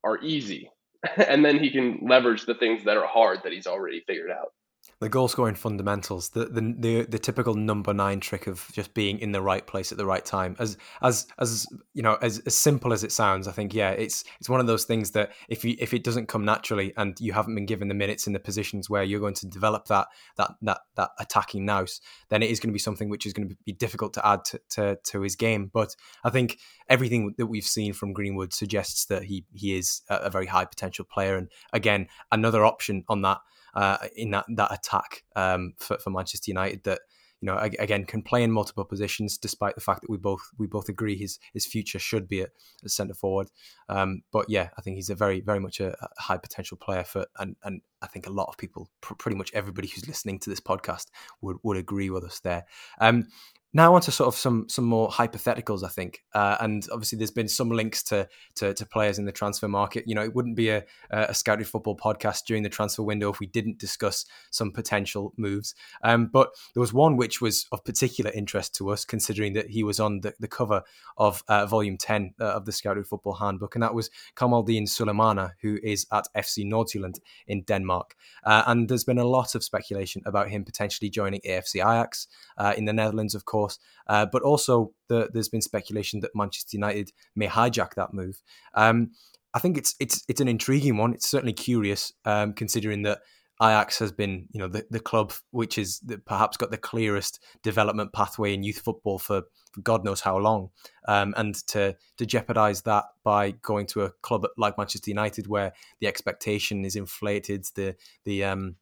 are 0.03 0.23
easy. 0.23 0.71
and 1.17 1.45
then 1.45 1.59
he 1.59 1.71
can 1.71 2.01
leverage 2.03 2.47
the 2.47 2.55
things 2.55 2.85
that 2.85 2.97
are 2.97 3.07
hard 3.07 3.41
that 3.45 3.53
he's 3.53 3.67
already 3.67 4.03
figured 4.07 4.31
out 4.31 4.53
the 5.01 5.09
goal 5.09 5.29
scoring 5.29 5.55
fundamentals, 5.55 6.31
the, 6.31 6.47
the 6.47 6.75
the 6.79 7.03
the 7.07 7.19
typical 7.19 7.55
number 7.55 7.95
nine 7.95 8.19
trick 8.19 8.47
of 8.47 8.69
just 8.73 8.95
being 8.95 9.21
in 9.21 9.31
the 9.31 9.41
right 9.41 9.65
place 9.65 9.93
at 9.93 9.99
the 9.99 10.07
right 10.07 10.25
time. 10.25 10.57
As 10.59 10.77
as 11.03 11.27
as 11.39 11.67
you 11.95 12.03
know, 12.03 12.19
as, 12.21 12.41
as 12.41 12.57
simple 12.57 12.93
as 12.93 13.05
it 13.05 13.13
sounds, 13.13 13.47
I 13.47 13.53
think 13.53 13.75
yeah, 13.75 13.91
it's 13.91 14.25
it's 14.41 14.49
one 14.49 14.61
of 14.61 14.67
those 14.67 14.85
things 14.85 15.13
that 15.13 15.33
if 15.49 15.65
you 15.65 15.77
if 15.79 15.95
it 15.95 16.03
doesn't 16.03 16.27
come 16.27 16.45
naturally 16.45 16.93
and 16.97 17.19
you 17.21 17.33
haven't 17.33 17.55
been 17.55 17.67
given 17.67 17.89
the 17.89 17.95
minutes 17.95 18.27
in 18.27 18.33
the 18.33 18.41
positions 18.41 18.91
where 18.91 19.05
you're 19.05 19.21
going 19.21 19.35
to 19.35 19.47
develop 19.47 19.87
that 19.87 20.09
that 20.37 20.51
that 20.63 20.81
that 20.97 21.11
attacking 21.21 21.65
nous, 21.65 22.01
then 22.29 22.43
it 22.43 22.51
is 22.51 22.59
going 22.59 22.71
to 22.71 22.75
be 22.75 22.81
something 22.81 23.09
which 23.09 23.25
is 23.25 23.33
going 23.33 23.49
to 23.49 23.57
be 23.65 23.73
difficult 23.73 24.15
to 24.15 24.27
add 24.27 24.45
to, 24.47 24.61
to, 24.71 24.99
to 25.05 25.21
his 25.21 25.37
game. 25.37 25.71
But 25.73 25.95
I 26.25 26.31
think 26.31 26.59
everything 26.89 27.35
that 27.39 27.47
we've 27.47 27.65
seen 27.65 27.93
from 27.93 28.13
Greenwood 28.13 28.53
suggests 28.53 29.07
that 29.07 29.25
he 29.25 29.45
he 29.53 29.77
is 29.79 30.03
a, 30.09 30.17
a 30.17 30.31
very 30.31 30.47
high 30.47 30.65
potential 30.65 31.05
player, 31.05 31.37
and 31.37 31.49
again, 31.73 32.09
another 32.33 32.65
option 32.65 33.05
on 33.09 33.23
that 33.23 33.39
uh, 33.75 33.99
in 34.17 34.31
that 34.31 34.47
that 34.49 34.73
attack 34.73 35.25
um, 35.37 35.75
for, 35.79 35.99
for 35.99 36.11
Manchester 36.11 36.51
United 36.51 36.85
that 36.85 37.01
you 37.41 37.47
know 37.47 37.57
again 37.57 38.05
can 38.05 38.23
play 38.23 38.43
in 38.43 38.51
multiple 38.51 38.85
positions 38.85 39.39
despite 39.39 39.75
the 39.75 39.81
fact 39.81 40.01
that 40.03 40.11
we 40.11 40.17
both 40.17 40.41
we 40.59 40.67
both 40.67 40.89
agree 40.89 41.17
his 41.17 41.39
his 41.53 41.67
future 41.67 41.99
should 41.99 42.29
be 42.29 42.43
at, 42.43 42.51
at 42.85 42.91
centre 42.91 43.15
forward. 43.15 43.49
Um, 43.89 44.23
but 44.33 44.47
yeah 44.49 44.71
I 44.77 44.83
think 44.83 44.97
he's 44.97 45.11
a 45.11 45.15
very 45.15 45.41
very 45.41 45.61
much 45.61 45.81
a, 45.81 45.95
high 46.19 46.39
potential 46.39 46.77
player 46.77 47.05
for 47.05 47.27
and 47.39 47.57
and 47.63 47.83
I 48.03 48.07
think 48.07 48.27
a 48.27 48.33
lot 48.33 48.49
of 48.49 48.57
people 48.57 48.89
pr- 49.01 49.15
pretty 49.15 49.37
much 49.37 49.53
everybody 49.55 49.89
who's 49.89 50.09
listening 50.09 50.39
to 50.41 50.51
this 50.51 50.61
podcast 50.61 51.07
would 51.41 51.59
would 51.63 51.77
agree 51.77 52.11
with 52.11 52.25
us 52.25 52.41
there. 52.41 52.65
Um, 53.01 53.29
now 53.75 53.95
on 53.95 54.01
to 54.01 54.11
sort 54.11 54.29
of 54.29 54.35
some 54.35 54.67
some 54.69 54.87
more 54.87 55.11
hypotheticals, 55.11 55.85
I 55.85 55.89
think, 55.89 56.25
uh, 56.35 56.57
and 56.61 56.87
obviously 56.91 57.19
there's 57.19 57.31
been 57.31 57.49
some 57.49 57.71
links 57.71 58.03
to, 58.05 58.27
to, 58.57 58.73
to 58.73 58.87
players 58.87 59.19
in 59.19 59.27
the 59.27 59.33
transfer 59.33 59.69
market. 59.69 60.05
You 60.07 60.15
know, 60.15 60.23
it 60.23 60.35
wouldn't 60.35 60.57
be 60.57 60.71
a, 60.71 60.85
a 61.11 61.35
scouted 61.35 61.67
football 61.67 61.97
podcast 61.97 62.45
during 62.47 62.63
the 62.63 62.71
transfer 62.71 63.03
window 63.03 63.31
if 63.31 63.41
we 63.41 63.47
didn't 63.47 63.79
discuss 63.79 64.25
some 64.51 64.73
potential 64.73 65.35
moves. 65.37 65.75
Um, 66.03 66.31
but 66.33 66.51
there 66.75 66.81
was 66.81 66.95
one 66.95 67.19
which 67.19 67.43
was 67.43 67.67
of 67.71 67.85
particular 67.85 68.31
interest 68.31 68.75
to 68.77 68.89
us, 68.89 69.05
considering 69.05 69.53
that 69.53 69.69
he 69.69 69.83
was 69.83 70.01
on 70.01 70.23
the, 70.23 70.33
the 70.41 70.49
cover 70.49 70.83
of 71.19 71.45
uh, 71.49 71.67
volume 71.67 71.99
ten 71.99 72.33
uh, 72.41 72.45
of 72.45 72.65
the 72.65 72.73
Scouted 72.73 73.07
Football 73.07 73.35
Handbook, 73.35 73.75
and 73.77 73.83
that 73.83 73.95
was 73.95 74.09
Kamaldeen 74.35 74.85
Sulemana, 74.85 75.53
who 75.61 75.79
is 75.83 76.07
at 76.11 76.27
FC 76.35 76.65
Nordsjælland 76.65 77.19
in 77.47 77.63
Denmark. 77.63 78.17
Uh, 78.45 78.63
and 78.67 78.89
there's 78.89 79.05
been 79.05 79.19
a 79.19 79.27
lot 79.27 79.55
of 79.55 79.63
speculation 79.63 80.23
about 80.25 80.49
him 80.49 80.65
potentially 80.65 81.11
joining 81.11 81.41
AFC 81.43 81.77
Ajax 81.77 82.29
uh, 82.57 82.73
in 82.75 82.87
the 82.87 82.95
Netherlands, 82.95 83.35
of 83.35 83.45
course 83.45 83.58
course. 83.59 83.79
Uh, 84.07 84.27
but 84.27 84.43
also, 84.43 84.93
the, 85.09 85.29
there's 85.33 85.49
been 85.49 85.63
speculation 85.63 86.21
that 86.21 86.35
Manchester 86.35 86.77
United 86.77 87.13
may 87.35 87.49
hijack 87.49 87.95
that 87.95 88.15
move. 88.15 88.43
Um, 88.75 89.11
I 89.55 89.61
think 89.61 89.79
it's 89.79 89.95
it's 89.99 90.25
it's 90.29 90.41
an 90.41 90.49
intriguing 90.49 90.97
one. 90.99 91.15
It's 91.15 91.31
certainly 91.31 91.55
curious, 91.55 92.13
um, 92.25 92.53
considering 92.53 93.03
that 93.03 93.21
Ajax 93.61 93.99
has 93.99 94.13
been, 94.13 94.47
you 94.53 94.61
know, 94.61 94.69
the, 94.69 94.85
the 94.91 95.01
club 95.01 95.33
which 95.51 95.79
is 95.79 96.01
perhaps 96.27 96.57
got 96.57 96.71
the 96.71 96.77
clearest 96.77 97.43
development 97.63 98.13
pathway 98.13 98.55
in 98.55 98.63
youth 98.63 98.79
football 98.79 99.19
for, 99.19 99.43
for 99.73 99.81
God 99.81 100.05
knows 100.05 100.21
how 100.21 100.39
long, 100.39 100.71
um, 101.09 101.35
and 101.37 101.55
to 101.69 101.97
to 102.19 102.27
jeopardize 102.27 102.83
that 102.83 103.05
by 103.25 103.51
going 103.51 103.87
to 103.87 104.03
a 104.03 104.13
club 104.23 104.47
like 104.57 104.79
Manchester 104.79 105.11
United, 105.11 105.49
where 105.49 105.73
the 106.01 106.07
expectation 106.07 106.85
is 106.85 106.95
inflated, 106.95 107.67
the 107.75 107.97
the 108.25 108.45
um, 108.45 108.77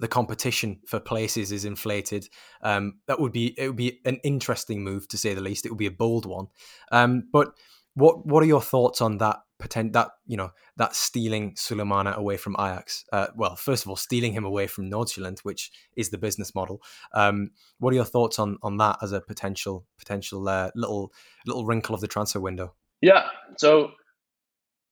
the 0.00 0.08
competition 0.08 0.80
for 0.86 1.00
places 1.00 1.52
is 1.52 1.64
inflated. 1.64 2.28
Um, 2.62 3.00
that 3.06 3.20
would 3.20 3.32
be 3.32 3.54
it 3.58 3.68
would 3.68 3.76
be 3.76 4.00
an 4.04 4.18
interesting 4.24 4.82
move 4.84 5.08
to 5.08 5.18
say 5.18 5.34
the 5.34 5.40
least. 5.40 5.66
It 5.66 5.70
would 5.70 5.78
be 5.78 5.86
a 5.86 5.90
bold 5.90 6.26
one. 6.26 6.46
Um, 6.92 7.24
but 7.32 7.52
what 7.94 8.26
what 8.26 8.42
are 8.42 8.46
your 8.46 8.62
thoughts 8.62 9.00
on 9.00 9.18
that 9.18 9.38
potent 9.58 9.94
that 9.94 10.08
you 10.26 10.36
know 10.36 10.50
that 10.76 10.94
stealing 10.94 11.54
Sulemana 11.54 12.14
away 12.14 12.36
from 12.36 12.54
Ajax? 12.58 13.04
Uh, 13.12 13.28
well, 13.34 13.56
first 13.56 13.84
of 13.84 13.90
all, 13.90 13.96
stealing 13.96 14.32
him 14.32 14.44
away 14.44 14.66
from 14.66 14.90
Nordsjælland, 14.90 15.40
which 15.40 15.70
is 15.96 16.10
the 16.10 16.18
business 16.18 16.54
model. 16.54 16.82
Um, 17.14 17.50
what 17.78 17.92
are 17.92 17.96
your 17.96 18.04
thoughts 18.04 18.38
on 18.38 18.58
on 18.62 18.76
that 18.78 18.98
as 19.02 19.12
a 19.12 19.20
potential 19.20 19.86
potential 19.98 20.48
uh, 20.48 20.70
little 20.74 21.12
little 21.46 21.64
wrinkle 21.64 21.94
of 21.94 22.00
the 22.00 22.08
transfer 22.08 22.40
window? 22.40 22.74
Yeah. 23.00 23.28
So 23.56 23.92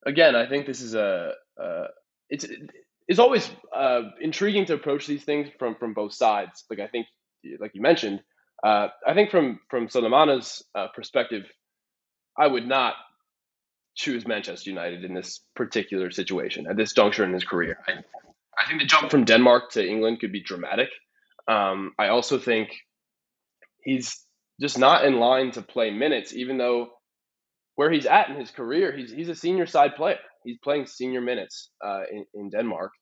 again, 0.06 0.34
I 0.34 0.48
think 0.48 0.66
this 0.66 0.80
is 0.80 0.94
a 0.94 1.32
uh, 1.62 1.88
it's 2.30 2.46
it's 3.08 3.18
always 3.18 3.50
uh, 3.74 4.02
intriguing 4.20 4.66
to 4.66 4.74
approach 4.74 5.06
these 5.06 5.24
things 5.24 5.48
from 5.58 5.76
from 5.76 5.94
both 5.94 6.14
sides. 6.14 6.64
Like 6.70 6.80
I 6.80 6.86
think, 6.86 7.06
like 7.60 7.72
you 7.74 7.82
mentioned, 7.82 8.20
uh, 8.64 8.88
I 9.06 9.14
think 9.14 9.30
from 9.30 9.60
from 9.68 9.88
Sulemana's 9.88 10.62
uh, 10.74 10.88
perspective, 10.94 11.44
I 12.38 12.46
would 12.46 12.66
not 12.66 12.94
choose 13.94 14.26
Manchester 14.26 14.70
United 14.70 15.04
in 15.04 15.14
this 15.14 15.40
particular 15.54 16.10
situation 16.10 16.66
at 16.66 16.76
this 16.76 16.92
juncture 16.92 17.24
in 17.24 17.32
his 17.32 17.44
career. 17.44 17.78
I, 17.86 17.92
I 17.92 18.68
think 18.68 18.80
the 18.80 18.86
jump 18.86 19.10
from 19.10 19.24
Denmark 19.24 19.72
to 19.72 19.86
England 19.86 20.20
could 20.20 20.32
be 20.32 20.42
dramatic. 20.42 20.88
Um, 21.46 21.92
I 21.98 22.08
also 22.08 22.38
think 22.38 22.70
he's 23.82 24.18
just 24.60 24.78
not 24.78 25.04
in 25.04 25.18
line 25.18 25.50
to 25.52 25.62
play 25.62 25.90
minutes, 25.90 26.32
even 26.32 26.56
though 26.58 26.88
where 27.74 27.90
he's 27.90 28.06
at 28.06 28.30
in 28.30 28.36
his 28.36 28.50
career, 28.50 28.96
he's 28.96 29.12
he's 29.12 29.28
a 29.28 29.34
senior 29.34 29.66
side 29.66 29.94
player 29.94 30.18
he's 30.44 30.59
playing 30.62 30.87
senior 30.87 31.20
minutes 31.20 31.70
uh, 31.85 32.02
in, 32.11 32.24
in 32.35 32.50
Denmark, 32.50 32.92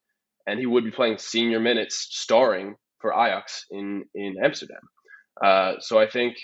and 0.46 0.58
he 0.58 0.66
would 0.66 0.84
be 0.84 0.90
playing 0.90 1.18
senior 1.18 1.60
minutes 1.60 2.08
starring 2.10 2.76
for 3.00 3.12
Ajax 3.12 3.66
in 3.70 4.04
in 4.14 4.36
Amsterdam. 4.42 4.80
Uh, 5.42 5.74
so 5.80 5.98
I 5.98 6.08
think 6.08 6.36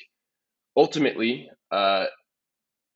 ultimately 0.76 1.48
uh, 1.70 2.06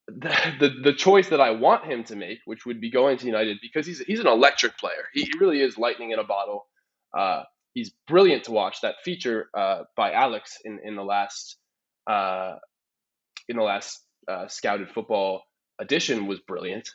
the, 0.08 0.36
the, 0.60 0.70
the 0.82 0.92
choice 0.92 1.28
that 1.28 1.40
I 1.40 1.50
want 1.50 1.84
him 1.84 2.04
to 2.04 2.16
make, 2.16 2.38
which 2.44 2.66
would 2.66 2.80
be 2.80 2.90
going 2.90 3.18
to 3.18 3.26
United, 3.26 3.58
because 3.62 3.86
he's 3.86 4.00
he's 4.00 4.20
an 4.20 4.26
electric 4.26 4.76
player. 4.78 5.04
He, 5.12 5.30
really 5.40 5.60
is 5.60 5.78
lightning 5.78 6.10
in 6.10 6.18
a 6.18 6.24
bottle. 6.24 6.66
Uh, 7.16 7.44
he's 7.74 7.92
brilliant 8.06 8.44
to 8.44 8.52
watch. 8.52 8.80
That 8.82 8.96
feature 9.04 9.48
uh, 9.56 9.82
by 9.96 10.12
Alex 10.12 10.58
in 10.64 10.80
in 10.84 10.96
the 10.96 11.04
last 11.04 11.56
uh, 12.06 12.56
in 13.48 13.56
the 13.56 13.62
last 13.62 14.04
scouted 14.48 14.88
football 14.90 15.42
edition 15.80 16.26
was 16.26 16.40
brilliant. 16.40 16.88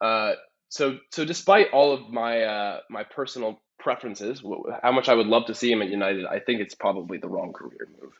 Uh, 0.00 0.32
so 0.68 0.98
so 1.10 1.24
despite 1.24 1.68
all 1.72 1.92
of 1.92 2.10
my 2.10 2.42
uh, 2.42 2.80
my 2.90 3.04
personal 3.04 3.60
preferences, 3.78 4.42
how 4.82 4.92
much 4.92 5.08
I 5.08 5.14
would 5.14 5.26
love 5.26 5.46
to 5.46 5.54
see 5.54 5.70
him 5.70 5.82
at 5.82 5.88
United, 5.88 6.26
I 6.26 6.40
think 6.40 6.60
it's 6.60 6.74
probably 6.74 7.18
the 7.18 7.28
wrong 7.28 7.52
career 7.52 7.88
move. 8.00 8.12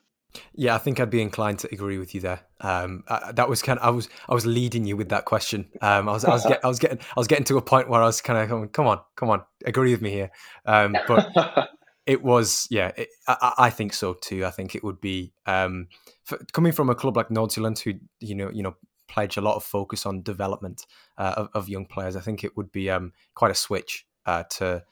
Yeah, 0.55 0.75
I 0.75 0.79
think 0.79 1.01
I'd 1.01 1.11
be 1.11 1.23
inclined 1.23 1.61
to 1.61 1.69
agree 1.73 1.99
with 1.99 2.15
you 2.15 2.21
there. 2.21 2.41
Um, 2.61 3.05
I, 3.09 3.33
that 3.33 3.49
was 3.49 3.63
kind 3.63 3.79
of 3.79 3.85
I 3.85 3.91
was 3.91 4.09
I 4.29 4.35
was 4.35 4.47
leading 4.47 4.85
you 4.85 4.97
with 4.97 5.09
that 5.11 5.25
question. 5.25 5.69
Um, 5.81 6.09
I 6.09 6.13
was 6.13 6.25
I 6.25 6.31
was, 6.31 6.45
get, 6.45 6.65
I 6.65 6.69
was 6.69 6.79
getting 6.79 6.99
I 6.99 7.21
was 7.21 7.27
getting 7.27 7.45
to 7.45 7.57
a 7.57 7.63
point 7.63 7.89
where 7.89 8.03
I 8.03 8.07
was 8.07 8.21
kind 8.21 8.39
of 8.39 8.49
going, 8.49 8.69
come 8.69 8.87
on, 8.87 9.01
come 9.17 9.31
on, 9.31 9.43
agree 9.65 9.93
with 9.93 10.03
me 10.03 10.11
here. 10.11 10.31
Um, 10.67 10.97
but 11.07 11.31
it 12.07 12.23
was 12.23 12.67
yeah, 12.71 12.93
it, 12.97 13.09
I, 13.27 13.55
I, 13.59 13.71
think 13.71 13.95
so 13.95 14.15
too. 14.15 14.45
I 14.45 14.51
think 14.51 14.75
it 14.75 14.85
would 14.85 15.01
be 15.01 15.33
um, 15.47 15.89
for, 16.25 16.39
coming 16.53 16.73
from 16.73 16.91
a 16.91 16.95
club 16.95 17.17
like 17.17 17.29
Nordsjælland, 17.29 17.79
who 17.81 17.95
you 18.21 18.35
know 18.35 18.51
you 18.51 18.63
know 18.63 18.77
pledge 19.09 19.37
a 19.37 19.41
lot 19.41 19.57
of 19.57 19.65
focus 19.65 20.07
on 20.07 20.23
development 20.23 20.87
uh, 21.17 21.35
of, 21.37 21.49
of, 21.55 21.69
young 21.69 21.87
players. 21.87 22.17
I 22.17 22.21
think 22.21 22.45
it 22.45 22.57
would 22.57 22.71
be 22.71 22.91
um, 22.91 23.13
quite 23.35 23.51
a 23.51 23.55
switch 23.55 24.07
uh, 24.27 24.45
to 24.51 24.85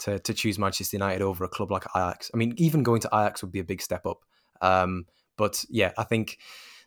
to 0.00 0.18
to 0.18 0.34
choose 0.34 0.58
Manchester 0.58 0.96
United 0.96 1.22
over 1.22 1.44
a 1.44 1.48
club 1.48 1.70
like 1.70 1.84
Ajax. 1.94 2.30
I 2.32 2.36
mean, 2.36 2.54
even 2.56 2.82
going 2.82 3.00
to 3.02 3.08
Ajax 3.12 3.42
would 3.42 3.52
be 3.52 3.60
a 3.60 3.64
big 3.64 3.82
step 3.82 4.06
up. 4.06 4.24
Um, 4.60 5.06
but 5.36 5.64
yeah, 5.68 5.92
I 5.98 6.04
think 6.04 6.38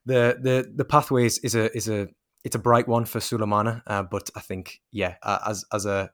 the 0.06 0.38
the 0.42 0.72
the 0.74 0.86
pathways 0.86 1.38
is 1.40 1.56
a 1.56 1.76
is 1.76 1.90
a 1.90 2.08
it's 2.44 2.56
a 2.56 2.60
bright 2.60 2.88
one 2.88 3.06
for 3.06 3.20
Sulemana. 3.20 3.82
Uh, 3.86 4.04
but 4.04 4.30
I 4.36 4.40
think 4.40 4.82
yeah, 4.92 5.16
as 5.24 5.66
as 5.72 5.86
a 5.86 6.12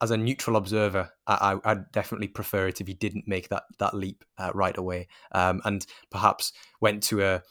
as 0.00 0.10
a 0.10 0.16
neutral 0.16 0.56
observer, 0.56 1.10
I 1.28 1.54
would 1.54 1.92
definitely 1.92 2.26
prefer 2.26 2.66
it 2.66 2.80
if 2.80 2.88
he 2.88 2.94
didn't 2.94 3.28
make 3.28 3.48
that 3.50 3.64
that 3.78 3.94
leap 3.94 4.24
uh, 4.36 4.50
right 4.52 4.76
away, 4.76 5.08
um, 5.32 5.60
and 5.64 5.86
perhaps 6.10 6.52
went 6.80 7.04
to 7.04 7.22
a 7.22 7.42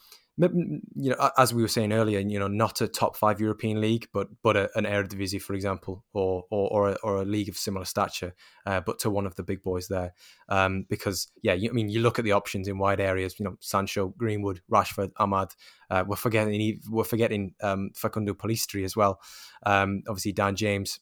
you 0.49 1.11
know, 1.11 1.29
as 1.37 1.53
we 1.53 1.61
were 1.61 1.67
saying 1.67 1.93
earlier, 1.93 2.19
you 2.19 2.39
know, 2.39 2.47
not 2.47 2.81
a 2.81 2.87
top 2.87 3.15
five 3.15 3.39
European 3.39 3.79
league, 3.79 4.07
but 4.13 4.27
but 4.41 4.57
a, 4.57 4.69
an 4.75 4.85
Eredivisie, 4.85 5.41
for 5.41 5.53
example, 5.53 6.03
or 6.13 6.45
or 6.49 6.69
or 6.71 6.89
a, 6.89 6.93
or 7.03 7.21
a 7.21 7.25
league 7.25 7.49
of 7.49 7.57
similar 7.57 7.85
stature, 7.85 8.33
uh, 8.65 8.79
but 8.79 8.99
to 8.99 9.09
one 9.09 9.25
of 9.25 9.35
the 9.35 9.43
big 9.43 9.61
boys 9.61 9.87
there. 9.87 10.13
Um, 10.49 10.85
because 10.89 11.31
yeah, 11.43 11.53
you, 11.53 11.69
I 11.69 11.73
mean, 11.73 11.89
you 11.89 12.01
look 12.01 12.17
at 12.17 12.25
the 12.25 12.31
options 12.31 12.67
in 12.67 12.77
wide 12.77 12.99
areas. 12.99 13.39
You 13.39 13.45
know, 13.45 13.57
Sancho, 13.59 14.09
Greenwood, 14.17 14.61
Rashford, 14.71 15.11
Amad. 15.19 15.51
Uh, 15.89 16.03
we're 16.07 16.15
forgetting 16.15 16.81
we're 16.89 17.03
forgetting 17.03 17.53
um, 17.61 17.91
Facundo 17.95 18.33
Pellistri 18.33 18.83
as 18.83 18.95
well. 18.95 19.19
Um, 19.65 20.03
obviously, 20.07 20.31
Dan 20.31 20.55
James 20.55 20.99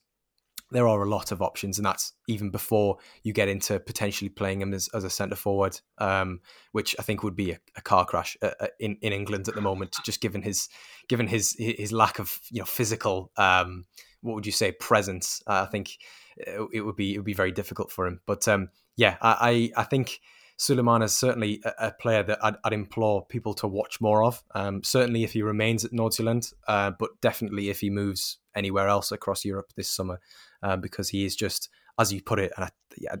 there 0.70 0.88
are 0.88 1.02
a 1.02 1.08
lot 1.08 1.32
of 1.32 1.42
options, 1.42 1.78
and 1.78 1.86
that's 1.86 2.12
even 2.28 2.50
before 2.50 2.98
you 3.22 3.32
get 3.32 3.48
into 3.48 3.78
potentially 3.80 4.28
playing 4.28 4.60
him 4.60 4.72
as, 4.72 4.88
as 4.94 5.04
a 5.04 5.10
centre 5.10 5.36
forward, 5.36 5.80
um, 5.98 6.40
which 6.72 6.94
I 6.98 7.02
think 7.02 7.22
would 7.22 7.36
be 7.36 7.52
a, 7.52 7.58
a 7.76 7.80
car 7.80 8.04
crash 8.04 8.36
uh, 8.42 8.50
uh, 8.60 8.66
in 8.78 8.96
in 9.02 9.12
England 9.12 9.48
at 9.48 9.54
the 9.54 9.60
moment, 9.60 9.96
just 10.04 10.20
given 10.20 10.42
his 10.42 10.68
given 11.08 11.26
his 11.26 11.56
his 11.58 11.92
lack 11.92 12.18
of 12.18 12.40
you 12.50 12.60
know 12.60 12.66
physical 12.66 13.32
um, 13.36 13.86
what 14.20 14.34
would 14.34 14.46
you 14.46 14.52
say 14.52 14.72
presence. 14.72 15.42
Uh, 15.46 15.64
I 15.66 15.70
think 15.70 15.98
it, 16.36 16.68
it, 16.72 16.80
would 16.82 16.96
be 16.96 17.14
it 17.14 17.18
would 17.18 17.26
be 17.26 17.34
very 17.34 17.52
difficult 17.52 17.90
for 17.90 18.06
him. 18.06 18.20
But 18.26 18.46
um, 18.48 18.70
yeah, 18.96 19.16
I 19.20 19.72
I 19.76 19.84
think. 19.84 20.20
Sulemana 20.60 21.04
is 21.04 21.16
certainly 21.16 21.62
a, 21.64 21.86
a 21.86 21.92
player 21.92 22.22
that 22.22 22.38
I'd, 22.44 22.56
I'd, 22.64 22.74
implore 22.74 23.24
people 23.24 23.54
to 23.54 23.66
watch 23.66 23.98
more 23.98 24.22
of. 24.22 24.44
Um, 24.54 24.84
certainly, 24.84 25.24
if 25.24 25.32
he 25.32 25.40
remains 25.40 25.86
at 25.86 25.92
Nordsjælland, 25.92 26.52
uh, 26.68 26.90
but 26.98 27.18
definitely 27.22 27.70
if 27.70 27.80
he 27.80 27.88
moves 27.88 28.36
anywhere 28.54 28.86
else 28.86 29.10
across 29.10 29.42
Europe 29.42 29.72
this 29.74 29.90
summer 29.90 30.20
um, 30.62 30.82
because 30.82 31.08
he 31.08 31.24
is 31.24 31.34
just, 31.34 31.70
as 32.00 32.12
you 32.12 32.22
put 32.22 32.38
it, 32.38 32.52
and 32.56 32.64
I, 32.64 32.70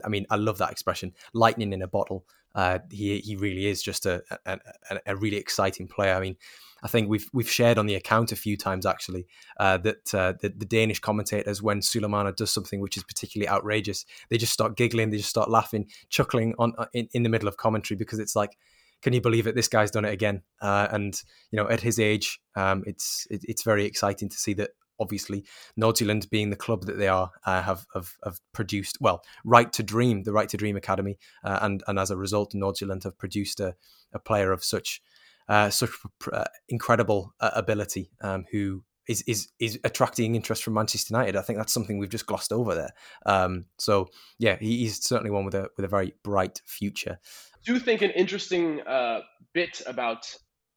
I 0.04 0.08
mean, 0.08 0.26
I 0.30 0.36
love 0.36 0.58
that 0.58 0.72
expression, 0.72 1.12
lightning 1.34 1.72
in 1.72 1.82
a 1.82 1.88
bottle. 1.88 2.24
Uh, 2.54 2.78
he 2.90 3.18
he 3.20 3.36
really 3.36 3.66
is 3.66 3.82
just 3.82 4.06
a, 4.06 4.22
a, 4.46 4.58
a 5.06 5.16
really 5.16 5.36
exciting 5.36 5.86
player. 5.86 6.14
I 6.14 6.20
mean, 6.20 6.36
I 6.82 6.88
think 6.88 7.08
we've 7.08 7.28
we've 7.32 7.50
shared 7.50 7.78
on 7.78 7.86
the 7.86 7.94
account 7.94 8.32
a 8.32 8.36
few 8.36 8.56
times 8.56 8.86
actually 8.86 9.26
uh, 9.58 9.76
that 9.78 10.14
uh, 10.14 10.32
the, 10.40 10.48
the, 10.48 10.64
Danish 10.64 10.98
commentators, 10.98 11.62
when 11.62 11.80
Sulemana 11.80 12.34
does 12.34 12.50
something 12.50 12.80
which 12.80 12.96
is 12.96 13.04
particularly 13.04 13.48
outrageous, 13.48 14.04
they 14.30 14.38
just 14.38 14.52
start 14.52 14.76
giggling, 14.76 15.10
they 15.10 15.18
just 15.18 15.30
start 15.30 15.50
laughing, 15.50 15.86
chuckling 16.08 16.54
on 16.58 16.72
uh, 16.78 16.86
in, 16.92 17.08
in 17.12 17.22
the 17.22 17.28
middle 17.28 17.48
of 17.48 17.56
commentary 17.56 17.96
because 17.96 18.18
it's 18.18 18.34
like, 18.34 18.56
can 19.02 19.12
you 19.12 19.20
believe 19.20 19.46
it? 19.46 19.54
This 19.54 19.68
guy's 19.68 19.90
done 19.90 20.04
it 20.04 20.12
again, 20.12 20.42
uh, 20.60 20.88
and 20.90 21.20
you 21.50 21.56
know, 21.56 21.68
at 21.68 21.80
his 21.80 21.98
age, 21.98 22.40
um, 22.56 22.82
it's 22.86 23.26
it, 23.30 23.42
it's 23.44 23.62
very 23.62 23.84
exciting 23.84 24.28
to 24.28 24.36
see 24.36 24.54
that 24.54 24.70
obviously 25.00 25.44
Nordsjælland 25.78 26.30
being 26.30 26.50
the 26.50 26.56
club 26.56 26.86
that 26.86 26.98
they 26.98 27.08
are 27.08 27.30
uh, 27.46 27.62
have, 27.62 27.86
have, 27.94 28.12
have 28.24 28.40
produced 28.52 28.98
well 29.00 29.22
Right 29.44 29.72
to 29.72 29.82
Dream 29.82 30.22
the 30.22 30.32
Right 30.32 30.48
to 30.50 30.56
Dream 30.56 30.76
Academy 30.76 31.18
uh, 31.44 31.58
and 31.62 31.82
and 31.86 31.98
as 31.98 32.10
a 32.10 32.16
result 32.16 32.52
Nordsjælland 32.52 33.04
have 33.04 33.18
produced 33.18 33.60
a, 33.60 33.74
a 34.12 34.18
player 34.18 34.52
of 34.52 34.62
such 34.62 35.02
uh, 35.48 35.68
such 35.70 35.90
uh, 36.32 36.44
incredible 36.68 37.34
uh, 37.40 37.50
ability 37.54 38.12
um, 38.20 38.44
who 38.52 38.84
is, 39.08 39.22
is 39.26 39.48
is 39.58 39.78
attracting 39.82 40.36
interest 40.36 40.62
from 40.62 40.74
Manchester 40.74 41.12
United. 41.12 41.36
I 41.36 41.42
think 41.42 41.58
that's 41.58 41.72
something 41.72 41.98
we've 41.98 42.08
just 42.08 42.26
glossed 42.26 42.52
over 42.52 42.74
there. 42.74 42.90
Um, 43.26 43.66
so 43.78 44.08
yeah, 44.38 44.56
he, 44.60 44.78
he's 44.78 45.04
certainly 45.04 45.32
one 45.32 45.44
with 45.44 45.54
a 45.54 45.68
with 45.76 45.84
a 45.84 45.88
very 45.88 46.14
bright 46.22 46.62
future. 46.64 47.18
I 47.54 47.58
do 47.64 47.78
think 47.80 48.02
an 48.02 48.10
interesting 48.10 48.80
uh, 48.82 49.20
bit 49.52 49.82
about 49.86 50.32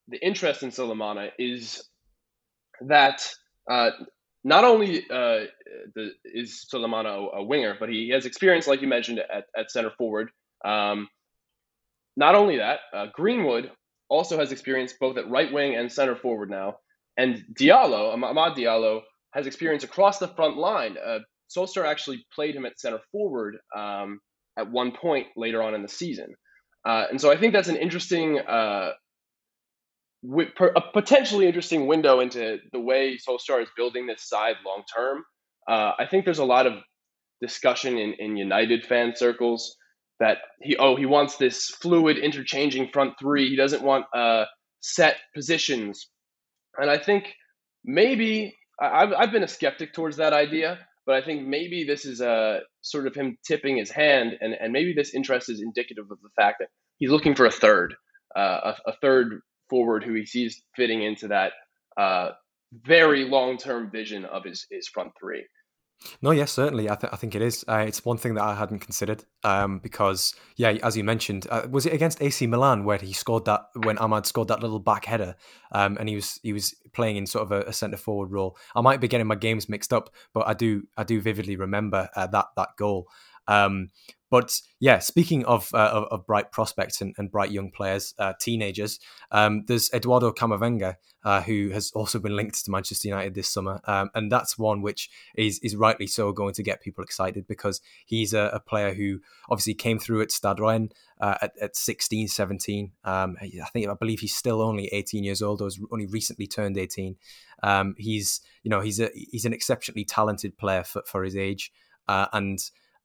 the 0.08 0.18
interest 0.26 0.64
in 0.64 0.72
Sulemana 0.72 1.30
is 1.38 1.88
that 2.82 3.30
uh, 3.70 3.92
not 4.44 4.64
only 4.64 5.00
uh, 5.10 5.46
the, 5.96 6.12
is 6.26 6.66
Sulemana 6.72 7.34
a, 7.34 7.38
a, 7.38 7.44
winger, 7.44 7.76
but 7.80 7.90
he 7.90 8.10
has 8.10 8.26
experience, 8.26 8.68
like 8.68 8.82
you 8.82 8.88
mentioned, 8.88 9.20
at, 9.20 9.46
at 9.58 9.72
center 9.72 9.92
forward. 9.98 10.30
Um, 10.66 11.08
not 12.18 12.36
only 12.36 12.58
that, 12.58 12.80
uh, 12.94 13.08
Greenwood 13.14 13.72
also 14.10 14.38
has 14.38 14.52
experience 14.52 14.94
both 15.00 15.18
at 15.18 15.30
right 15.30 15.52
wing 15.52 15.76
and 15.76 15.92
center 15.92 16.16
forward 16.16 16.50
now. 16.50 16.76
And 17.18 17.44
Diallo, 17.54 18.16
Amad 18.16 18.56
Diallo, 18.56 19.02
has 19.34 19.48
experience 19.48 19.84
across 19.84 20.20
the 20.20 20.28
front 20.28 20.58
line. 20.58 20.98
Uh, 21.04 21.20
actually 21.86 22.26
played 22.34 22.56
him 22.56 22.66
at 22.66 22.80
center 22.80 23.00
forward 23.12 23.58
um, 23.76 24.20
at 24.58 24.70
one 24.70 24.92
point 24.92 25.28
later 25.36 25.62
on 25.62 25.76
in 25.76 25.82
the 25.82 25.88
season. 25.88 26.34
Uh, 26.86 27.06
and 27.10 27.22
so 27.22 27.32
I 27.32 27.38
think 27.38 27.54
that's 27.54 27.70
an 27.70 27.78
interesting 27.78 28.40
uh, 28.40 28.92
a 30.24 30.82
potentially 30.94 31.48
interesting 31.48 31.88
window 31.88 32.20
into 32.20 32.60
the 32.72 32.80
way 32.80 33.18
Solskjaer 33.18 33.64
is 33.64 33.70
building 33.76 34.08
this 34.08 34.28
side 34.28 34.56
long 34.66 34.84
term. 34.96 35.24
Uh, 35.68 35.92
I 36.00 36.06
think 36.10 36.26
there's 36.26 36.40
a 36.40 36.46
lot 36.46 36.66
of 36.66 36.74
discussion 37.42 37.98
in, 37.98 38.14
in 38.20 38.38
United 38.38 38.86
fan 38.86 39.14
circles 39.16 39.76
that 40.20 40.38
he 40.62 40.78
oh 40.78 40.96
he 40.96 41.06
wants 41.06 41.38
this 41.38 41.66
fluid 41.82 42.18
interchanging 42.18 42.90
front 42.94 43.14
three. 43.20 43.50
He 43.50 43.56
doesn't 43.56 43.84
want 43.84 44.06
uh, 44.16 44.46
set 44.80 45.18
positions, 45.36 46.08
and 46.78 46.90
I 46.90 46.98
think 46.98 47.26
maybe 47.84 48.56
I've 48.82 49.14
I've 49.14 49.32
been 49.32 49.44
a 49.44 49.48
skeptic 49.48 49.94
towards 49.94 50.18
that 50.18 50.34
idea. 50.34 50.80
But 51.06 51.16
I 51.16 51.22
think 51.22 51.46
maybe 51.46 51.84
this 51.84 52.06
is 52.06 52.22
a 52.22 52.62
sort 52.82 53.08
of 53.08 53.14
him 53.14 53.38
tipping 53.46 53.76
his 53.76 53.92
hand, 53.92 54.38
and, 54.40 54.54
and 54.54 54.72
maybe 54.72 54.94
this 54.94 55.14
interest 55.14 55.50
is 55.50 55.62
indicative 55.62 56.06
of 56.10 56.18
the 56.22 56.30
fact 56.38 56.60
that 56.60 56.70
he's 56.98 57.10
looking 57.10 57.36
for 57.36 57.46
a 57.46 57.52
third, 57.52 57.94
uh, 58.38 58.72
a, 58.86 58.92
a 58.92 58.94
third 59.02 59.42
forward 59.70 60.04
who 60.04 60.14
he 60.14 60.26
sees 60.26 60.62
fitting 60.76 61.04
into 61.04 61.28
that 61.30 61.54
uh, 61.98 62.30
very 62.86 63.26
long 63.26 63.58
term 63.58 63.90
vision 63.92 64.26
of 64.26 64.44
his, 64.44 64.66
his 64.70 64.88
front 64.88 65.12
three. 65.20 65.46
No, 66.22 66.32
yes, 66.32 66.52
certainly. 66.52 66.90
I, 66.90 66.96
th- 66.96 67.14
I 67.14 67.16
think 67.16 67.36
it 67.36 67.42
is. 67.42 67.64
Uh, 67.68 67.86
it's 67.88 68.04
one 68.04 68.18
thing 68.18 68.34
that 68.36 68.44
I 68.44 68.56
hadn't 68.56 68.80
considered 68.80 69.24
um, 69.44 69.80
because, 69.80 70.36
yeah, 70.58 70.72
as 70.84 70.98
you 70.98 71.04
mentioned, 71.04 71.48
uh, 71.50 71.68
was 71.70 71.86
it 71.86 71.94
against 71.94 72.22
AC 72.22 72.46
Milan 72.48 72.84
where 72.84 72.98
he 72.98 73.14
scored 73.14 73.46
that 73.46 73.62
when 73.84 73.98
Amad 73.98 74.26
scored 74.26 74.50
that 74.50 74.62
little 74.62 74.80
back 74.80 75.06
header, 75.06 75.36
um, 75.72 75.98
and 76.00 76.10
he 76.10 76.16
was 76.16 76.40
he 76.44 76.52
was 76.52 76.76
playing 76.94 77.18
in 77.18 77.26
sort 77.26 77.44
of 77.44 77.52
a, 77.52 77.70
a 77.70 77.74
centre 77.74 77.98
forward 77.98 78.32
role. 78.32 78.58
I 78.76 78.82
might 78.82 79.02
be 79.02 79.08
getting 79.08 79.28
my 79.28 79.36
games 79.36 79.70
mixed 79.70 79.94
up, 79.94 80.14
but 80.34 80.48
I 80.48 80.54
do 80.54 80.84
I 80.98 81.04
do 81.04 81.22
vividly 81.22 81.56
remember 81.56 82.10
uh, 82.16 82.28
that 82.28 82.48
that 82.56 82.70
goal. 82.78 83.08
Um, 83.48 83.90
but 84.34 84.62
yeah, 84.80 84.98
speaking 84.98 85.46
of, 85.46 85.70
uh, 85.76 85.92
of, 85.94 86.06
of, 86.06 86.26
bright 86.26 86.52
prospects 86.52 87.02
and, 87.02 87.14
and, 87.20 87.30
bright 87.30 87.52
young 87.52 87.70
players, 87.70 88.16
uh, 88.18 88.34
teenagers, 88.40 89.00
um, 89.32 89.64
there's 89.68 89.92
Eduardo 89.94 90.32
Camavinga, 90.32 90.96
uh, 91.24 91.42
who 91.42 91.70
has 91.70 91.92
also 91.92 92.18
been 92.18 92.36
linked 92.36 92.66
to 92.66 92.72
Manchester 92.72 93.10
United 93.10 93.36
this 93.36 93.48
summer. 93.48 93.80
Um, 93.86 94.10
and 94.16 94.32
that's 94.32 94.58
one 94.58 94.82
which 94.82 95.12
is, 95.36 95.60
is 95.60 95.76
rightly 95.76 96.08
so 96.08 96.32
going 96.32 96.56
to 96.56 96.64
get 96.64 96.82
people 96.82 97.04
excited 97.04 97.46
because 97.46 97.80
he's 98.08 98.34
a, 98.34 98.50
a 98.54 98.60
player 98.60 98.96
who 98.96 99.20
obviously 99.52 99.76
came 99.76 100.00
through 100.00 100.24
at 100.24 100.32
Stade 100.32 100.60
Rennes 100.60 100.92
uh, 101.20 101.36
at, 101.42 101.52
at 101.62 101.76
16, 101.76 102.28
17. 102.28 102.92
Um, 103.04 103.36
I 103.42 103.70
think, 103.72 103.88
I 103.88 103.94
believe 103.94 104.20
he's 104.20 104.36
still 104.36 104.62
only 104.62 104.88
18 104.88 105.24
years 105.24 105.42
old 105.42 105.62
or 105.62 105.66
has 105.66 105.80
only 105.92 106.08
recently 106.08 106.48
turned 106.48 106.78
18. 106.78 107.16
Um, 107.62 107.96
he's, 107.98 108.42
you 108.64 108.70
know, 108.70 108.82
he's 108.82 109.00
a, 109.00 109.10
he's 109.14 109.46
an 109.46 109.54
exceptionally 109.54 110.06
talented 110.06 110.58
player 110.58 110.84
for, 110.84 111.04
for 111.06 111.24
his 111.24 111.36
age. 111.36 111.72
Uh, 112.08 112.28
and 112.34 112.60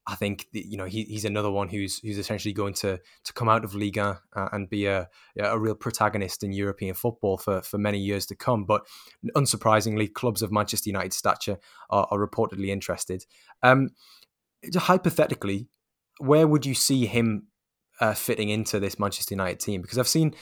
I 0.08 0.14
think 0.14 0.46
you 0.52 0.78
know 0.78 0.86
he, 0.86 1.04
he's 1.04 1.26
another 1.26 1.50
one 1.50 1.68
who's 1.68 1.98
who's 1.98 2.16
essentially 2.16 2.54
going 2.54 2.72
to 2.74 2.98
to 3.24 3.32
come 3.34 3.48
out 3.48 3.62
of 3.62 3.74
Liga 3.74 4.20
uh, 4.34 4.48
and 4.52 4.68
be 4.68 4.86
a 4.86 5.08
a 5.38 5.58
real 5.58 5.74
protagonist 5.74 6.42
in 6.42 6.52
European 6.52 6.94
football 6.94 7.36
for 7.36 7.60
for 7.60 7.76
many 7.76 7.98
years 7.98 8.24
to 8.26 8.34
come. 8.34 8.64
But 8.64 8.86
unsurprisingly, 9.36 10.10
clubs 10.10 10.40
of 10.40 10.50
Manchester 10.50 10.88
United 10.88 11.12
stature 11.12 11.58
are, 11.90 12.08
are 12.10 12.26
reportedly 12.26 12.68
interested. 12.68 13.26
Um, 13.62 13.90
hypothetically, 14.74 15.68
where 16.18 16.48
would 16.48 16.64
you 16.64 16.74
see 16.74 17.04
him 17.04 17.48
uh, 18.00 18.14
fitting 18.14 18.48
into 18.48 18.80
this 18.80 18.98
Manchester 18.98 19.34
United 19.34 19.60
team? 19.60 19.82
Because 19.82 19.98
I've 19.98 20.08
seen, 20.08 20.34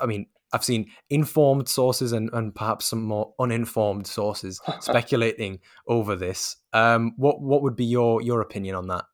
I 0.00 0.06
mean, 0.06 0.26
I've 0.52 0.64
seen 0.64 0.90
informed 1.08 1.68
sources 1.68 2.12
and, 2.12 2.30
and 2.32 2.54
perhaps 2.54 2.86
some 2.86 3.02
more 3.02 3.34
uninformed 3.38 4.06
sources 4.06 4.60
speculating 4.80 5.60
over 5.86 6.16
this. 6.16 6.56
Um, 6.72 7.12
what 7.16 7.40
what 7.40 7.62
would 7.62 7.76
be 7.76 7.84
your 7.84 8.20
your 8.22 8.40
opinion 8.40 8.74
on 8.74 8.88
that? 8.88 9.04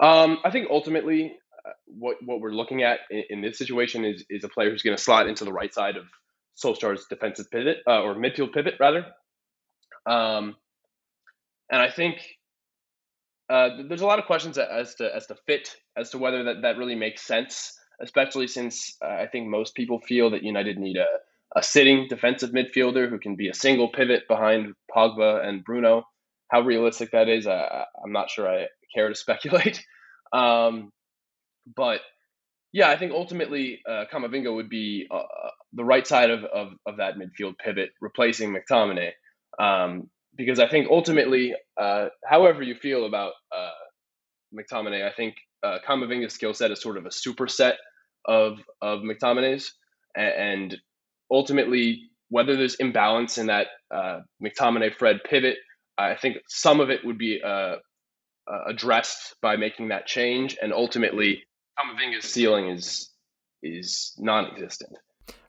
Um, 0.00 0.38
I 0.44 0.50
think 0.50 0.68
ultimately, 0.70 1.36
what 1.86 2.16
what 2.24 2.40
we're 2.40 2.52
looking 2.52 2.82
at 2.82 3.00
in, 3.10 3.24
in, 3.30 3.40
this 3.42 3.58
situation 3.58 4.04
is 4.04 4.24
is 4.30 4.44
a 4.44 4.48
player 4.48 4.70
who's 4.70 4.82
going 4.82 4.96
to 4.96 5.02
slot 5.02 5.28
into 5.28 5.44
the 5.44 5.52
right 5.52 5.72
side 5.72 5.96
of 5.96 6.04
Solskjaer's 6.62 7.06
defensive 7.08 7.50
pivot 7.50 7.78
uh, 7.86 8.02
or 8.02 8.14
midfield 8.14 8.52
pivot 8.52 8.74
rather. 8.80 9.06
Um, 10.06 10.56
and 11.70 11.80
I 11.80 11.90
think 11.90 12.16
uh, 13.48 13.68
there's 13.88 14.00
a 14.00 14.06
lot 14.06 14.18
of 14.18 14.24
questions 14.24 14.58
as 14.58 14.94
to 14.96 15.14
as 15.14 15.26
to 15.26 15.36
fit 15.46 15.76
as 15.96 16.10
to 16.10 16.18
whether 16.18 16.44
that, 16.44 16.62
that 16.62 16.78
really 16.78 16.94
makes 16.94 17.22
sense, 17.22 17.78
especially 18.00 18.46
since 18.46 18.96
uh, 19.04 19.08
I 19.08 19.26
think 19.26 19.48
most 19.48 19.74
people 19.74 20.00
feel 20.00 20.30
that 20.30 20.42
United 20.42 20.78
need 20.78 20.96
a, 20.96 21.06
a 21.56 21.62
sitting 21.62 22.06
defensive 22.08 22.50
midfielder 22.50 23.08
who 23.08 23.18
can 23.18 23.36
be 23.36 23.48
a 23.48 23.54
single 23.54 23.88
pivot 23.88 24.22
behind 24.28 24.74
Pogba 24.94 25.46
and 25.46 25.64
Bruno. 25.64 26.04
How 26.50 26.60
realistic 26.60 27.10
that 27.12 27.28
is, 27.28 27.46
I, 27.46 27.84
I'm 28.02 28.12
not 28.12 28.30
sure 28.30 28.48
I 28.48 28.66
care 28.94 29.08
to 29.08 29.14
speculate. 29.14 29.84
Um, 30.32 30.90
but 31.76 32.00
yeah, 32.72 32.88
I 32.88 32.96
think 32.96 33.12
ultimately 33.12 33.80
uh, 33.88 34.04
Camavinga 34.12 34.54
would 34.54 34.68
be 34.68 35.06
uh, 35.10 35.14
uh, 35.16 35.50
the 35.74 35.84
right 35.84 36.06
side 36.06 36.30
of, 36.30 36.44
of, 36.44 36.72
of, 36.86 36.96
that 36.96 37.14
midfield 37.16 37.56
pivot, 37.56 37.90
replacing 38.00 38.52
McTominay. 38.52 39.12
Um, 39.60 40.10
because 40.36 40.58
I 40.58 40.68
think 40.68 40.88
ultimately, 40.90 41.54
uh, 41.80 42.06
however 42.24 42.62
you 42.62 42.74
feel 42.74 43.06
about 43.06 43.32
uh, 43.56 43.70
McTominay, 44.54 45.06
I 45.06 45.12
think 45.12 45.34
uh, 45.62 45.78
Camavinga's 45.86 46.34
skill 46.34 46.54
set 46.54 46.70
is 46.70 46.80
sort 46.80 46.96
of 46.96 47.06
a 47.06 47.10
superset 47.10 47.74
of 48.26 48.58
of 48.80 49.00
McTominay's, 49.00 49.72
and 50.16 50.76
ultimately, 51.30 52.10
whether 52.28 52.56
there's 52.56 52.76
imbalance 52.76 53.38
in 53.38 53.46
that 53.46 53.68
uh, 53.94 54.20
McTominay 54.42 54.94
Fred 54.94 55.20
pivot, 55.28 55.56
I 55.98 56.16
think 56.16 56.36
some 56.48 56.80
of 56.80 56.90
it 56.90 57.04
would 57.04 57.18
be 57.18 57.40
uh, 57.44 57.76
uh, 58.46 58.64
addressed 58.66 59.36
by 59.40 59.56
making 59.56 59.88
that 59.88 60.06
change, 60.06 60.56
and 60.60 60.72
ultimately, 60.72 61.42
Camavinga's 61.78 62.24
ceiling 62.24 62.68
is 62.68 63.10
is 63.62 64.14
non-existent. 64.18 64.92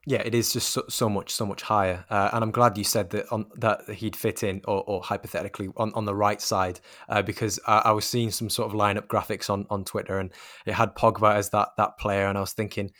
Yeah, 0.08 0.22
it 0.24 0.36
is 0.36 0.54
just 0.54 0.70
so, 0.70 0.84
so 0.88 1.10
much, 1.10 1.32
so 1.32 1.48
much 1.48 1.64
higher. 1.64 2.06
Uh, 2.12 2.30
and 2.32 2.44
I'm 2.44 2.52
glad 2.52 2.78
you 2.78 2.84
said 2.84 3.10
that 3.10 3.32
on 3.32 3.48
that 3.56 3.90
he'd 3.90 4.16
fit 4.16 4.44
in, 4.44 4.62
or, 4.68 4.84
or 4.86 5.02
hypothetically, 5.02 5.70
on, 5.78 5.92
on 5.94 6.06
the 6.06 6.14
right 6.14 6.40
side, 6.40 6.80
uh, 7.10 7.24
because 7.24 7.60
I, 7.66 7.84
I, 7.86 7.92
was 7.92 8.06
seeing 8.06 8.30
some 8.30 8.52
sort 8.52 8.72
of 8.72 8.80
lineup 8.80 9.08
graphics 9.08 9.50
on, 9.50 9.66
on 9.72 9.84
Twitter, 9.84 10.20
and 10.20 10.32
it 10.68 10.74
had 10.74 10.96
Pogba 10.96 11.34
as 11.34 11.50
that 11.50 11.70
that 11.78 11.98
player, 11.98 12.28
and 12.28 12.38
I 12.38 12.42
was 12.42 12.54
thinking, 12.54 12.92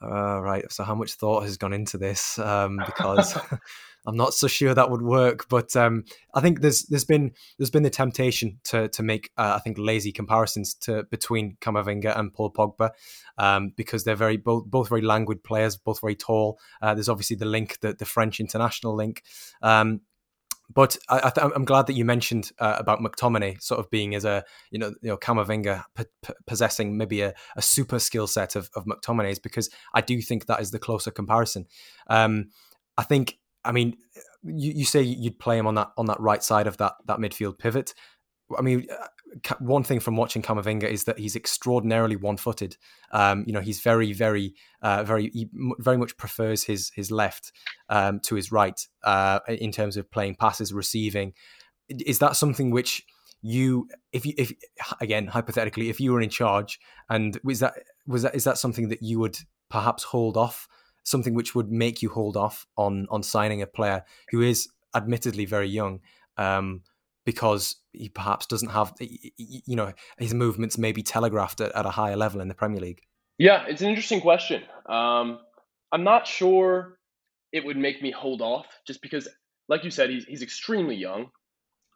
uh, 0.00 0.40
right, 0.40 0.70
so 0.70 0.84
how 0.84 0.94
much 0.94 1.14
thought 1.14 1.42
has 1.42 1.56
gone 1.56 1.72
into 1.72 1.98
this? 1.98 2.38
Um, 2.38 2.80
because 2.86 3.36
I'm 4.06 4.16
not 4.16 4.34
so 4.34 4.46
sure 4.46 4.74
that 4.74 4.90
would 4.90 5.02
work, 5.02 5.48
but 5.48 5.74
um, 5.76 6.04
I 6.34 6.40
think 6.40 6.60
there's 6.60 6.84
there's 6.84 7.04
been 7.04 7.32
there's 7.58 7.70
been 7.70 7.82
the 7.82 7.90
temptation 7.90 8.60
to 8.64 8.88
to 8.88 9.02
make 9.02 9.30
uh, 9.36 9.54
I 9.56 9.60
think 9.60 9.78
lazy 9.78 10.12
comparisons 10.12 10.74
to 10.82 11.04
between 11.04 11.56
Camavinga 11.60 12.18
and 12.18 12.32
Paul 12.32 12.52
Pogba 12.52 12.90
um, 13.38 13.72
because 13.76 14.04
they're 14.04 14.16
very 14.16 14.36
both 14.36 14.66
both 14.66 14.88
very 14.88 15.02
languid 15.02 15.42
players, 15.42 15.76
both 15.76 16.00
very 16.00 16.14
tall. 16.14 16.58
Uh, 16.80 16.94
there's 16.94 17.08
obviously 17.08 17.36
the 17.36 17.46
link, 17.46 17.80
the 17.80 17.94
the 17.94 18.04
French 18.04 18.40
international 18.40 18.94
link. 18.94 19.22
Um, 19.62 20.02
but 20.72 20.96
I, 21.08 21.32
am 21.36 21.64
glad 21.64 21.86
that 21.86 21.94
you 21.94 22.04
mentioned 22.04 22.50
uh, 22.58 22.74
about 22.78 22.98
McTominay 22.98 23.62
sort 23.62 23.78
of 23.78 23.88
being 23.90 24.14
as 24.14 24.24
a 24.24 24.44
you 24.70 24.78
know 24.78 24.88
you 25.00 25.10
know 25.10 25.16
Camavinga 25.16 25.84
p- 25.96 26.04
p- 26.22 26.32
possessing 26.46 26.96
maybe 26.96 27.20
a, 27.20 27.34
a 27.56 27.62
super 27.62 27.98
skill 27.98 28.26
set 28.26 28.56
of, 28.56 28.68
of 28.74 28.84
McTominay's 28.84 29.38
because 29.38 29.70
I 29.94 30.00
do 30.00 30.20
think 30.20 30.46
that 30.46 30.60
is 30.60 30.72
the 30.72 30.78
closer 30.78 31.10
comparison. 31.10 31.66
Um, 32.08 32.50
I 32.98 33.04
think 33.04 33.38
I 33.66 33.72
mean, 33.72 33.96
you, 34.42 34.72
you 34.72 34.84
say 34.84 35.02
you'd 35.02 35.38
play 35.38 35.58
him 35.58 35.66
on 35.66 35.74
that 35.74 35.90
on 35.96 36.06
that 36.06 36.20
right 36.20 36.42
side 36.42 36.66
of 36.66 36.76
that 36.78 36.94
that 37.06 37.18
midfield 37.18 37.58
pivot. 37.58 37.94
I 38.56 38.62
mean, 38.62 38.86
uh, 38.90 39.06
one 39.58 39.82
thing 39.82 40.00
from 40.00 40.16
watching 40.16 40.40
Camavinga 40.40 40.84
is 40.84 41.04
that 41.04 41.18
he's 41.18 41.34
extraordinarily 41.34 42.16
one-footed. 42.16 42.76
Um, 43.10 43.44
you 43.46 43.52
know, 43.52 43.60
he's 43.60 43.80
very, 43.80 44.12
very, 44.12 44.54
uh, 44.82 45.02
very, 45.02 45.48
very 45.78 45.96
much 45.96 46.16
prefers 46.16 46.64
his 46.64 46.90
his 46.94 47.10
left 47.10 47.52
um, 47.88 48.20
to 48.20 48.36
his 48.36 48.52
right 48.52 48.80
uh, 49.04 49.40
in 49.48 49.72
terms 49.72 49.96
of 49.96 50.10
playing 50.10 50.36
passes, 50.36 50.72
receiving. 50.72 51.32
Is 51.88 52.18
that 52.20 52.36
something 52.36 52.70
which 52.70 53.04
you, 53.42 53.88
if 54.12 54.24
you, 54.24 54.34
if 54.38 54.52
again 55.00 55.26
hypothetically, 55.26 55.88
if 55.88 56.00
you 56.00 56.12
were 56.12 56.20
in 56.20 56.30
charge, 56.30 56.78
and 57.08 57.38
was 57.42 57.60
that 57.60 57.74
was 58.06 58.22
that 58.22 58.34
is 58.34 58.44
that 58.44 58.58
something 58.58 58.88
that 58.88 59.02
you 59.02 59.18
would 59.18 59.38
perhaps 59.68 60.04
hold 60.04 60.36
off 60.36 60.68
something 61.06 61.34
which 61.34 61.54
would 61.54 61.70
make 61.70 62.02
you 62.02 62.10
hold 62.10 62.36
off 62.36 62.66
on 62.76 63.06
on 63.10 63.22
signing 63.22 63.62
a 63.62 63.66
player 63.66 64.04
who 64.30 64.42
is 64.42 64.68
admittedly 64.94 65.44
very 65.44 65.68
young 65.68 66.00
um, 66.36 66.82
because 67.24 67.76
he 67.92 68.08
perhaps 68.08 68.46
doesn't 68.46 68.70
have 68.70 68.92
you 69.00 69.76
know 69.76 69.92
his 70.18 70.34
movements 70.34 70.76
may 70.76 70.92
be 70.92 71.02
telegraphed 71.02 71.60
at, 71.60 71.74
at, 71.74 71.86
a 71.86 71.90
higher 71.90 72.16
level 72.16 72.40
in 72.40 72.48
the 72.48 72.54
Premier 72.54 72.80
League. 72.80 73.00
Yeah, 73.38 73.64
it's 73.66 73.82
an 73.82 73.88
interesting 73.88 74.20
question. 74.20 74.62
Um, 74.88 75.38
I'm 75.92 76.04
not 76.04 76.26
sure 76.26 76.98
it 77.52 77.64
would 77.64 77.76
make 77.76 78.02
me 78.02 78.10
hold 78.10 78.42
off 78.42 78.66
just 78.86 79.00
because, 79.00 79.28
like 79.68 79.84
you 79.84 79.90
said, 79.90 80.10
he's 80.10 80.24
he's 80.24 80.42
extremely 80.42 80.96
young, 80.96 81.26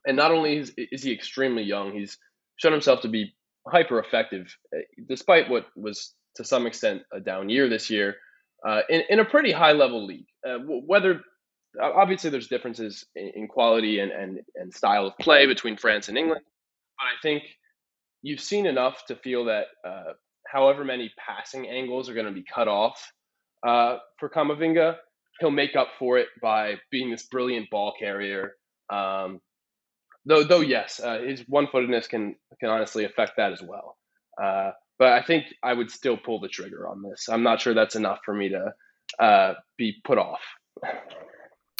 and 0.06 0.16
not 0.16 0.30
only 0.30 0.56
is, 0.56 0.72
is 0.76 1.02
he 1.02 1.12
extremely 1.12 1.64
young, 1.64 1.92
he's 1.92 2.16
shown 2.56 2.72
himself 2.72 3.00
to 3.02 3.08
be 3.08 3.34
hyper 3.66 3.98
effective, 3.98 4.56
eh, 4.74 4.82
despite 5.08 5.50
what 5.50 5.66
was 5.76 6.14
to 6.36 6.44
some 6.44 6.66
extent 6.66 7.02
a 7.12 7.20
down 7.20 7.48
year 7.48 7.68
this 7.68 7.90
year 7.90 8.14
uh, 8.66 8.80
in, 8.88 9.02
in 9.08 9.20
a 9.20 9.24
pretty 9.24 9.52
high 9.52 9.72
level 9.72 10.06
league. 10.06 10.26
Uh, 10.46 10.58
whether 10.58 11.22
obviously 11.80 12.30
there's 12.30 12.48
differences 12.48 13.04
in, 13.14 13.32
in, 13.34 13.48
quality 13.48 14.00
and, 14.00 14.10
and, 14.10 14.40
and 14.56 14.72
style 14.72 15.06
of 15.06 15.16
play 15.18 15.46
between 15.46 15.76
France 15.76 16.08
and 16.08 16.18
England, 16.18 16.42
but 16.98 17.04
I 17.04 17.20
think 17.22 17.44
you've 18.22 18.40
seen 18.40 18.66
enough 18.66 19.04
to 19.06 19.16
feel 19.16 19.44
that 19.46 19.66
uh, 19.86 20.12
however 20.46 20.84
many 20.84 21.12
passing 21.18 21.68
angles 21.68 22.08
are 22.08 22.14
going 22.14 22.26
to 22.26 22.32
be 22.32 22.44
cut 22.44 22.68
off 22.68 23.12
uh, 23.66 23.98
for 24.18 24.28
Camavinga, 24.28 24.96
he'll 25.38 25.50
make 25.50 25.76
up 25.76 25.88
for 25.98 26.18
it 26.18 26.28
by 26.42 26.74
being 26.90 27.10
this 27.10 27.24
brilliant 27.24 27.70
ball 27.70 27.94
carrier. 27.98 28.54
Um, 28.90 29.40
though, 30.24 30.44
though 30.44 30.60
yes, 30.60 31.00
uh, 31.02 31.20
his 31.20 31.44
one-footedness 31.46 32.08
can 32.08 32.36
can 32.58 32.68
honestly 32.68 33.04
affect 33.04 33.32
that 33.36 33.52
as 33.52 33.62
well. 33.62 33.96
But 35.00 35.14
I 35.14 35.22
think 35.22 35.46
I 35.62 35.72
would 35.72 35.90
still 35.90 36.18
pull 36.18 36.40
the 36.40 36.48
trigger 36.48 36.86
on 36.86 37.02
this. 37.02 37.30
I'm 37.30 37.42
not 37.42 37.62
sure 37.62 37.72
that's 37.72 37.96
enough 37.96 38.18
for 38.22 38.34
me 38.34 38.50
to 38.50 38.72
uh, 39.18 39.54
be 39.78 39.94
put 40.04 40.18
off. 40.18 40.42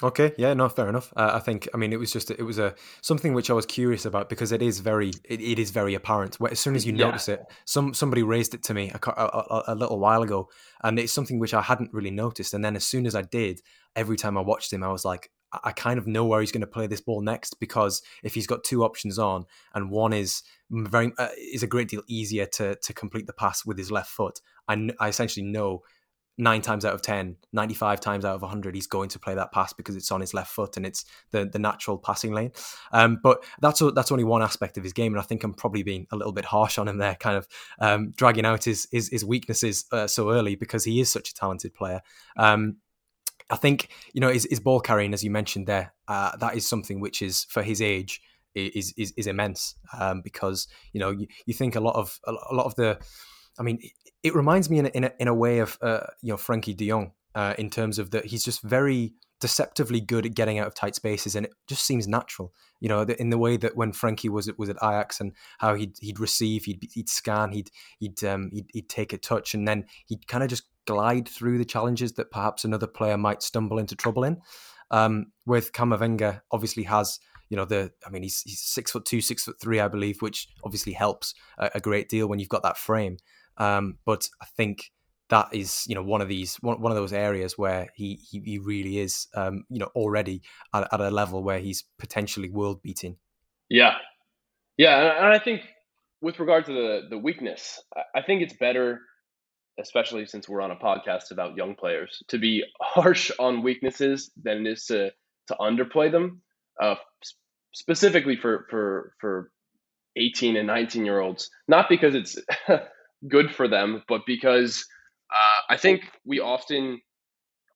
Okay, 0.03 0.33
yeah, 0.39 0.55
no, 0.55 0.71
fair 0.71 0.89
enough. 0.89 1.12
Uh, 1.14 1.33
I 1.35 1.39
think, 1.41 1.68
I 1.75 1.77
mean, 1.77 1.93
it 1.93 1.99
was 1.99 2.11
just, 2.11 2.31
it 2.31 2.43
was 2.43 2.59
a 2.59 2.75
something 3.03 3.35
which 3.35 3.51
I 3.51 3.53
was 3.53 3.66
curious 3.66 4.07
about 4.07 4.31
because 4.31 4.53
it 4.53 4.62
is 4.62 4.81
very, 4.81 5.11
it, 5.29 5.43
it 5.43 5.59
is 5.59 5.71
very 5.71 5.93
apparent. 5.93 6.39
As 6.51 6.59
soon 6.59 6.75
as 6.75 6.87
you 6.87 6.95
yeah. 6.95 7.05
notice 7.05 7.29
it, 7.29 7.41
some 7.66 7.93
somebody 7.93 8.23
raised 8.23 8.55
it 8.55 8.62
to 8.64 8.75
me 8.75 8.91
a, 8.91 9.11
a, 9.11 9.62
a, 9.68 9.75
little 9.75 9.99
while 9.99 10.23
ago, 10.23 10.49
and 10.83 10.99
it's 10.99 11.12
something 11.12 11.39
which 11.39 11.53
I 11.53 11.61
hadn't 11.61 11.93
really 11.93 12.11
noticed. 12.11 12.55
And 12.55 12.64
then 12.64 12.75
as 12.75 12.85
soon 12.85 13.05
as 13.05 13.14
I 13.14 13.21
did, 13.21 13.61
every 13.95 14.16
time 14.16 14.39
I 14.39 14.41
watched 14.41 14.73
him, 14.73 14.83
I 14.83 14.91
was 14.91 15.05
like, 15.05 15.31
I 15.53 15.72
kind 15.72 15.98
of 15.98 16.07
know 16.07 16.24
where 16.24 16.40
he's 16.40 16.53
going 16.53 16.61
to 16.61 16.66
play 16.66 16.86
this 16.86 17.01
ball 17.01 17.20
next 17.20 17.59
because 17.59 18.03
if 18.22 18.34
he's 18.34 18.46
got 18.46 18.64
two 18.64 18.84
options 18.84 19.18
on 19.18 19.46
and 19.74 19.90
one 19.90 20.12
is 20.12 20.42
very 20.70 21.12
uh, 21.18 21.28
is 21.36 21.62
a 21.62 21.66
great 21.66 21.88
deal 21.88 22.03
easier 22.07 22.46
to 22.46 22.76
to 22.76 22.92
complete 22.92 23.26
the 23.26 23.32
pass 23.32 23.64
with 23.64 23.78
his 23.78 23.90
left 23.90 24.11
foot, 24.11 24.40
I, 24.68 24.90
I 24.98 25.09
essentially 25.09 25.44
know 25.44 25.82
nine 26.40 26.62
times 26.62 26.84
out 26.84 26.94
of 26.94 27.03
10, 27.03 27.36
95 27.53 28.01
times 28.01 28.24
out 28.24 28.34
of 28.34 28.42
100, 28.42 28.74
he's 28.74 28.86
going 28.86 29.11
to 29.11 29.18
play 29.18 29.34
that 29.34 29.53
pass 29.53 29.72
because 29.72 29.94
it's 29.94 30.11
on 30.11 30.20
his 30.20 30.32
left 30.32 30.51
foot 30.51 30.76
and 30.76 30.86
it's 30.86 31.05
the, 31.30 31.44
the 31.44 31.59
natural 31.59 31.98
passing 31.98 32.32
lane. 32.32 32.51
Um, 32.92 33.20
but 33.22 33.44
that's 33.61 33.82
that's 33.94 34.11
only 34.11 34.24
one 34.24 34.42
aspect 34.42 34.78
of 34.78 34.82
his 34.82 34.92
game. 34.92 35.12
And 35.12 35.20
I 35.20 35.24
think 35.24 35.44
I'm 35.44 35.55
probably 35.55 35.82
being 35.82 36.07
a 36.11 36.16
little 36.16 36.32
bit 36.32 36.46
harsh 36.46 36.78
on 36.78 36.88
him 36.88 36.98
there, 36.98 37.14
kind 37.14 37.36
of 37.36 37.46
um, 37.78 38.12
dragging 38.16 38.46
out 38.46 38.64
his, 38.64 38.88
his, 38.90 39.09
his 39.11 39.24
weaknesses 39.24 39.84
uh, 39.92 40.07
so 40.07 40.30
early 40.30 40.57
because 40.57 40.84
he 40.84 41.01
is 41.01 41.12
such 41.12 41.30
a 41.30 41.34
talented 41.34 41.74
player. 41.74 42.01
Um, 42.36 42.78
I 43.51 43.57
think 43.57 43.88
you 44.12 44.20
know 44.20 44.30
his, 44.30 44.46
his 44.48 44.61
ball 44.61 44.80
carrying, 44.80 45.12
as 45.12 45.24
you 45.24 45.30
mentioned 45.30 45.66
there, 45.66 45.92
uh, 46.09 46.36
that 46.36 46.57
is 46.57 46.66
something 46.66 47.01
which 47.01 47.22
is 47.22 47.44
for 47.44 47.62
his 47.62 47.82
age 47.82 48.20
is 48.55 48.92
is, 48.96 49.12
is 49.16 49.26
immense. 49.26 49.74
Um, 49.98 50.22
because 50.22 50.68
you 50.92 51.01
know 51.01 51.11
you, 51.11 51.26
you 51.46 51.55
think 51.55 51.76
a 51.76 51.80
lot 51.80 51.96
of 51.96 52.18
a 52.26 52.55
lot 52.55 52.66
of 52.66 52.74
the, 52.76 52.98
I 53.59 53.62
mean, 53.62 53.80
it 54.22 54.34
reminds 54.34 54.70
me 54.70 54.78
in 54.78 54.86
a, 54.86 54.88
in 54.90 55.05
a, 55.05 55.12
in 55.18 55.28
a 55.28 55.34
way 55.34 55.59
of 55.59 55.78
uh, 55.82 56.07
you 56.22 56.30
know 56.32 56.36
Frenkie 56.36 56.76
De 56.76 56.88
Jong 56.88 57.12
uh, 57.34 57.55
in 57.59 57.70
terms 57.70 57.98
of 57.98 58.11
that 58.11 58.26
he's 58.26 58.44
just 58.44 58.62
very 58.62 59.14
deceptively 59.41 60.01
good 60.01 60.26
at 60.26 60.34
getting 60.34 60.59
out 60.59 60.66
of 60.66 60.74
tight 60.74 60.95
spaces, 60.95 61.34
and 61.34 61.47
it 61.47 61.53
just 61.66 61.84
seems 61.84 62.07
natural. 62.07 62.53
You 62.80 62.88
know, 62.88 63.03
in 63.03 63.30
the 63.30 63.38
way 63.38 63.57
that 63.57 63.76
when 63.76 63.93
Frenkie 63.93 64.30
was 64.30 64.51
was 64.57 64.68
at 64.68 64.76
Ajax 64.76 65.20
and 65.20 65.32
how 65.59 65.74
he'd 65.74 65.97
he'd 66.01 66.20
receive, 66.20 66.64
he'd 66.64 66.88
he'd 66.93 67.09
scan, 67.09 67.53
he'd 67.53 67.70
he'd 67.99 68.22
um, 68.24 68.51
he'd, 68.53 68.66
he'd 68.72 68.88
take 68.88 69.12
a 69.12 69.18
touch, 69.18 69.55
and 69.55 69.66
then 69.66 69.86
he'd 70.07 70.26
kind 70.28 70.45
of 70.45 70.51
just 70.51 70.64
glide 70.86 71.28
through 71.28 71.59
the 71.59 71.64
challenges 71.64 72.12
that 72.12 72.30
perhaps 72.30 72.64
another 72.64 72.86
player 72.86 73.16
might 73.16 73.43
stumble 73.43 73.78
into 73.78 73.97
trouble 73.97 74.24
in. 74.24 74.38
Um, 74.91 75.26
with 75.47 75.72
Camavinga, 75.72 76.43
obviously 76.51 76.82
has 76.84 77.18
you 77.49 77.57
know 77.57 77.64
the 77.64 77.93
I 78.07 78.11
mean 78.11 78.22
he's, 78.22 78.43
he's 78.43 78.61
six 78.61 78.91
foot 78.91 79.05
two, 79.05 79.20
six 79.20 79.45
foot 79.45 79.61
three, 79.61 79.80
I 79.80 79.88
believe, 79.88 80.20
which 80.20 80.49
obviously 80.64 80.93
helps 80.93 81.34
a, 81.59 81.70
a 81.76 81.80
great 81.80 82.09
deal 82.09 82.28
when 82.28 82.38
you've 82.38 82.49
got 82.49 82.62
that 82.62 82.78
frame. 82.78 83.16
Um, 83.57 83.99
but 84.07 84.28
I 84.41 84.47
think 84.57 84.91
that 85.31 85.49
is 85.53 85.85
you 85.89 85.95
know 85.95 86.03
one 86.03 86.20
of 86.20 86.28
these 86.28 86.57
one, 86.57 86.81
one 86.81 86.93
of 86.93 86.97
those 86.97 87.12
areas 87.12 87.57
where 87.57 87.89
he 87.95 88.20
he, 88.31 88.41
he 88.45 88.59
really 88.59 88.99
is 88.99 89.26
um, 89.35 89.64
you 89.70 89.78
know 89.78 89.89
already 89.95 90.43
at, 90.74 90.93
at, 90.93 91.01
a 91.01 91.11
level 91.11 91.43
where 91.43 91.59
he's 91.59 91.85
potentially 91.99 92.51
world 92.51 92.83
beating. 92.83 93.16
Yeah, 93.68 93.95
yeah, 94.76 95.16
and 95.18 95.26
I 95.26 95.39
think 95.39 95.62
with 96.20 96.39
regard 96.39 96.66
to 96.66 96.72
the 96.72 97.01
the 97.09 97.18
weakness, 97.18 97.81
I 98.14 98.22
think 98.22 98.43
it's 98.43 98.55
better, 98.55 99.01
especially 99.81 100.26
since 100.26 100.49
we're 100.49 100.61
on 100.61 100.72
a 100.72 100.76
podcast 100.76 101.31
about 101.31 101.57
young 101.57 101.76
players, 101.76 102.22
to 102.28 102.39
be 102.39 102.64
harsh 102.81 103.31
on 103.39 103.62
weaknesses 103.62 104.31
than 104.43 104.66
it 104.66 104.70
is 104.72 104.87
to 104.87 105.11
to 105.47 105.57
underplay 105.61 106.11
them. 106.11 106.43
Uh, 106.81 106.97
specifically 107.72 108.37
for 108.37 108.66
for 108.68 109.14
for 109.20 109.53
18 110.16 110.57
and 110.57 110.66
19 110.66 111.05
year 111.05 111.20
olds, 111.20 111.51
not 111.68 111.89
because 111.89 112.16
it's 112.16 112.37
good 113.28 113.55
for 113.55 113.68
them, 113.68 114.03
but 114.09 114.22
because 114.26 114.85
uh, 115.31 115.61
I 115.68 115.76
think 115.76 116.03
we 116.24 116.41
often 116.41 117.01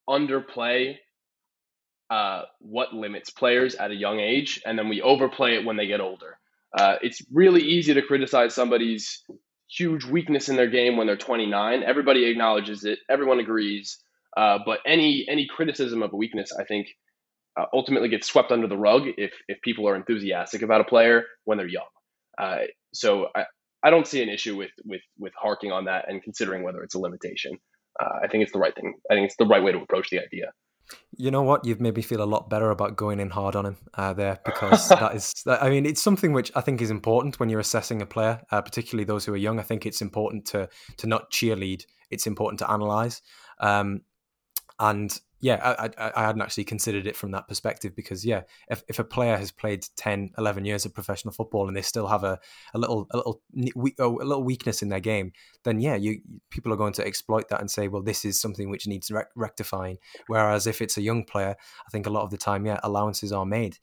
underplay 0.08 0.96
uh, 2.10 2.42
what 2.60 2.92
limits 2.92 3.30
players 3.30 3.74
at 3.74 3.90
a 3.90 3.94
young 3.94 4.20
age, 4.20 4.60
and 4.66 4.78
then 4.78 4.88
we 4.88 5.02
overplay 5.02 5.54
it 5.56 5.64
when 5.64 5.76
they 5.76 5.86
get 5.86 6.00
older. 6.00 6.38
Uh, 6.76 6.96
it's 7.02 7.22
really 7.32 7.62
easy 7.62 7.94
to 7.94 8.02
criticize 8.02 8.54
somebody's 8.54 9.22
huge 9.70 10.04
weakness 10.04 10.48
in 10.48 10.56
their 10.56 10.68
game 10.68 10.96
when 10.96 11.06
they're 11.06 11.16
29. 11.16 11.82
Everybody 11.82 12.26
acknowledges 12.26 12.84
it. 12.84 12.98
Everyone 13.08 13.40
agrees. 13.40 13.98
Uh, 14.36 14.58
but 14.66 14.80
any 14.84 15.24
any 15.28 15.46
criticism 15.46 16.02
of 16.02 16.12
a 16.12 16.16
weakness, 16.16 16.52
I 16.52 16.64
think, 16.64 16.88
uh, 17.56 17.66
ultimately 17.72 18.08
gets 18.08 18.26
swept 18.26 18.50
under 18.50 18.66
the 18.66 18.76
rug 18.76 19.04
if 19.16 19.32
if 19.46 19.60
people 19.62 19.88
are 19.88 19.94
enthusiastic 19.94 20.62
about 20.62 20.80
a 20.80 20.84
player 20.84 21.24
when 21.44 21.56
they're 21.58 21.68
young. 21.68 21.86
Uh, 22.36 22.62
so 22.92 23.28
I, 23.34 23.44
I 23.84 23.90
don't 23.90 24.06
see 24.06 24.22
an 24.22 24.28
issue 24.28 24.56
with 24.56 24.70
with 24.84 25.02
with 25.18 25.32
harking 25.40 25.70
on 25.70 25.84
that 25.84 26.06
and 26.08 26.22
considering 26.22 26.62
whether 26.62 26.82
it's 26.82 26.94
a 26.94 26.98
limitation. 26.98 27.58
Uh, 28.00 28.18
I 28.24 28.26
think 28.26 28.42
it's 28.42 28.52
the 28.52 28.58
right 28.58 28.74
thing. 28.74 28.94
I 29.10 29.14
think 29.14 29.26
it's 29.26 29.36
the 29.36 29.46
right 29.46 29.62
way 29.62 29.70
to 29.72 29.78
approach 29.78 30.10
the 30.10 30.20
idea. 30.20 30.52
You 31.16 31.30
know 31.30 31.42
what? 31.42 31.64
You've 31.64 31.80
made 31.80 31.96
me 31.96 32.02
feel 32.02 32.22
a 32.22 32.24
lot 32.24 32.50
better 32.50 32.70
about 32.70 32.96
going 32.96 33.20
in 33.20 33.30
hard 33.30 33.56
on 33.56 33.66
him 33.66 33.76
uh, 33.94 34.12
there 34.12 34.38
because 34.44 34.88
that 35.00 35.14
is, 35.14 35.32
I 35.46 35.70
mean, 35.70 35.86
it's 35.86 36.02
something 36.02 36.32
which 36.32 36.50
I 36.54 36.60
think 36.60 36.82
is 36.82 36.90
important 36.90 37.38
when 37.38 37.48
you're 37.48 37.60
assessing 37.60 38.02
a 38.02 38.06
player, 38.06 38.42
uh, 38.50 38.60
particularly 38.60 39.04
those 39.04 39.24
who 39.24 39.32
are 39.32 39.38
young. 39.38 39.58
I 39.58 39.62
think 39.62 39.86
it's 39.86 40.02
important 40.02 40.44
to 40.46 40.68
to 40.98 41.06
not 41.06 41.30
cheerlead. 41.30 41.84
It's 42.10 42.26
important 42.26 42.58
to 42.60 42.70
analyze. 42.70 43.22
Um, 43.60 44.00
and 44.78 45.18
yeah, 45.44 45.74
I, 45.78 45.90
I, 45.98 46.12
I, 46.16 46.22
hadn't 46.24 46.40
actually 46.40 46.64
considered 46.64 47.06
it 47.06 47.14
from 47.14 47.32
that 47.32 47.46
perspective 47.48 47.94
because 47.94 48.24
yeah, 48.24 48.44
if, 48.70 48.82
if 48.88 48.98
a 48.98 49.04
player 49.04 49.36
has 49.36 49.52
played 49.52 49.86
10, 49.98 50.30
11 50.38 50.64
years 50.64 50.86
of 50.86 50.94
professional 50.94 51.34
football 51.34 51.68
and 51.68 51.76
they 51.76 51.82
still 51.82 52.06
have 52.06 52.24
a, 52.24 52.40
a 52.72 52.78
little 52.78 53.06
a 53.10 53.18
little 53.18 53.42
a 53.52 54.08
little 54.08 54.42
weakness 54.42 54.80
in 54.80 54.88
their 54.88 55.00
game, 55.00 55.32
then 55.64 55.80
yeah, 55.80 55.96
you 55.96 56.22
people 56.48 56.72
are 56.72 56.78
going 56.78 56.94
to 56.94 57.06
exploit 57.06 57.50
that 57.50 57.60
and 57.60 57.70
say, 57.70 57.88
well, 57.88 58.00
this 58.00 58.24
is 58.24 58.40
something 58.40 58.70
which 58.70 58.86
needs 58.86 59.12
rectifying. 59.36 59.98
Whereas 60.28 60.66
if 60.66 60.80
it's 60.80 60.96
a 60.96 61.02
young 61.02 61.24
player, 61.24 61.54
I 61.86 61.90
think 61.90 62.06
a 62.06 62.10
lot 62.10 62.24
of 62.24 62.30
the 62.30 62.38
time, 62.38 62.64
yeah, 62.64 62.80
allowances 62.82 63.30
are 63.30 63.44
made. 63.44 63.76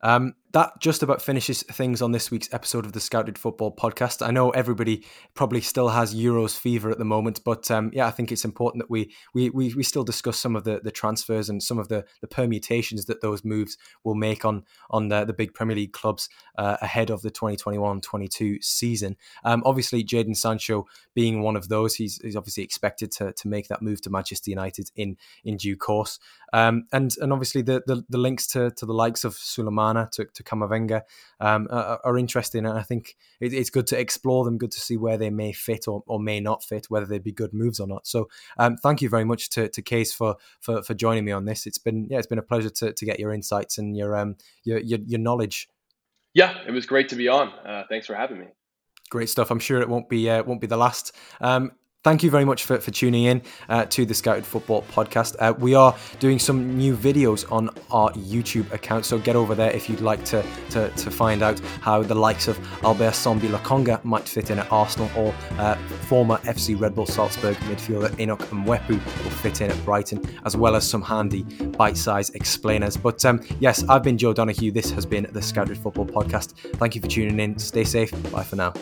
Um, 0.00 0.34
that 0.52 0.72
just 0.80 1.02
about 1.02 1.20
finishes 1.20 1.62
things 1.62 2.00
on 2.00 2.12
this 2.12 2.30
week's 2.30 2.52
episode 2.54 2.86
of 2.86 2.92
the 2.92 3.00
Scouted 3.00 3.36
Football 3.36 3.74
Podcast. 3.76 4.26
I 4.26 4.30
know 4.30 4.48
everybody 4.50 5.04
probably 5.34 5.60
still 5.60 5.90
has 5.90 6.14
Euros 6.14 6.56
fever 6.56 6.90
at 6.90 6.98
the 6.98 7.04
moment, 7.04 7.40
but 7.44 7.70
um, 7.70 7.90
yeah, 7.92 8.06
I 8.06 8.10
think 8.10 8.32
it's 8.32 8.46
important 8.46 8.82
that 8.82 8.90
we, 8.90 9.12
we 9.34 9.50
we 9.50 9.74
we 9.74 9.82
still 9.82 10.04
discuss 10.04 10.38
some 10.38 10.56
of 10.56 10.64
the, 10.64 10.80
the 10.82 10.90
transfers 10.90 11.50
and 11.50 11.62
some 11.62 11.78
of 11.78 11.88
the, 11.88 12.06
the 12.22 12.28
permutations 12.28 13.04
that 13.06 13.20
those 13.20 13.44
moves 13.44 13.76
will 14.04 14.14
make 14.14 14.46
on 14.46 14.64
on 14.88 15.08
the, 15.08 15.24
the 15.26 15.34
big 15.34 15.52
Premier 15.52 15.76
League 15.76 15.92
clubs 15.92 16.30
uh, 16.56 16.78
ahead 16.80 17.10
of 17.10 17.20
the 17.20 17.30
2021-22 17.30 18.64
season. 18.64 19.16
Um, 19.44 19.62
obviously, 19.66 20.02
Jadon 20.02 20.36
Sancho 20.36 20.86
being 21.14 21.42
one 21.42 21.56
of 21.56 21.68
those, 21.68 21.94
he's, 21.96 22.18
he's 22.22 22.36
obviously 22.36 22.64
expected 22.64 23.10
to, 23.12 23.32
to 23.34 23.48
make 23.48 23.68
that 23.68 23.82
move 23.82 24.00
to 24.02 24.10
Manchester 24.10 24.50
United 24.50 24.90
in 24.96 25.16
in 25.44 25.58
due 25.58 25.76
course, 25.76 26.18
um, 26.52 26.86
and 26.92 27.14
and 27.20 27.32
obviously 27.32 27.62
the, 27.62 27.82
the, 27.86 28.04
the 28.08 28.18
links 28.18 28.46
to 28.48 28.70
to 28.72 28.86
the 28.86 28.92
likes 28.92 29.24
of 29.24 29.34
Sulemana 29.34 30.10
to 30.12 30.24
to 30.26 30.42
Camavinga 30.42 31.02
um, 31.40 31.68
are, 31.70 32.00
are, 32.04 32.18
interesting, 32.18 32.66
and 32.66 32.78
I 32.78 32.82
think 32.82 33.16
it, 33.40 33.52
it's 33.52 33.70
good 33.70 33.86
to 33.88 33.98
explore 33.98 34.44
them. 34.44 34.58
Good 34.58 34.72
to 34.72 34.80
see 34.80 34.96
where 34.96 35.18
they 35.18 35.30
may 35.30 35.52
fit 35.52 35.88
or, 35.88 36.02
or 36.06 36.18
may 36.18 36.40
not 36.40 36.64
fit, 36.64 36.86
whether 36.88 37.06
they'd 37.06 37.22
be 37.22 37.32
good 37.32 37.52
moves 37.52 37.80
or 37.80 37.86
not. 37.86 38.06
So, 38.06 38.28
um, 38.58 38.76
thank 38.76 39.02
you 39.02 39.08
very 39.08 39.24
much 39.24 39.50
to, 39.50 39.68
to 39.68 39.82
Kees 39.82 40.12
for, 40.12 40.36
for 40.60 40.82
for 40.82 40.94
joining 40.94 41.24
me 41.24 41.32
on 41.32 41.44
this. 41.44 41.66
It's 41.66 41.78
been 41.78 42.06
yeah, 42.10 42.18
it's 42.18 42.26
been 42.26 42.38
a 42.38 42.42
pleasure 42.42 42.70
to, 42.70 42.92
to 42.92 43.04
get 43.04 43.18
your 43.18 43.32
insights 43.32 43.78
and 43.78 43.96
your 43.96 44.16
um 44.16 44.36
your 44.64 44.78
your, 44.78 45.00
your 45.06 45.20
knowledge. 45.20 45.68
Yeah, 46.34 46.54
it 46.66 46.70
was 46.70 46.86
great 46.86 47.08
to 47.10 47.16
be 47.16 47.28
on. 47.28 47.48
Uh, 47.66 47.84
thanks 47.88 48.06
for 48.06 48.14
having 48.14 48.38
me. 48.38 48.46
Great 49.10 49.28
stuff. 49.28 49.50
I'm 49.50 49.58
sure 49.58 49.80
it 49.80 49.88
won't 49.88 50.08
be 50.08 50.28
uh, 50.28 50.42
won't 50.44 50.60
be 50.60 50.66
the 50.66 50.76
last. 50.76 51.14
Um, 51.40 51.72
Thank 52.04 52.22
you 52.22 52.30
very 52.30 52.44
much 52.44 52.62
for, 52.62 52.78
for 52.78 52.92
tuning 52.92 53.24
in 53.24 53.42
uh, 53.68 53.84
to 53.86 54.06
the 54.06 54.14
Scouted 54.14 54.46
Football 54.46 54.82
Podcast. 54.82 55.34
Uh, 55.40 55.52
we 55.58 55.74
are 55.74 55.96
doing 56.20 56.38
some 56.38 56.78
new 56.78 56.96
videos 56.96 57.50
on 57.50 57.70
our 57.90 58.12
YouTube 58.12 58.72
account, 58.72 59.04
so 59.04 59.18
get 59.18 59.34
over 59.34 59.56
there 59.56 59.72
if 59.72 59.90
you'd 59.90 60.00
like 60.00 60.24
to, 60.26 60.44
to, 60.70 60.90
to 60.90 61.10
find 61.10 61.42
out 61.42 61.58
how 61.80 62.00
the 62.04 62.14
likes 62.14 62.46
of 62.46 62.56
Albert 62.84 63.10
Sambi 63.10 63.48
Lokonga 63.48 64.02
might 64.04 64.28
fit 64.28 64.50
in 64.50 64.60
at 64.60 64.70
Arsenal 64.70 65.10
or 65.16 65.34
uh, 65.58 65.74
former 66.06 66.36
FC 66.38 66.80
Red 66.80 66.94
Bull 66.94 67.04
Salzburg 67.04 67.56
midfielder 67.56 68.16
Enoch 68.20 68.38
Mwepu 68.50 68.90
will 68.90 69.30
fit 69.30 69.60
in 69.60 69.72
at 69.72 69.84
Brighton, 69.84 70.22
as 70.44 70.56
well 70.56 70.76
as 70.76 70.88
some 70.88 71.02
handy 71.02 71.42
bite 71.42 71.96
sized 71.96 72.36
explainers. 72.36 72.96
But 72.96 73.24
um, 73.24 73.44
yes, 73.58 73.82
I've 73.88 74.04
been 74.04 74.16
Joe 74.16 74.32
Donahue. 74.32 74.70
This 74.70 74.92
has 74.92 75.04
been 75.04 75.26
the 75.32 75.42
Scouted 75.42 75.76
Football 75.76 76.06
Podcast. 76.06 76.52
Thank 76.76 76.94
you 76.94 77.00
for 77.00 77.08
tuning 77.08 77.40
in. 77.40 77.58
Stay 77.58 77.82
safe. 77.82 78.12
Bye 78.30 78.44
for 78.44 78.54
now. 78.54 78.72